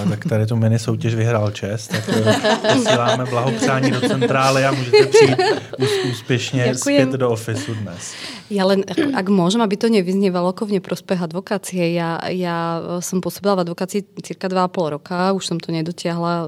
Uh, 0.03 0.09
tak 0.09 0.25
tady 0.25 0.45
tu 0.45 0.55
mini 0.55 0.79
soutěž 0.79 1.15
vyhrál 1.15 1.51
Čes, 1.51 1.87
tak 1.87 2.09
posíláme 2.73 3.25
blahopřání 3.25 3.91
do 3.91 4.01
centrály 4.01 4.65
a 4.65 4.71
můžete 4.71 5.05
přijít 5.05 5.37
úspěšně 6.11 6.65
Ďakujem. 6.65 7.07
zpět 7.07 7.19
do 7.19 7.29
ofisu 7.29 7.73
dnes. 7.73 8.13
Ja 8.47 8.63
len, 8.63 8.87
ak 8.87 9.27
môžem, 9.27 9.59
aby 9.59 9.75
to 9.75 9.91
nevyznievalo 9.91 10.55
ako 10.55 10.71
v 10.71 10.79
neprospech 10.79 11.19
advokácie, 11.19 11.91
ja, 11.91 12.15
ja 12.31 12.79
som 13.03 13.19
pôsobila 13.19 13.59
v 13.59 13.67
advokácii 13.67 14.07
cirka 14.23 14.47
2,5 14.47 14.95
roka, 14.95 15.35
už 15.35 15.43
som 15.43 15.57
to 15.59 15.75
nedotiahla 15.75 16.33
uh, 16.39 16.47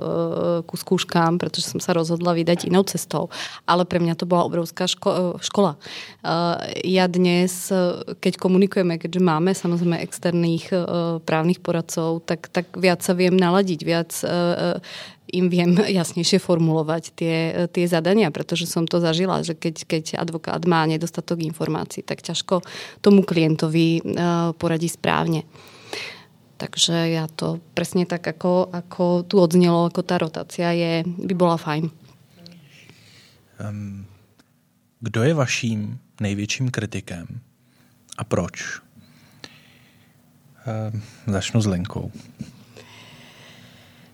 ku 0.63 0.79
skúškám, 0.79 1.35
pretože 1.35 1.67
som 1.67 1.83
sa 1.83 1.91
rozhodla 1.91 2.31
vydať 2.31 2.71
inou 2.71 2.87
cestou. 2.87 3.27
Ale 3.67 3.83
pre 3.83 3.99
mňa 3.99 4.15
to 4.15 4.23
bola 4.23 4.47
obrovská 4.47 4.87
ško- 4.87 5.43
škola. 5.43 5.75
Uh, 6.23 6.55
ja 6.87 7.11
dnes, 7.11 7.67
keď 8.23 8.33
komunikujeme, 8.39 8.95
keďže 8.95 9.19
máme 9.19 9.51
samozrejme 9.51 9.99
externých 9.99 10.71
uh, 10.71 11.19
právnych 11.19 11.59
poradcov, 11.59 12.23
tak, 12.23 12.47
tak 12.47 12.71
viac 12.79 13.03
sa 13.03 13.11
viem 13.11 13.35
naladiť, 13.35 13.79
viac 13.83 14.11
uh, 14.23 14.79
im 15.33 15.49
viem 15.49 15.77
jasnejšie 15.99 16.41
formulovať 16.41 17.03
tie, 17.15 17.35
tie 17.69 17.85
zadania, 17.85 18.33
pretože 18.33 18.65
som 18.65 18.89
to 18.89 19.01
zažila, 19.01 19.41
že 19.45 19.53
keď, 19.53 19.75
keď 19.85 20.05
advokát 20.17 20.61
má 20.65 20.85
nedostatok 20.85 21.41
informácií, 21.45 22.01
tak 22.03 22.21
ťažko 22.25 22.61
tomu 22.99 23.23
klientovi 23.23 24.01
uh, 24.01 24.51
poradí 24.57 24.89
správne. 24.89 25.45
Takže 26.59 27.15
ja 27.15 27.31
to 27.31 27.63
presne 27.71 28.03
tak, 28.03 28.27
ako, 28.27 28.67
ako 28.67 29.23
tu 29.23 29.39
odznelo, 29.39 29.87
ako 29.87 30.03
tá 30.03 30.19
rotácia 30.19 30.75
je, 30.75 31.07
by 31.07 31.31
bola 31.31 31.55
fajn. 31.55 31.87
Um, 33.63 34.03
kdo 34.99 35.23
je 35.23 35.33
vaším 35.33 35.99
největším 36.19 36.71
kritikem 36.71 37.39
a 38.17 38.23
proč? 38.23 38.81
Um, 40.67 41.01
začnu 41.27 41.61
s 41.61 41.65
Lenkou. 41.65 42.11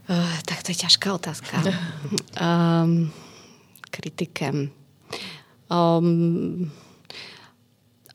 Uh, 0.10 0.38
to 0.66 0.74
je 0.74 0.82
ťažká 0.82 1.14
otázka. 1.14 1.62
Um, 2.42 3.14
kritikem. 3.94 4.74
Um, 5.70 6.72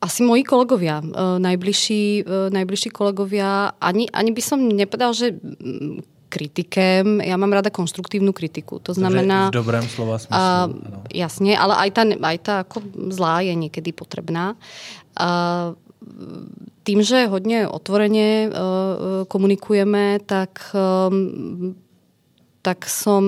asi 0.01 0.23
moji 0.23 0.43
kolegovia, 0.43 0.99
uh, 0.99 1.39
najbližší, 1.39 2.27
uh, 2.27 2.51
najbližší 2.51 2.89
kolegovia, 2.91 3.71
ani, 3.79 4.11
ani 4.11 4.35
by 4.35 4.41
som 4.43 4.59
nepovedal, 4.67 5.15
že 5.15 5.39
kritikem, 6.31 7.19
ja 7.19 7.35
mám 7.35 7.51
rada 7.51 7.67
konstruktívnu 7.67 8.31
kritiku. 8.31 8.79
To 8.83 8.95
znamená... 8.95 9.51
v 9.51 9.59
dobrém 9.59 9.83
slova 9.83 10.19
smyslu. 10.19 10.39
Uh, 10.39 10.67
jasne, 11.11 11.55
ale 11.59 11.75
aj 11.87 11.89
tá, 11.91 12.03
aj 12.07 12.37
tá 12.39 12.53
ako 12.63 12.77
zlá 13.11 13.43
je 13.43 13.55
niekedy 13.55 13.91
potrebná. 13.91 14.55
Uh, 15.15 15.75
tým, 16.83 17.03
že 17.03 17.27
hodně 17.27 17.67
otvoreně 17.67 18.49
uh, 18.49 18.57
komunikujeme, 19.27 20.19
tak 20.25 20.75
um, 21.09 21.75
tak 22.61 22.85
som, 22.85 23.23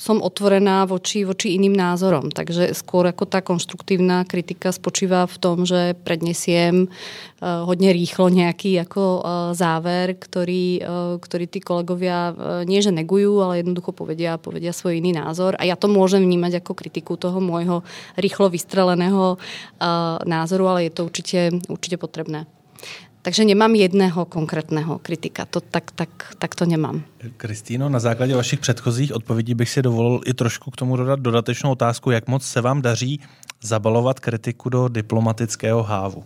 som 0.00 0.24
otvorená 0.24 0.88
voči, 0.88 1.28
voči 1.28 1.60
iným 1.60 1.76
názorom. 1.76 2.32
Takže 2.32 2.72
skôr 2.72 3.04
ako 3.04 3.28
tá 3.28 3.44
konštruktívna 3.44 4.24
kritika 4.24 4.72
spočíva 4.72 5.28
v 5.28 5.36
tom, 5.36 5.68
že 5.68 5.92
prednesiem 6.00 6.88
uh, 6.88 7.68
hodne 7.68 7.92
rýchlo 7.92 8.32
nejaký 8.32 8.80
ako 8.80 9.02
uh, 9.04 9.20
záver, 9.52 10.16
ktorý, 10.16 10.80
uh, 10.80 11.20
ktorý 11.20 11.44
tí 11.52 11.60
kolegovia 11.60 12.32
nie 12.64 12.80
že 12.80 12.96
negujú, 12.96 13.44
ale 13.44 13.60
jednoducho 13.60 13.92
povedia, 13.92 14.40
povedia 14.40 14.72
svoj 14.72 15.04
iný 15.04 15.12
názor. 15.12 15.52
A 15.60 15.68
ja 15.68 15.76
to 15.76 15.92
môžem 15.92 16.24
vnímať 16.24 16.64
ako 16.64 16.72
kritiku 16.72 17.20
toho 17.20 17.38
môjho 17.44 17.84
rýchlo 18.16 18.48
vystreleného 18.48 19.36
názoru, 20.24 20.64
ale 20.66 20.88
je 20.88 20.92
to 20.96 21.02
určite, 21.04 21.40
určite 21.68 21.96
potrebné. 22.00 22.48
Takže 23.22 23.44
nemám 23.44 23.74
jedného 23.74 24.24
konkrétného 24.24 24.98
kritika, 24.98 25.44
to, 25.44 25.60
tak, 25.60 25.90
tak, 25.90 26.34
tak 26.38 26.54
to 26.54 26.66
nemám. 26.66 27.02
Kristýno, 27.36 27.88
na 27.88 27.98
základě 27.98 28.36
vašich 28.36 28.60
předchozích 28.60 29.14
odpovědí 29.14 29.54
bych 29.54 29.70
si 29.70 29.82
dovolil 29.82 30.20
i 30.26 30.34
trošku 30.34 30.70
k 30.70 30.76
tomu 30.76 30.96
dodat 30.96 31.20
dodatečnou 31.20 31.70
otázku, 31.70 32.10
jak 32.10 32.28
moc 32.28 32.44
se 32.44 32.60
vám 32.60 32.82
daří 32.82 33.20
zabalovat 33.60 34.20
kritiku 34.20 34.68
do 34.68 34.88
diplomatického 34.88 35.82
hávu, 35.82 36.24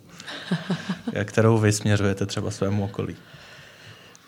kterou 1.24 1.58
vy 1.58 1.72
směřujete 1.72 2.26
třeba 2.26 2.50
svému 2.50 2.84
okolí. 2.84 3.16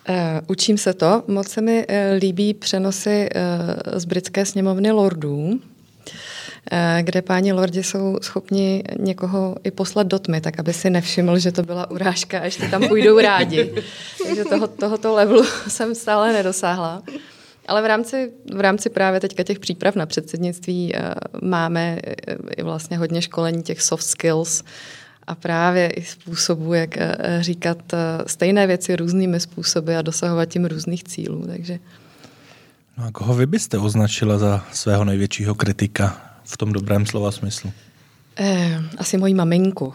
Uh, 0.09 0.14
učím 0.47 0.79
se 0.79 0.95
to. 0.95 1.23
Moc 1.27 1.49
se 1.49 1.61
mi 1.61 1.87
uh, 1.87 1.95
líbí 2.19 2.55
přenosy 2.55 3.29
uh, 3.35 3.99
z 3.99 4.05
britské 4.05 4.47
sněmovny 4.47 4.91
lordů, 4.91 5.61
Eh, 6.09 6.38
kde 7.01 7.23
páni 7.23 7.53
lordi 7.53 7.83
jsou 7.83 8.19
schopni 8.23 8.83
někoho 8.99 9.57
i 9.65 9.71
poslat 9.71 10.07
do 10.07 10.19
tmy, 10.19 10.41
tak 10.41 10.59
aby 10.59 10.73
si 10.73 10.91
nevšiml, 10.91 11.39
že 11.39 11.53
to 11.53 11.63
byla 11.63 11.91
urážka 11.91 12.41
a 12.41 12.45
ještě 12.45 12.69
tam 12.69 12.89
půjdou 12.89 13.21
rádi. 13.21 13.75
Takže 14.27 14.45
toho, 14.45 14.67
tohoto 14.67 15.15
levelu 15.15 15.45
jsem 15.69 15.95
stále 15.95 16.33
nedosáhla. 16.33 17.03
Ale 17.69 17.83
v 17.83 17.87
rámci, 17.87 18.33
v 18.55 18.61
rámci 18.61 18.91
právě 18.91 19.21
teďka 19.21 19.43
těch 19.43 19.59
příprav 19.59 19.97
na 19.97 20.07
předsednictví 20.07 20.93
uh, 20.95 21.49
máme 21.49 21.99
eh, 22.07 22.15
i 22.57 22.63
vlastně 22.63 22.99
hodně 22.99 23.23
školení 23.23 23.63
těch 23.63 23.83
soft 23.83 24.05
skills 24.05 24.65
a 25.27 25.35
právě 25.35 25.91
i 25.91 26.03
způsobu, 26.03 26.75
jak 26.75 26.91
říkat 27.41 27.79
stejné 28.27 28.67
věci 28.67 28.97
různými 28.97 29.41
způsoby 29.41 29.97
a 29.97 30.03
dosahovat 30.03 30.49
tím 30.49 30.65
různých 30.65 31.05
cílů. 31.05 31.47
Takže... 31.47 31.79
No 32.99 33.05
a 33.05 33.11
koho 33.11 33.35
vy 33.35 33.47
byste 33.47 33.79
označila 33.79 34.39
za 34.39 34.65
svého 34.73 35.05
největšího 35.05 35.55
kritika 35.55 36.28
v 36.49 36.57
tom 36.57 36.72
dobrém 36.72 37.07
slova 37.07 37.30
smyslu? 37.32 37.72
Eh, 38.36 38.82
asi 38.99 39.18
moji 39.18 39.34
maminku. 39.34 39.94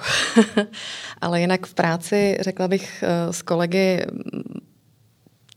Ale 1.22 1.42
jinak 1.42 1.66
v 1.66 1.74
práci, 1.74 2.38
řekla 2.42 2.68
bych 2.68 3.04
eh, 3.04 3.34
s 3.34 3.42
kolegy, 3.42 4.06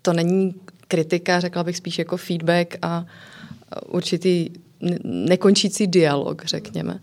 to 0.03 0.13
není 0.13 0.55
kritika, 0.89 1.41
řekla 1.41 1.65
bych 1.65 1.77
spíš 1.77 1.99
jako 1.99 2.17
feedback 2.17 2.77
a 2.83 3.05
určitý 3.87 4.51
nekončící 5.05 5.87
dialog, 5.87 6.45
řekněme. 6.45 7.01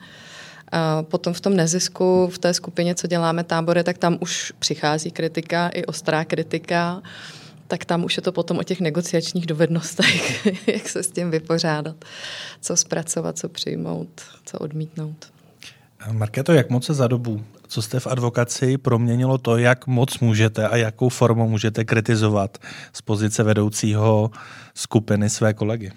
A 0.72 1.04
potom 1.04 1.34
v 1.34 1.42
tom 1.42 1.56
nezisku, 1.56 2.28
v 2.28 2.38
té 2.38 2.54
skupině, 2.54 2.96
co 2.96 3.08
děláme 3.08 3.44
tábory, 3.44 3.84
tak 3.84 3.98
tam 3.98 4.18
už 4.22 4.54
přichází 4.60 5.12
kritika, 5.12 5.70
i 5.70 5.86
ostrá 5.86 6.26
kritika 6.26 7.02
tak 7.68 7.86
tam 7.86 8.04
už 8.04 8.18
je 8.18 8.24
to 8.24 8.32
potom 8.32 8.58
o 8.58 8.64
těch 8.64 8.82
negociačních 8.82 9.46
dovednostech, 9.46 10.46
jak 10.68 10.90
se 10.90 11.04
s 11.04 11.12
tím 11.12 11.32
vypořádat, 11.32 11.96
co 12.62 12.78
zpracovat, 12.78 13.38
co 13.38 13.50
přijmout, 13.50 14.22
co 14.46 14.60
odmítnout. 14.60 15.34
Markéto, 16.12 16.54
jak 16.54 16.70
moc 16.70 16.86
se 16.86 16.94
za 16.94 17.08
dobu, 17.08 17.44
co 17.68 17.82
jste 17.82 18.00
v 18.00 18.08
advokaci, 18.08 18.78
proměnilo 18.78 19.38
to, 19.38 19.58
jak 19.58 19.88
moc 19.88 20.20
můžete 20.20 20.68
a 20.68 20.76
jakou 20.76 21.10
formou 21.10 21.50
můžete 21.50 21.86
kritizovat 21.86 22.58
z 22.94 23.02
pozice 23.02 23.44
vedoucího 23.44 24.32
skupiny 24.74 25.30
své 25.30 25.54
kolegy? 25.54 25.92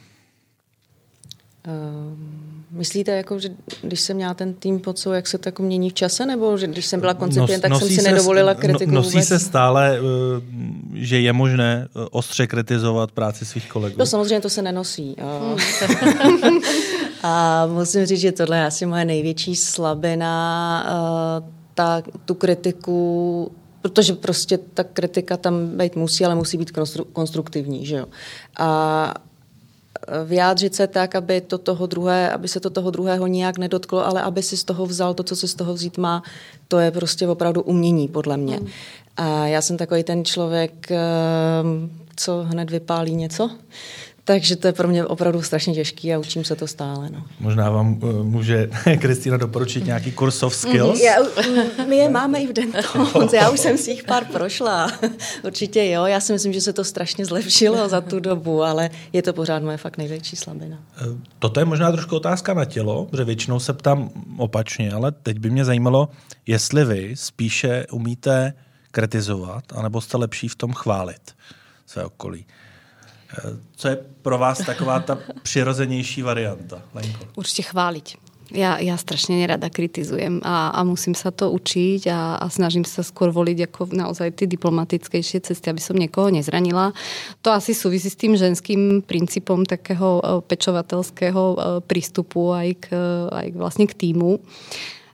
Um 1.66 2.45
Myslíte, 2.76 3.10
jako, 3.10 3.38
že 3.38 3.48
když 3.82 4.00
jsem 4.00 4.16
měla 4.16 4.34
ten 4.34 4.54
tým 4.54 4.80
pod 4.80 4.98
sebou, 4.98 5.14
jak 5.14 5.26
se 5.26 5.38
to 5.38 5.48
jako 5.48 5.62
mění 5.62 5.90
v 5.90 5.94
čase, 5.94 6.26
nebo 6.26 6.56
že 6.58 6.66
když 6.66 6.86
jsem 6.86 7.00
byla 7.00 7.14
koncipient, 7.14 7.62
tak 7.62 7.74
jsem 7.74 7.88
si 7.88 7.94
se, 7.94 8.10
nedovolila 8.10 8.52
no- 8.52 8.60
kritiku 8.60 8.90
Nosí 8.92 9.10
vůbec? 9.10 9.28
se 9.28 9.38
stále, 9.38 9.98
eh, 9.98 10.00
že 10.94 11.20
je 11.20 11.32
možné 11.32 11.88
eh, 11.88 12.08
ostře 12.10 12.46
kritizovat 12.46 13.12
práci 13.12 13.44
svých 13.44 13.68
kolegů? 13.68 13.96
No 13.98 14.06
samozřejmě 14.06 14.40
to 14.40 14.50
se 14.50 14.62
nenosí. 14.62 15.16
A 17.22 17.66
musím 17.66 18.06
říct, 18.06 18.20
že 18.20 18.32
tohle 18.32 18.56
je 18.56 18.66
asi 18.66 18.86
moje 18.86 19.04
největší 19.04 19.56
slabina, 19.56 20.86
eh, 20.86 21.52
ta, 21.74 22.02
tu 22.24 22.34
kritiku 22.34 23.52
protože 23.82 24.12
prostě 24.12 24.58
ta 24.58 24.84
kritika 24.84 25.36
tam 25.36 25.66
být 25.76 25.96
musí, 25.96 26.24
ale 26.24 26.34
musí 26.34 26.58
být 26.58 26.70
konstruktivní, 27.12 27.86
že 27.86 27.96
jo. 27.96 28.06
A 28.58 29.14
vyjádřit 30.24 30.74
se 30.74 30.86
tak, 30.86 31.14
aby, 31.14 31.40
to 31.40 31.58
toho 31.58 31.86
druhé, 31.86 32.30
aby 32.30 32.48
se 32.48 32.60
to 32.60 32.70
toho 32.70 32.90
druhého 32.90 33.26
nijak 33.26 33.58
nedotklo, 33.58 34.06
ale 34.06 34.22
aby 34.22 34.42
si 34.42 34.56
z 34.56 34.64
toho 34.64 34.86
vzal 34.86 35.14
to, 35.14 35.22
co 35.22 35.36
se 35.36 35.48
z 35.48 35.54
toho 35.54 35.74
vzít 35.74 35.98
má, 35.98 36.22
to 36.68 36.78
je 36.78 36.90
prostě 36.90 37.28
opravdu 37.28 37.62
umění, 37.62 38.08
podle 38.08 38.36
mě. 38.36 38.60
Mm. 38.60 38.66
A 39.16 39.46
já 39.46 39.62
jsem 39.62 39.76
takový 39.76 40.02
ten 40.02 40.24
člověk, 40.24 40.90
ehm, 40.90 41.90
co 42.16 42.42
hned 42.42 42.70
vypálí 42.70 43.14
něco. 43.14 43.50
Takže 44.28 44.56
to 44.56 44.66
je 44.66 44.72
pro 44.72 44.88
mě 44.88 45.06
opravdu 45.06 45.42
strašně 45.42 45.74
těžký 45.74 46.14
a 46.14 46.18
učím 46.18 46.44
se 46.44 46.56
to 46.56 46.66
stále. 46.66 47.10
No. 47.10 47.24
Možná 47.40 47.70
vám 47.70 48.02
uh, 48.02 48.22
může 48.22 48.70
Kristýna 48.98 49.36
doporučit 49.36 49.84
nějaký 49.84 50.12
kurz 50.12 50.38
soft 50.38 50.56
skills? 50.56 51.00
Já, 51.00 51.14
my 51.88 51.96
je 51.96 52.08
máme 52.08 52.38
i 52.38 52.46
v 52.46 52.52
Denton. 52.52 53.28
Já 53.32 53.50
už 53.50 53.60
jsem 53.60 53.78
si 53.78 53.90
jich 53.90 54.04
pár 54.04 54.24
prošla. 54.24 54.92
Určitě 55.44 55.90
jo. 55.90 56.06
Já 56.06 56.20
si 56.20 56.32
myslím, 56.32 56.52
že 56.52 56.60
se 56.60 56.72
to 56.72 56.84
strašně 56.84 57.26
zlepšilo 57.26 57.88
za 57.88 58.00
tu 58.00 58.20
dobu, 58.20 58.62
ale 58.62 58.90
je 59.12 59.22
to 59.22 59.32
pořád 59.32 59.62
moje 59.62 59.76
fakt 59.76 59.98
největší 59.98 60.36
slabina. 60.36 60.78
Eh, 60.96 61.04
toto 61.38 61.60
je 61.60 61.66
možná 61.66 61.92
trošku 61.92 62.16
otázka 62.16 62.54
na 62.54 62.64
tělo, 62.64 63.04
protože 63.04 63.24
většinou 63.24 63.60
se 63.60 63.72
ptám 63.72 64.10
opačně, 64.38 64.92
ale 64.92 65.12
teď 65.12 65.38
by 65.38 65.50
mě 65.50 65.64
zajímalo, 65.64 66.08
jestli 66.46 66.84
vy 66.84 67.12
spíše 67.14 67.86
umíte 67.92 68.52
kritizovat, 68.90 69.64
anebo 69.74 70.00
jste 70.00 70.16
lepší 70.16 70.48
v 70.48 70.56
tom 70.56 70.72
chválit 70.72 71.20
své 71.86 72.04
okolí. 72.04 72.46
Co 73.76 73.88
je 73.88 73.96
pro 74.22 74.38
vás 74.38 74.58
taková 74.58 75.00
ta 75.00 75.18
přirozenější 75.42 76.22
varianta, 76.22 76.82
Lenko? 76.94 77.24
Určitě 77.36 77.62
chválit. 77.62 78.04
Ja, 78.54 78.78
ja 78.78 78.94
strašne 78.94 79.42
nerada 79.42 79.66
kritizujem 79.66 80.38
a, 80.46 80.70
a 80.70 80.86
musím 80.86 81.18
sa 81.18 81.34
to 81.34 81.50
učiť 81.50 82.06
a, 82.06 82.38
a 82.38 82.46
snažím 82.46 82.86
sa 82.86 83.02
skôr 83.02 83.34
voliť 83.34 83.66
ako 83.66 83.90
naozaj 83.90 84.38
tie 84.38 84.46
diplomatickejšie 84.46 85.42
cesty, 85.42 85.66
aby 85.66 85.82
som 85.82 85.98
niekoho 85.98 86.30
nezranila. 86.30 86.94
To 87.42 87.50
asi 87.50 87.74
súvisí 87.74 88.06
s 88.06 88.14
tým 88.14 88.38
ženským 88.38 89.02
princípom 89.02 89.66
takého 89.66 90.22
e, 90.22 90.46
pečovatelského 90.46 91.42
e, 91.42 91.56
prístupu 91.90 92.54
aj 92.54 92.68
k, 92.86 92.94
aj 93.34 93.46
vlastne 93.58 93.90
k 93.90 93.98
týmu. 93.98 94.38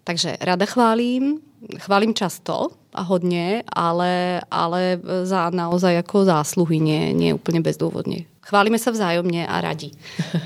Takže 0.05 0.37
rada 0.45 0.69
chválím, 0.69 1.41
chválím 1.79 2.15
často, 2.15 2.69
a 2.95 3.03
hodně, 3.03 3.63
ale, 3.73 4.41
ale 4.51 5.01
za 5.23 5.51
naozaj 5.51 5.95
jako 5.95 6.25
zásluhy, 6.25 6.81
nie, 6.81 7.15
nie 7.15 7.35
úplně 7.35 7.61
bezdůvodně. 7.61 8.25
Chválíme 8.43 8.79
se 8.79 8.91
vzájemně 8.91 9.47
a 9.47 9.61
radí. 9.61 9.93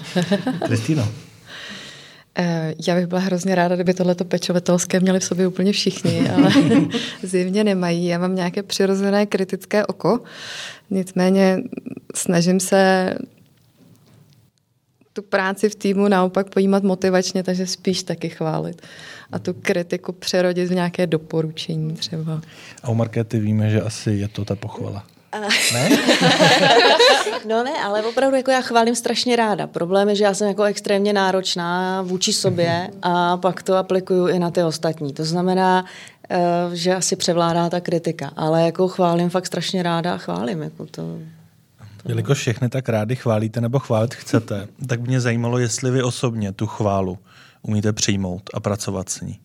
Kristýno. 0.67 1.09
Eh, 2.39 2.75
já 2.89 2.95
bych 2.95 3.07
byla 3.07 3.21
hrozně 3.21 3.55
ráda, 3.55 3.75
kdyby 3.75 3.95
tohleto 3.95 4.25
pečovatelské 4.25 5.01
měli 5.01 5.21
v 5.21 5.25
sobě 5.25 5.47
úplně 5.47 5.73
všichni, 5.73 6.31
ale 6.31 6.53
zjevně 7.23 7.65
nemají. 7.65 8.07
Já 8.07 8.19
mám 8.19 8.35
nějaké 8.35 8.63
přirozené 8.63 9.27
kritické 9.27 9.87
oko, 9.87 10.21
nicméně 10.91 11.59
snažím 12.15 12.61
se 12.61 13.15
tu 15.17 15.23
práci 15.23 15.69
v 15.69 15.75
týmu 15.75 16.09
naopak 16.09 16.51
pojímat 16.51 16.83
motivačně, 16.83 17.43
takže 17.43 17.67
spíš 17.67 18.03
taky 18.03 18.29
chválit. 18.29 18.83
A 19.33 19.39
tu 19.39 19.55
kritiku 19.55 20.13
přerodit 20.13 20.69
v 20.69 20.75
nějaké 20.75 21.07
doporučení 21.07 21.95
třeba. 21.95 22.41
A 22.83 22.89
u 22.89 22.95
Markety 22.95 23.41
víme, 23.41 23.71
že 23.71 23.81
asi 23.81 24.11
je 24.11 24.29
to 24.29 24.45
ta 24.45 24.57
pochvala. 24.57 25.05
Ne? 25.73 25.89
no 27.49 27.65
ne, 27.65 27.73
ale 27.85 28.03
opravdu 28.03 28.37
jako 28.37 28.51
já 28.51 28.61
chválím 28.61 28.95
strašně 28.95 29.37
ráda. 29.37 29.67
Problém 29.67 30.09
je, 30.09 30.17
že 30.17 30.25
já 30.25 30.35
jsem 30.35 30.49
jako 30.49 30.63
extrémně 30.63 31.13
náročná 31.13 32.03
vůči 32.03 32.33
sobě 32.33 32.91
a 33.03 33.37
pak 33.37 33.63
to 33.63 33.77
aplikuju 33.77 34.29
i 34.29 34.39
na 34.39 34.51
ty 34.51 34.63
ostatní. 34.63 35.13
To 35.13 35.25
znamená, 35.25 35.85
eh, 36.31 36.41
že 36.73 36.95
asi 36.95 37.17
převládá 37.17 37.71
ta 37.71 37.81
kritika, 37.81 38.33
ale 38.37 38.63
jako 38.63 38.89
chválím 38.89 39.31
fakt 39.31 39.47
strašně 39.47 39.83
ráda 39.83 40.15
a 40.15 40.19
chválím. 40.19 40.63
Jako 40.63 40.87
to, 40.87 41.03
Jelikož 42.09 42.39
všechny 42.39 42.69
tak 42.69 42.89
rádi 42.89 43.17
chválíte 43.17 43.61
nebo 43.61 43.79
chválit 43.79 44.15
chcete, 44.15 44.69
tak 44.87 45.01
mě 45.01 45.21
zajímalo, 45.21 45.59
jestli 45.59 45.91
vy 45.91 46.03
osobně 46.03 46.53
tu 46.53 46.67
chválu 46.67 47.19
umíte 47.63 47.93
přijmout 47.93 48.43
a 48.55 48.61
pracovat 48.61 49.09
s 49.09 49.21
ní. 49.21 49.39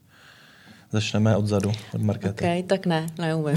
Začneme 0.91 1.37
odzadu, 1.37 1.71
od 1.93 2.01
Markety. 2.01 2.45
Ok, 2.45 2.65
tak 2.67 2.85
ne, 2.85 3.07
neumím. 3.17 3.55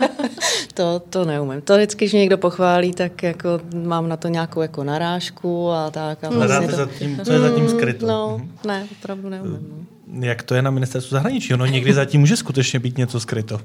to, 0.74 1.02
to 1.10 1.24
neumím. 1.24 1.60
To 1.60 1.76
vždycky, 1.76 2.04
když 2.04 2.12
někdo 2.12 2.38
pochválí, 2.38 2.92
tak 2.92 3.22
jako 3.22 3.60
mám 3.74 4.08
na 4.08 4.16
to 4.16 4.28
nějakou 4.28 4.60
jako 4.60 4.84
narážku 4.84 5.70
a 5.70 5.90
tak. 5.90 6.24
A 6.24 6.28
vlastně 6.28 6.68
to... 6.68 6.76
zatím, 6.76 7.20
co 7.24 7.32
je 7.32 7.40
zatím 7.40 7.68
skryto. 7.68 8.06
No, 8.06 8.40
ne, 8.66 8.86
opravdu 8.98 9.28
neumím. 9.28 9.86
No. 10.06 10.26
Jak 10.26 10.42
to 10.42 10.54
je 10.54 10.62
na 10.62 10.70
ministerstvu 10.70 11.14
zahraničí? 11.14 11.54
Ono 11.54 11.66
někdy 11.66 11.92
zatím 11.92 12.20
může 12.20 12.36
skutečně 12.36 12.78
být 12.78 12.98
něco 12.98 13.20
skryto. 13.20 13.60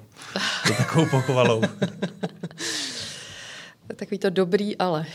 To 0.68 0.74
takovou 0.78 1.06
pochvalou. 1.12 1.62
Takový 3.96 4.18
to 4.18 4.30
dobrý, 4.30 4.78
ale. 4.78 5.06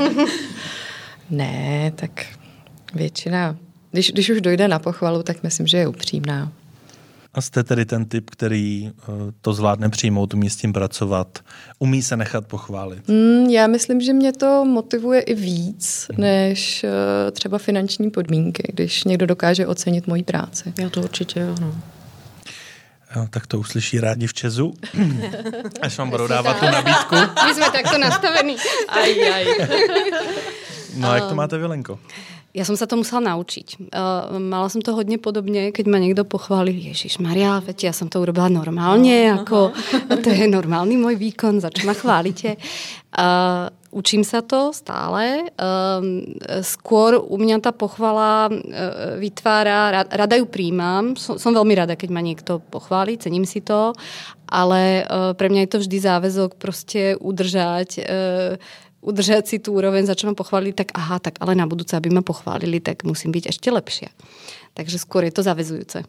ne, 1.30 1.92
tak 1.96 2.26
většina, 2.94 3.56
když, 3.90 4.12
když 4.12 4.30
už 4.30 4.40
dojde 4.40 4.68
na 4.68 4.78
pochvalu, 4.78 5.22
tak 5.22 5.42
myslím, 5.42 5.66
že 5.66 5.76
je 5.76 5.88
upřímná. 5.88 6.52
A 7.34 7.40
jste 7.40 7.64
tedy 7.64 7.84
ten 7.84 8.04
typ, 8.04 8.30
který 8.30 8.90
uh, 9.08 9.14
to 9.40 9.52
zvládne 9.52 9.88
přijmout, 9.88 10.34
umí 10.34 10.50
s 10.50 10.56
tím 10.56 10.72
pracovat, 10.72 11.38
umí 11.78 12.02
se 12.02 12.16
nechat 12.16 12.46
pochválit? 12.46 13.08
Mm, 13.08 13.46
já 13.50 13.66
myslím, 13.66 14.00
že 14.00 14.12
mě 14.12 14.32
to 14.32 14.64
motivuje 14.64 15.20
i 15.20 15.34
víc, 15.34 16.06
hmm. 16.12 16.20
než 16.20 16.84
uh, 16.84 17.30
třeba 17.30 17.58
finanční 17.58 18.10
podmínky, 18.10 18.72
když 18.74 19.04
někdo 19.04 19.26
dokáže 19.26 19.66
ocenit 19.66 20.06
moji 20.06 20.22
práci. 20.22 20.72
Já 20.80 20.90
to 20.90 21.00
určitě 21.02 21.40
jo, 21.40 21.54
no. 21.60 21.74
Jo, 23.16 23.26
tak 23.30 23.46
to 23.46 23.58
uslyší 23.58 24.00
rádi 24.00 24.26
v 24.26 24.34
Čezu, 24.34 24.74
až 25.82 25.98
vám 25.98 26.10
budou 26.10 26.26
dávat 26.26 26.60
tu 26.60 26.64
nabídku. 26.64 27.14
My 27.46 27.54
jsme 27.54 27.70
takto 27.70 27.98
nastavení. 27.98 28.56
Aj, 28.88 29.10
aj. 29.32 29.44
No 30.96 31.10
a 31.10 31.14
jak 31.14 31.28
to 31.28 31.34
máte, 31.34 31.58
Vilenko? 31.58 31.98
Ja 32.50 32.66
som 32.66 32.74
sa 32.74 32.90
to 32.90 32.98
musela 32.98 33.30
naučiť. 33.30 33.94
Uh, 33.94 34.42
mala 34.42 34.66
som 34.66 34.82
to 34.82 34.90
hodne 34.90 35.22
podobne, 35.22 35.70
keď 35.70 35.86
ma 35.86 36.02
niekto 36.02 36.26
pochválil, 36.26 36.74
Ježiš 36.74 37.22
Maria, 37.22 37.62
veď 37.62 37.90
ja 37.90 37.92
som 37.94 38.10
to 38.10 38.18
urobila 38.18 38.50
normálne, 38.50 39.38
ako 39.38 39.70
to 40.18 40.28
je 40.34 40.50
normálny 40.50 40.98
môj 40.98 41.14
výkon, 41.14 41.62
za 41.62 41.70
čo 41.70 41.86
ma 41.86 41.94
chválite. 41.94 42.58
Uh, 43.14 43.70
učím 43.90 44.22
sa 44.24 44.42
to 44.42 44.70
stále. 44.70 45.50
Um, 45.58 46.34
skôr 46.62 47.18
u 47.18 47.36
mňa 47.38 47.62
tá 47.62 47.70
pochvala 47.74 48.48
uh, 48.48 48.56
vytvára, 49.18 50.06
rada 50.06 50.34
ju 50.38 50.46
príjmam. 50.46 51.14
Som, 51.18 51.38
som 51.38 51.54
veľmi 51.54 51.74
rada, 51.74 51.98
keď 51.98 52.10
ma 52.10 52.22
niekto 52.22 52.62
pochváli, 52.70 53.18
cením 53.18 53.46
si 53.46 53.60
to, 53.60 53.92
ale 54.46 55.04
uh, 55.06 55.34
pre 55.34 55.50
mňa 55.50 55.66
je 55.66 55.70
to 55.70 55.82
vždy 55.82 55.98
záväzok 56.00 56.50
proste 56.58 57.18
udržať 57.18 57.90
uh, 58.02 58.54
udržet 59.00 59.48
si 59.48 59.56
tu 59.58 59.72
úroveň, 59.72 60.04
za 60.04 60.14
čo 60.14 60.28
ma 60.28 60.36
pochválili, 60.36 60.76
tak 60.76 60.92
aha, 60.92 61.18
tak 61.18 61.40
ale 61.40 61.56
na 61.56 61.64
budúce, 61.64 61.96
aby 61.96 62.12
ma 62.12 62.20
pochválili, 62.20 62.80
tak 62.80 63.04
musím 63.04 63.32
být 63.32 63.46
ještě 63.46 63.72
lepší. 63.72 64.06
Takže 64.74 64.98
skôr 64.98 65.24
je 65.24 65.32
to 65.32 65.42
zavezujúce. 65.42 66.04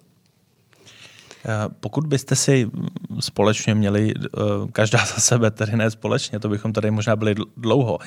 Eh, 1.46 1.70
pokud 1.80 2.08
byste 2.08 2.36
si 2.36 2.72
společně 3.20 3.76
měli, 3.76 4.14
eh, 4.16 4.40
každá 4.72 4.98
za 4.98 5.16
sebe, 5.16 5.52
tedy 5.52 5.78
ne 5.78 5.92
společně, 5.92 6.40
to 6.40 6.50
bychom 6.50 6.74
tady 6.74 6.92
možná 6.92 7.16
byli 7.16 7.36
dlouho, 7.58 8.00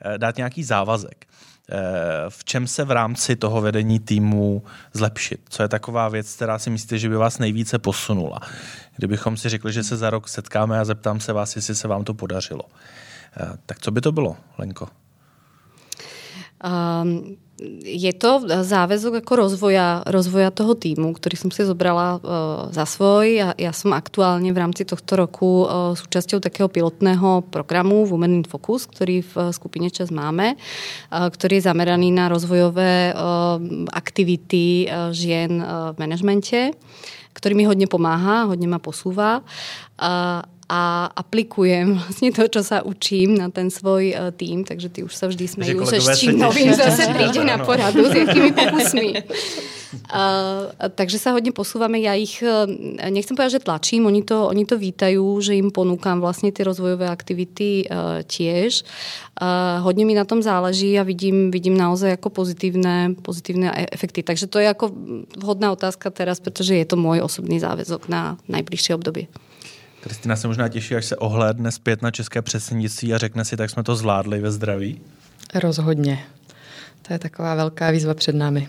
eh, 0.00 0.18
dát 0.18 0.36
nějaký 0.36 0.64
závazek, 0.64 1.26
v 2.28 2.44
čem 2.44 2.66
se 2.66 2.84
v 2.84 2.90
rámci 2.90 3.36
toho 3.36 3.60
vedení 3.60 4.00
týmu 4.00 4.62
zlepšit? 4.92 5.40
Co 5.48 5.62
je 5.62 5.68
taková 5.68 6.08
věc, 6.08 6.34
která 6.34 6.58
si 6.58 6.70
myslíte, 6.70 6.98
že 6.98 7.08
by 7.08 7.16
vás 7.16 7.38
nejvíce 7.38 7.78
posunula? 7.78 8.40
Kdybychom 8.96 9.36
si 9.36 9.48
řekli, 9.48 9.72
že 9.72 9.84
se 9.84 9.96
za 9.96 10.10
rok 10.10 10.28
setkáme 10.28 10.80
a 10.80 10.84
zeptám 10.84 11.20
se 11.20 11.32
vás, 11.32 11.56
jestli 11.56 11.74
se 11.74 11.88
vám 11.88 12.04
to 12.04 12.14
podařilo. 12.14 12.62
Tak 13.66 13.78
co 13.78 13.90
by 13.90 14.00
to 14.00 14.12
bylo, 14.12 14.36
Lenko? 14.58 14.88
Um, 16.64 17.36
je 17.82 18.12
to 18.14 18.46
záväzok 18.46 19.22
ako 19.22 19.32
rozvoja, 19.34 20.06
rozvoja 20.06 20.54
toho 20.54 20.78
týmu, 20.78 21.10
ktorý 21.10 21.34
som 21.34 21.50
si 21.50 21.66
zobrala 21.66 22.18
uh, 22.18 22.20
za 22.70 22.86
svoj. 22.86 23.26
Ja, 23.34 23.48
ja 23.58 23.72
som 23.74 23.90
aktuálne 23.94 24.54
v 24.54 24.60
rámci 24.62 24.86
tohto 24.86 25.18
roku 25.18 25.66
uh, 25.66 25.92
súčasťou 25.98 26.38
takého 26.38 26.70
pilotného 26.70 27.42
programu 27.50 28.06
Women 28.06 28.42
in 28.42 28.46
Focus, 28.46 28.86
ktorý 28.86 29.26
v 29.26 29.34
uh, 29.34 29.50
skupine 29.50 29.90
čas 29.90 30.14
máme, 30.14 30.54
uh, 30.54 31.26
ktorý 31.26 31.58
je 31.58 31.66
zameraný 31.66 32.14
na 32.14 32.30
rozvojové 32.30 33.10
uh, 33.10 33.58
aktivity 33.90 34.86
uh, 34.86 35.10
žien 35.10 35.58
uh, 35.58 35.90
v 35.92 35.96
manažmente, 35.98 36.78
ktorý 37.34 37.54
mi 37.58 37.66
hodne 37.66 37.90
pomáha, 37.90 38.46
hodne 38.46 38.70
ma 38.70 38.78
posúva. 38.78 39.42
Uh, 39.42 39.87
a 39.98 41.08
aplikujem 41.16 41.94
vlastně 41.94 42.32
to, 42.32 42.48
čo 42.48 42.62
sa 42.62 42.84
učím 42.84 43.40
na 43.40 43.48
ten 43.48 43.72
svoj 43.72 44.12
uh, 44.12 44.28
tým, 44.36 44.68
takže 44.68 44.88
ty 44.88 45.00
už 45.02 45.16
sa 45.16 45.26
vždy 45.26 45.48
smejú, 45.48 45.80
že 45.88 45.96
s 45.96 46.20
čím 46.20 46.36
novým 46.36 46.76
zase 46.76 47.08
príde 47.08 47.40
na 47.40 47.56
poradu, 47.64 48.04
s 48.04 48.12
jakými 48.12 48.52
pokusmi. 48.52 49.08
Uh, 50.12 50.68
takže 50.92 51.16
sa 51.16 51.32
hodně 51.32 51.56
posúvame. 51.56 51.96
Ja 52.04 52.12
ich, 52.12 52.44
uh, 52.44 52.68
nechcem 53.08 53.32
povedať, 53.32 53.52
že 53.52 53.64
tlačím, 53.64 54.04
oni 54.12 54.20
to, 54.20 54.44
oni 54.52 54.68
to 54.68 54.76
vítajú, 54.76 55.40
že 55.40 55.56
im 55.56 55.72
ponúkam 55.72 56.20
vlastne 56.20 56.52
ty 56.52 56.60
rozvojové 56.60 57.08
aktivity 57.08 57.88
uh, 57.88 58.20
tiež. 58.28 58.84
Uh, 59.40 59.80
hodně 59.80 60.04
mi 60.04 60.12
na 60.12 60.28
tom 60.28 60.44
záleží 60.44 61.00
a 61.00 61.02
vidím, 61.02 61.48
vidím 61.48 61.80
naozaj 61.80 62.20
jako 62.20 62.28
pozitívne, 62.28 63.16
pozitívne 63.24 63.72
efekty. 63.88 64.20
Takže 64.20 64.46
to 64.46 64.58
je 64.60 64.64
jako 64.68 64.92
vhodná 65.40 65.72
otázka 65.72 66.10
teraz, 66.10 66.40
protože 66.40 66.76
je 66.76 66.84
to 66.84 67.00
môj 67.00 67.24
osobný 67.24 67.56
záväzok 67.56 68.12
na 68.12 68.36
najbližšie 68.52 68.92
obdobie. 68.92 69.32
Kristina 70.08 70.36
se 70.36 70.48
možná 70.48 70.68
těší, 70.68 70.94
až 70.94 71.04
se 71.04 71.16
ohlédne 71.16 71.72
zpět 71.72 72.02
na 72.02 72.10
české 72.10 72.42
předsednictví 72.42 73.14
a 73.14 73.18
řekne 73.18 73.44
si, 73.44 73.56
tak 73.56 73.70
jsme 73.70 73.82
to 73.82 73.96
zvládli 73.96 74.40
ve 74.40 74.50
zdraví? 74.50 75.00
Rozhodně. 75.54 76.24
To 77.02 77.12
je 77.12 77.18
taková 77.18 77.54
velká 77.54 77.90
výzva 77.90 78.14
před 78.14 78.34
námi. 78.34 78.68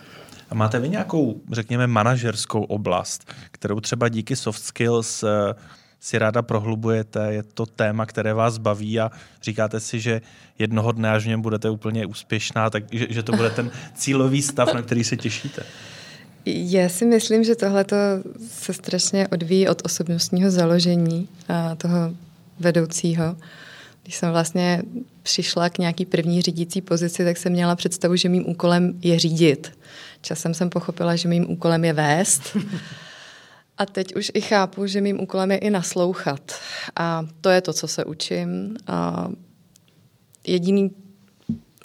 A 0.50 0.56
máte 0.56 0.80
vy 0.80 0.90
nějakou, 0.90 1.42
řekněme, 1.52 1.88
manažerskou 1.88 2.64
oblast, 2.64 3.34
kterou 3.52 3.80
třeba 3.80 4.10
díky 4.10 4.36
soft 4.36 4.64
skills 4.64 5.24
eh, 5.24 5.54
si 6.00 6.18
ráda 6.20 6.42
prohlubujete, 6.42 7.34
je 7.34 7.44
to 7.44 7.66
téma, 7.66 8.06
které 8.06 8.34
vás 8.34 8.58
baví 8.58 9.00
a 9.00 9.12
říkáte 9.42 9.80
si, 9.80 10.00
že 10.00 10.22
jednoho 10.60 10.92
dne, 10.92 11.12
až 11.12 11.24
v 11.24 11.28
něm 11.28 11.42
budete 11.42 11.70
úplně 11.70 12.06
úspěšná, 12.06 12.70
tak 12.70 12.84
že, 12.92 13.08
že 13.10 13.24
to 13.24 13.32
bude 13.32 13.50
ten 13.50 13.72
cílový 13.96 14.42
stav, 14.42 14.74
na 14.74 14.82
který 14.82 15.04
se 15.04 15.18
těšíte. 15.18 15.64
Já 16.46 16.90
si 16.90 17.06
myslím, 17.06 17.44
že 17.44 17.56
tohle 17.56 17.86
se 18.48 18.74
strašně 18.74 19.28
odvíjí 19.28 19.68
od 19.68 19.82
osobnostního 19.86 20.52
založení 20.52 21.28
a 21.48 21.76
toho 21.76 21.96
vedoucího. 22.60 23.36
Když 24.04 24.16
jsem 24.16 24.32
vlastně 24.32 24.84
přišla 25.24 25.70
k 25.70 25.78
nějaký 25.78 26.06
první 26.06 26.42
řídící 26.42 26.82
pozici, 26.82 27.24
tak 27.24 27.38
jsem 27.38 27.52
měla 27.52 27.76
představu, 27.76 28.16
že 28.16 28.30
mým 28.30 28.50
úkolem 28.50 28.94
je 29.02 29.20
řídit. 29.20 29.72
Časem 30.22 30.54
jsem 30.54 30.70
pochopila, 30.70 31.16
že 31.16 31.30
mým 31.30 31.52
úkolem 31.52 31.86
je 31.86 31.94
vést. 31.94 32.58
A 33.78 33.86
teď 33.86 34.16
už 34.16 34.32
i 34.34 34.42
chápu, 34.42 34.88
že 34.88 35.02
mým 35.02 35.22
úkolem 35.22 35.52
je 35.52 35.58
i 35.58 35.70
naslouchat. 35.70 36.54
A 36.96 37.28
to 37.42 37.50
je 37.50 37.62
to, 37.62 37.74
co 37.74 37.88
se 37.88 38.06
učím. 38.06 38.78
A 38.88 39.30
jediný, 40.48 40.92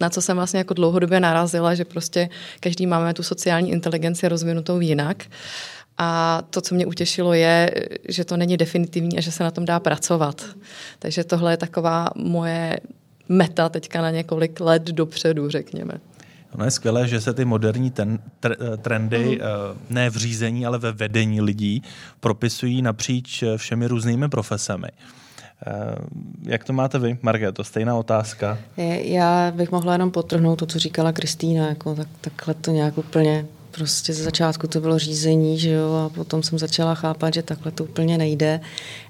na 0.05 0.11
co 0.11 0.23
jsem 0.23 0.37
vlastně 0.37 0.59
jako 0.59 0.75
dlouhodobě 0.75 1.21
narazila, 1.21 1.75
že 1.75 1.85
prostě 1.85 2.29
každý 2.61 2.87
máme 2.87 3.15
tu 3.15 3.23
sociální 3.23 3.71
inteligenci 3.71 4.29
rozvinutou 4.29 4.81
jinak. 4.81 5.25
A 5.99 6.43
to, 6.51 6.61
co 6.61 6.75
mě 6.75 6.87
utěšilo, 6.87 7.33
je, 7.33 7.71
že 8.09 8.25
to 8.25 8.37
není 8.37 8.57
definitivní 8.57 9.19
a 9.19 9.21
že 9.21 9.33
se 9.33 9.45
na 9.45 9.51
tom 9.51 9.65
dá 9.65 9.81
pracovat. 9.81 10.45
Takže 10.99 11.25
tohle 11.25 11.53
je 11.53 11.57
taková 11.57 12.09
moje 12.17 12.81
meta 13.29 13.69
teďka 13.69 14.03
na 14.03 14.11
několik 14.11 14.61
let 14.61 14.83
dopředu, 14.83 15.51
řekněme. 15.51 15.95
Ono 16.55 16.65
je 16.65 16.71
skvělé, 16.71 17.09
že 17.09 17.21
se 17.21 17.35
ty 17.35 17.45
moderní 17.45 17.91
ten, 17.91 18.19
trendy 18.83 19.41
mm. 19.41 19.81
ne 19.91 20.11
v 20.11 20.17
řízení, 20.17 20.67
ale 20.67 20.79
ve 20.79 20.93
vedení 20.93 21.41
lidí 21.41 21.83
propisují 22.21 22.83
napříč 22.83 23.43
eh, 23.43 23.59
všemi 23.59 23.87
různými 23.87 24.29
profesemi. 24.29 24.89
Eh, 24.89 25.24
jak 26.43 26.65
to 26.65 26.73
máte 26.73 26.99
vy, 26.99 27.19
Markéto? 27.23 27.65
Stejná 27.65 27.97
otázka. 27.97 28.59
Já 29.01 29.53
bych 29.57 29.71
mohla 29.71 29.93
jenom 29.93 30.11
potrhnout 30.11 30.59
to, 30.59 30.67
co 30.67 30.79
říkala 30.79 31.13
Kristýna. 31.13 31.69
Jako, 31.69 31.95
tak, 31.95 32.09
takhle 32.21 32.55
to 32.55 32.71
nějak 32.71 32.99
úplně 32.99 33.47
prostě 33.71 34.13
ze 34.13 34.23
začátku 34.23 34.67
to 34.67 34.81
bylo 34.81 34.99
řízení, 34.99 35.59
že 35.59 35.71
jo, 35.71 35.95
a 35.95 36.09
potom 36.09 36.43
jsem 36.43 36.59
začala 36.59 36.95
chápat, 36.95 37.35
že 37.35 37.43
takhle 37.43 37.73
to 37.73 37.85
úplně 37.85 38.19
nejde. 38.19 38.61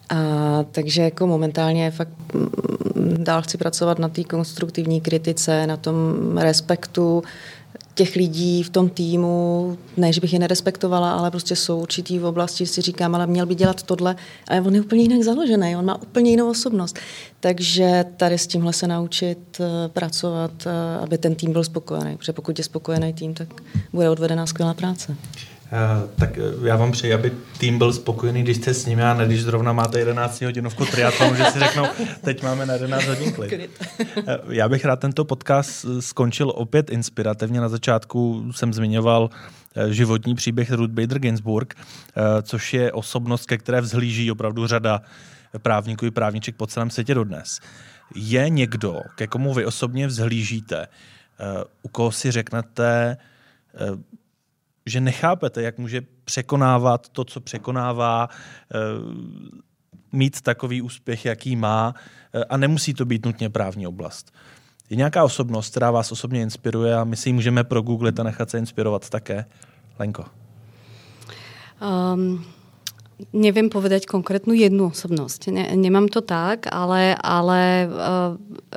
A, 0.08 0.16
takže 0.72 1.02
jako 1.02 1.26
momentálně 1.26 1.90
fakt 1.90 2.34
mm, 2.34 3.24
dál 3.24 3.42
chci 3.42 3.58
pracovat 3.58 3.98
na 3.98 4.08
té 4.08 4.24
konstruktivní 4.24 5.00
kritice, 5.00 5.66
na 5.66 5.76
tom 5.76 5.94
respektu 6.38 7.22
těch 7.94 8.16
lidí 8.16 8.62
v 8.62 8.70
tom 8.70 8.88
týmu, 8.88 9.78
ne, 9.96 10.12
že 10.12 10.20
bych 10.20 10.32
je 10.32 10.38
nerespektovala, 10.38 11.12
ale 11.12 11.30
prostě 11.30 11.56
jsou 11.56 11.80
určitý 11.80 12.18
v 12.18 12.24
oblasti, 12.24 12.66
si 12.66 12.80
říkám, 12.80 13.14
ale 13.14 13.26
měl 13.26 13.46
by 13.46 13.54
dělat 13.54 13.82
tohle. 13.82 14.16
A 14.48 14.54
on 14.60 14.74
je 14.74 14.80
úplně 14.80 15.02
jinak 15.02 15.22
založený, 15.22 15.76
on 15.76 15.84
má 15.84 16.02
úplně 16.02 16.30
jinou 16.30 16.50
osobnost. 16.50 16.98
Takže 17.40 18.04
tady 18.16 18.38
s 18.38 18.46
tímhle 18.46 18.72
se 18.72 18.86
naučit 18.86 19.60
eh, 19.60 19.88
pracovat, 19.88 20.52
eh, 20.66 20.98
aby 21.02 21.18
ten 21.18 21.34
tým 21.34 21.52
byl 21.52 21.64
spokojený. 21.64 22.16
Protože 22.16 22.32
pokud 22.32 22.58
je 22.58 22.64
spokojený 22.64 23.12
tým, 23.12 23.34
tak 23.34 23.48
bude 23.92 24.10
odvedená 24.10 24.46
skvělá 24.46 24.74
práce. 24.74 25.16
Uh, 25.72 26.10
tak 26.18 26.38
já 26.62 26.76
vám 26.76 26.92
přeji, 26.92 27.14
aby 27.14 27.32
tým 27.58 27.78
byl 27.78 27.92
spokojený, 27.92 28.42
když 28.42 28.56
jste 28.56 28.74
s 28.74 28.86
nimi 28.86 29.02
a 29.02 29.14
ne 29.14 29.26
když 29.26 29.42
zrovna 29.42 29.72
máte 29.72 29.98
11 29.98 30.42
hodinovku 30.42 30.84
triatlonu, 30.84 31.34
že 31.34 31.44
si 31.44 31.58
řeknou, 31.58 31.84
teď 32.24 32.42
máme 32.42 32.66
na 32.66 32.74
11 32.74 33.06
hodin 33.06 33.32
klid. 33.32 33.70
Uh, 34.16 34.24
já 34.48 34.68
bych 34.68 34.84
rád 34.84 35.00
tento 35.00 35.24
podcast 35.24 35.86
skončil 36.00 36.52
opět 36.54 36.90
inspirativně. 36.90 37.60
Na 37.60 37.68
začátku 37.68 38.52
jsem 38.52 38.74
zmiňoval 38.74 39.30
životní 39.88 40.34
příběh 40.34 40.72
Ruth 40.72 40.90
Bader 40.90 41.18
Ginsburg, 41.18 41.74
což 42.42 42.74
je 42.74 42.92
osobnost, 42.92 43.46
ke 43.46 43.58
které 43.58 43.80
vzhlíží 43.80 44.30
opravdu 44.30 44.66
řada 44.66 45.02
právníků 45.58 46.06
i 46.06 46.10
právniček 46.10 46.56
po 46.56 46.66
celém 46.66 46.90
světě 46.90 47.14
dodnes. 47.14 47.60
Je 48.14 48.48
někdo, 48.48 49.00
ke 49.14 49.26
komu 49.26 49.54
vy 49.54 49.66
osobně 49.66 50.06
vzhlížíte, 50.06 50.86
u 51.82 51.88
koho 51.88 52.12
si 52.12 52.30
řeknete, 52.30 53.16
že 54.86 55.00
nechápete, 55.00 55.62
jak 55.62 55.78
může 55.78 56.02
překonávat 56.24 57.08
to, 57.08 57.24
co 57.24 57.40
překonává, 57.40 58.28
eh, 58.30 58.78
mít 60.12 60.40
takový 60.40 60.82
úspěch, 60.82 61.24
jaký 61.24 61.56
má 61.56 61.94
eh, 62.34 62.44
a 62.44 62.56
nemusí 62.56 62.94
to 62.94 63.04
být 63.04 63.26
nutně 63.26 63.50
právní 63.50 63.86
oblast. 63.86 64.32
Je 64.90 64.96
nějaká 64.96 65.24
osobnost, 65.24 65.70
která 65.70 65.90
vás 65.90 66.12
osobně 66.12 66.42
inspiruje 66.42 66.96
a 66.96 67.04
my 67.04 67.16
si 67.16 67.28
ji 67.28 67.32
můžeme 67.32 67.64
progooglit 67.64 68.20
a 68.20 68.22
nechat 68.22 68.50
se 68.50 68.58
inspirovat 68.58 69.10
také? 69.10 69.44
Lenko. 69.98 70.24
Um, 72.14 72.44
neviem 73.30 73.70
povedať 73.70 74.10
konkrétnu 74.10 74.54
jednu 74.54 74.90
osobnosť. 74.90 75.40
Ne, 75.54 75.64
nemám 75.78 76.10
to 76.10 76.18
tak, 76.18 76.66
ale, 76.70 77.14
ale 77.14 77.86
eh, 77.86 77.90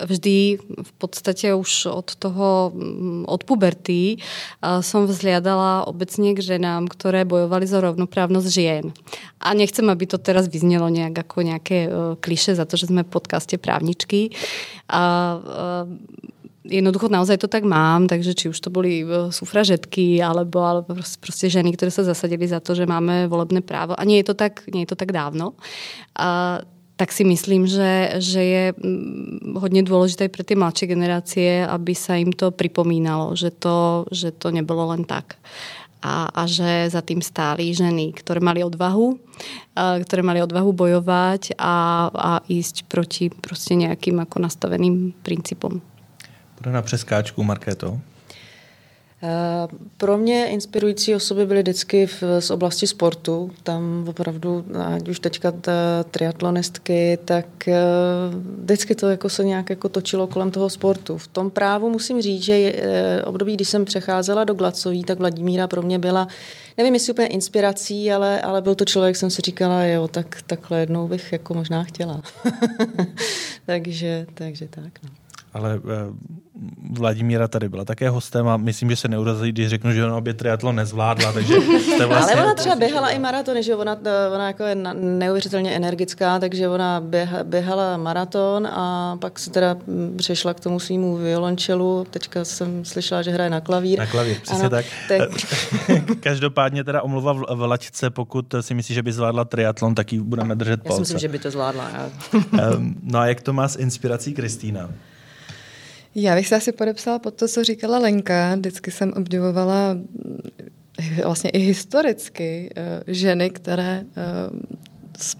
vždy 0.06 0.38
v 0.62 0.92
podstate 1.02 1.58
už 1.58 1.90
od 1.90 2.10
toho, 2.18 2.74
mm, 2.74 3.26
od 3.26 3.42
puberty 3.44 4.18
eh, 4.18 4.82
som 4.86 5.10
vzliadala 5.10 5.90
obecne 5.90 6.38
k 6.38 6.40
ženám, 6.42 6.90
ktoré 6.90 7.26
bojovali 7.26 7.66
za 7.66 7.82
rovnoprávnosť 7.82 8.48
žien. 8.50 8.94
A 9.42 9.54
nechcem, 9.54 9.86
aby 9.90 10.06
to 10.06 10.22
teraz 10.22 10.50
vyznelo 10.50 10.90
nejak 10.90 11.18
ako 11.18 11.38
nejaké 11.42 11.78
eh, 11.86 11.92
kliše 12.22 12.54
za 12.54 12.70
to, 12.70 12.78
že 12.78 12.94
sme 12.94 13.02
v 13.02 13.14
podcaste 13.14 13.58
právničky. 13.58 14.34
A, 14.88 15.42
jednoducho 16.70 17.07
naozaj 17.07 17.38
to 17.38 17.47
tak 17.47 17.63
mám, 17.63 18.07
takže 18.07 18.34
či 18.34 18.49
už 18.49 18.59
to 18.59 18.70
boli 18.70 19.03
e, 19.03 19.32
sufražetky, 19.32 20.24
alebo, 20.24 20.59
alebo 20.59 20.95
prostě 21.20 21.49
ženy, 21.49 21.72
které 21.72 21.91
se 21.91 22.03
zasadili 22.03 22.47
za 22.47 22.59
to, 22.59 22.76
že 22.76 22.86
máme 22.86 23.28
volebné 23.28 23.61
právo. 23.61 23.99
A 23.99 24.03
nie 24.03 24.18
je 24.18 24.24
to 24.24 24.34
tak, 24.34 24.68
nie 24.74 24.84
je 24.84 24.86
to 24.91 24.95
tak 24.95 25.11
dávno. 25.11 25.53
A, 26.20 26.59
tak 26.97 27.11
si 27.11 27.24
myslím, 27.24 27.68
že, 27.68 28.13
že 28.18 28.43
je 28.43 28.74
mm, 28.74 29.53
hodně 29.55 29.84
důležité 29.84 30.30
pro 30.30 30.43
ty 30.43 30.55
mladší 30.55 30.86
generácie, 30.86 31.68
aby 31.68 31.95
se 31.95 32.18
jim 32.18 32.32
to 32.32 32.51
připomínalo, 32.51 33.36
že 33.36 33.51
to, 33.51 34.05
že 34.11 34.32
to 34.32 34.51
nebylo 34.51 34.88
len 34.88 35.03
tak. 35.03 35.34
A, 36.01 36.26
a 36.26 36.45
že 36.45 36.89
za 36.89 37.01
tým 37.01 37.22
stály 37.22 37.74
ženy, 37.74 38.13
které 38.13 38.39
mali 38.39 38.63
odvahu, 38.63 39.20
které 40.03 40.22
mali 40.24 40.43
odvahu 40.43 40.74
bojovat 40.74 41.41
a, 41.57 42.09
a 42.15 42.39
ísť 42.49 42.84
proti 42.88 43.30
prostě 43.41 43.76
nějakým 43.76 44.18
jako 44.18 44.39
nastaveným 44.39 45.13
principům. 45.22 45.82
Bude 46.62 46.72
na 46.72 46.82
přeskáčku, 46.82 47.43
Markéto. 47.43 47.99
Eh, 49.24 49.68
pro 49.97 50.18
mě 50.18 50.47
inspirující 50.47 51.16
osoby 51.16 51.45
byly 51.45 51.62
vždycky 51.62 52.08
v, 52.08 52.24
z 52.39 52.51
oblasti 52.51 52.88
sportu. 52.88 53.51
Tam 53.64 54.05
opravdu, 54.08 54.66
ať 54.95 55.10
už 55.10 55.20
teďka 55.20 55.53
triatlonistky, 56.12 57.20
tak 57.26 57.68
eh, 57.68 57.76
vždycky 58.64 58.95
to 58.95 59.10
jako 59.10 59.30
se 59.30 59.43
nějak 59.45 59.70
jako 59.70 59.89
točilo 59.89 60.28
kolem 60.28 60.51
toho 60.51 60.70
sportu. 60.70 61.18
V 61.18 61.28
tom 61.28 61.49
právu 61.49 61.89
musím 61.89 62.22
říct, 62.22 62.43
že 62.43 62.53
eh, 62.53 63.24
období, 63.24 63.53
kdy 63.53 63.66
jsem 63.66 63.86
přecházela 63.86 64.43
do 64.43 64.53
Glacoví, 64.53 65.03
tak 65.03 65.20
Vladimíra 65.20 65.68
pro 65.68 65.82
mě 65.82 65.99
byla, 65.99 66.28
nevím 66.78 66.93
jestli 66.93 67.14
úplně 67.14 67.28
inspirací, 67.28 68.12
ale, 68.12 68.41
ale 68.41 68.62
byl 68.62 68.76
to 68.76 68.86
člověk, 68.86 69.16
jsem 69.16 69.30
si 69.30 69.41
říkala, 69.41 69.84
jo, 69.84 70.08
tak 70.08 70.41
takhle 70.47 70.80
jednou 70.80 71.08
bych 71.08 71.32
jako 71.32 71.53
možná 71.53 71.84
chtěla. 71.84 72.22
takže, 73.66 74.26
takže 74.34 74.68
tak. 74.68 75.03
No 75.03 75.10
ale 75.58 75.76
eh, 75.76 76.14
Vladimíra 76.91 77.47
tady 77.47 77.70
byla 77.70 77.86
také 77.86 78.10
hostem 78.10 78.47
a 78.47 78.58
myslím, 78.58 78.89
že 78.89 78.95
se 78.95 79.08
neurazí, 79.08 79.51
když 79.51 79.70
řeknu, 79.70 79.91
že 79.91 80.05
ona 80.05 80.18
obě 80.18 80.34
triatlon 80.34 80.76
nezvládla, 80.76 81.34
takže 81.34 81.53
jste 81.80 82.05
vlastně... 82.05 82.36
Ale 82.36 82.43
ona 82.43 82.53
třeba 82.53 82.76
běhala 82.76 83.10
i 83.10 83.20
maratony, 83.20 83.64
že 83.64 83.76
ona, 83.76 83.97
eh, 84.05 84.30
ona 84.34 84.47
jako 84.47 84.64
je 84.64 84.76
neuvěřitelně 84.95 85.76
energická, 85.76 86.39
takže 86.39 86.70
ona 86.70 87.01
běha, 87.01 87.43
běhala 87.43 87.97
maraton 87.97 88.68
a 88.68 89.18
pak 89.22 89.39
se 89.39 89.51
teda 89.51 89.78
mm, 89.88 90.16
přešla 90.18 90.53
k 90.53 90.60
tomu 90.60 90.80
svýmu 90.80 91.18
violončelu. 91.18 92.08
Teďka 92.10 92.45
jsem 92.45 92.86
slyšela, 92.86 93.22
že 93.22 93.32
hraje 93.32 93.49
na 93.49 93.62
klavír. 93.62 93.99
Na 93.99 94.05
klavír, 94.05 94.38
přesně 94.41 94.60
ano, 94.60 94.70
tak. 94.70 94.86
tak. 95.08 95.30
Každopádně 96.20 96.84
teda 96.84 97.01
omluva 97.01 97.34
v 97.34 97.62
laťce, 97.62 98.10
pokud 98.10 98.55
si 98.62 98.74
myslíš, 98.74 98.95
že 98.95 99.03
by 99.03 99.14
zvládla 99.14 99.45
triatlon, 99.45 99.95
tak 99.95 100.14
ji 100.14 100.20
budeme 100.20 100.55
držet 100.55 100.84
palce. 100.84 100.93
Já 100.93 100.95
si 100.95 101.01
myslím, 101.01 101.20
že 101.20 101.28
by 101.28 101.39
to 101.39 101.51
zvládla. 101.51 101.89
Já. 101.89 102.10
no 103.03 103.20
a 103.20 103.26
jak 103.26 103.41
to 103.41 103.53
má 103.53 103.68
s 103.68 103.76
inspirací 103.76 104.34
Kristýna? 104.34 104.89
Já 106.20 106.36
bych 106.36 106.47
se 106.47 106.55
asi 106.55 106.72
podepsala 106.72 107.20
pod 107.20 107.34
to, 107.34 107.47
co 107.47 107.63
říkala 107.63 107.99
Lenka. 107.99 108.55
Vždycky 108.55 108.91
jsem 108.91 109.13
obdivovala 109.13 109.93
mm, 109.93 110.39
vlastně 111.24 111.49
i 111.49 111.59
historicky 111.59 112.70
eh, 112.76 113.03
ženy, 113.07 113.49
které 113.49 114.03
eh, 114.18 114.24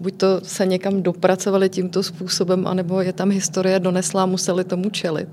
buď 0.00 0.14
to 0.16 0.40
se 0.42 0.66
někam 0.66 1.02
dopracovali 1.02 1.68
tímto 1.68 2.02
způsobem, 2.02 2.66
anebo 2.66 3.00
je 3.00 3.12
tam 3.12 3.30
historie 3.30 3.80
donesla 3.80 4.22
a 4.22 4.26
museli 4.26 4.64
tomu 4.64 4.90
čelit. 4.90 5.28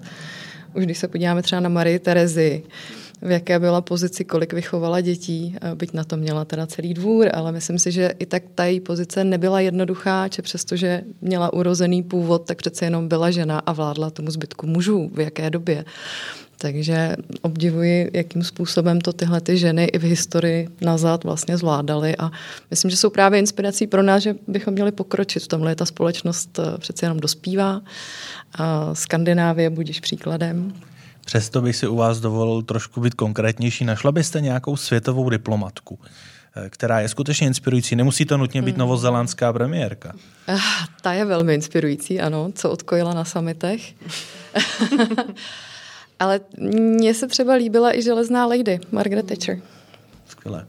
Už 0.73 0.83
když 0.85 0.97
se 0.97 1.07
podíváme 1.07 1.41
třeba 1.41 1.59
na 1.59 1.69
Marii 1.69 1.99
Terezi, 1.99 2.63
v 3.21 3.31
jaké 3.31 3.59
byla 3.59 3.81
pozici, 3.81 4.25
kolik 4.25 4.53
vychovala 4.53 5.01
dětí, 5.01 5.55
byť 5.75 5.93
na 5.93 6.03
to 6.03 6.17
měla 6.17 6.45
teda 6.45 6.67
celý 6.67 6.93
dvůr, 6.93 7.29
ale 7.33 7.51
myslím 7.51 7.79
si, 7.79 7.91
že 7.91 8.13
i 8.19 8.25
tak 8.25 8.43
ta 8.55 8.65
její 8.65 8.79
pozice 8.79 9.23
nebyla 9.23 9.59
jednoduchá, 9.59 10.27
že 10.35 10.41
přestože 10.41 11.01
měla 11.21 11.53
urozený 11.53 12.03
původ, 12.03 12.45
tak 12.45 12.57
přece 12.57 12.85
jenom 12.85 13.07
byla 13.07 13.31
žena 13.31 13.59
a 13.59 13.73
vládla 13.73 14.09
tomu 14.09 14.31
zbytku 14.31 14.67
mužů, 14.67 15.09
v 15.13 15.19
jaké 15.19 15.49
době. 15.49 15.85
Takže 16.57 17.15
obdivuji, 17.41 18.11
jakým 18.13 18.43
způsobem 18.43 19.01
to 19.01 19.13
tyhle 19.13 19.41
ty 19.41 19.57
ženy 19.57 19.85
i 19.85 19.97
v 19.99 20.03
historii 20.03 20.69
nazad 20.81 21.23
vlastně 21.23 21.57
zvládaly 21.57 22.15
a 22.17 22.31
myslím, 22.71 22.91
že 22.91 22.97
jsou 22.97 23.09
právě 23.09 23.39
inspirací 23.39 23.87
pro 23.87 24.03
nás, 24.03 24.23
že 24.23 24.35
bychom 24.47 24.73
měli 24.73 24.91
pokročit. 24.91 25.43
V 25.43 25.47
tomhle 25.47 25.75
ta 25.75 25.85
společnost 25.85 26.59
eh, 26.59 26.77
přece 26.77 27.05
jenom 27.05 27.19
dospívá 27.19 27.81
a 28.57 28.95
Skandinávie 28.95 29.69
budíš 29.69 29.99
příkladem. 29.99 30.73
Přesto 31.25 31.61
bych 31.61 31.75
si 31.75 31.87
u 31.87 31.95
vás 31.95 32.19
dovolil 32.19 32.61
trošku 32.61 33.01
být 33.01 33.13
konkrétnější. 33.13 33.85
Našla 33.85 34.11
byste 34.11 34.41
nějakou 34.41 34.77
světovou 34.77 35.29
diplomatku, 35.29 35.99
eh, 36.55 36.69
která 36.69 36.99
je 36.99 37.09
skutečně 37.09 37.47
inspirující. 37.47 37.95
Nemusí 37.95 38.25
to 38.25 38.37
nutně 38.37 38.61
být 38.61 38.75
mm. 38.75 38.79
novozelandská 38.79 39.53
premiérka. 39.53 40.13
Ah, 40.47 40.59
ta 41.01 41.13
je 41.13 41.25
velmi 41.25 41.53
inspirující, 41.53 42.21
ano, 42.21 42.51
co 42.55 42.71
odkojila 42.71 43.13
na 43.13 43.25
samitech. 43.25 43.93
Ale 46.19 46.39
mně 46.59 47.13
se 47.13 47.27
třeba 47.27 47.53
líbila 47.53 47.97
i 47.97 48.01
železná 48.01 48.45
lady, 48.45 48.79
Margaret 48.91 49.27
Thatcher. 49.27 49.59
Skvělé. 50.27 50.67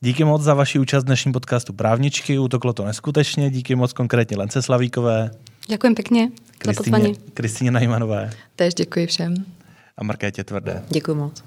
Díky 0.00 0.24
moc 0.24 0.42
za 0.42 0.54
vaši 0.54 0.78
účast 0.78 1.02
v 1.02 1.06
dnešním 1.06 1.32
podcastu 1.32 1.72
Právničky. 1.72 2.38
Utoklo 2.38 2.72
to 2.72 2.84
neskutečně. 2.84 3.50
Díky 3.50 3.74
moc 3.74 3.92
konkrétně 3.92 4.36
Lence 4.36 4.62
Slavíkové. 4.62 5.30
Děkujem 5.66 5.94
pěkně 5.94 6.30
za 6.64 6.72
pozvání. 6.72 7.14
Kristýně 7.34 7.70
Najmanové. 7.70 8.30
Tež 8.56 8.74
děkuji 8.74 9.06
všem. 9.06 9.34
A 9.96 10.04
Markétě 10.04 10.44
Tvrdé. 10.44 10.84
Děkuji 10.88 11.14
moc. 11.14 11.44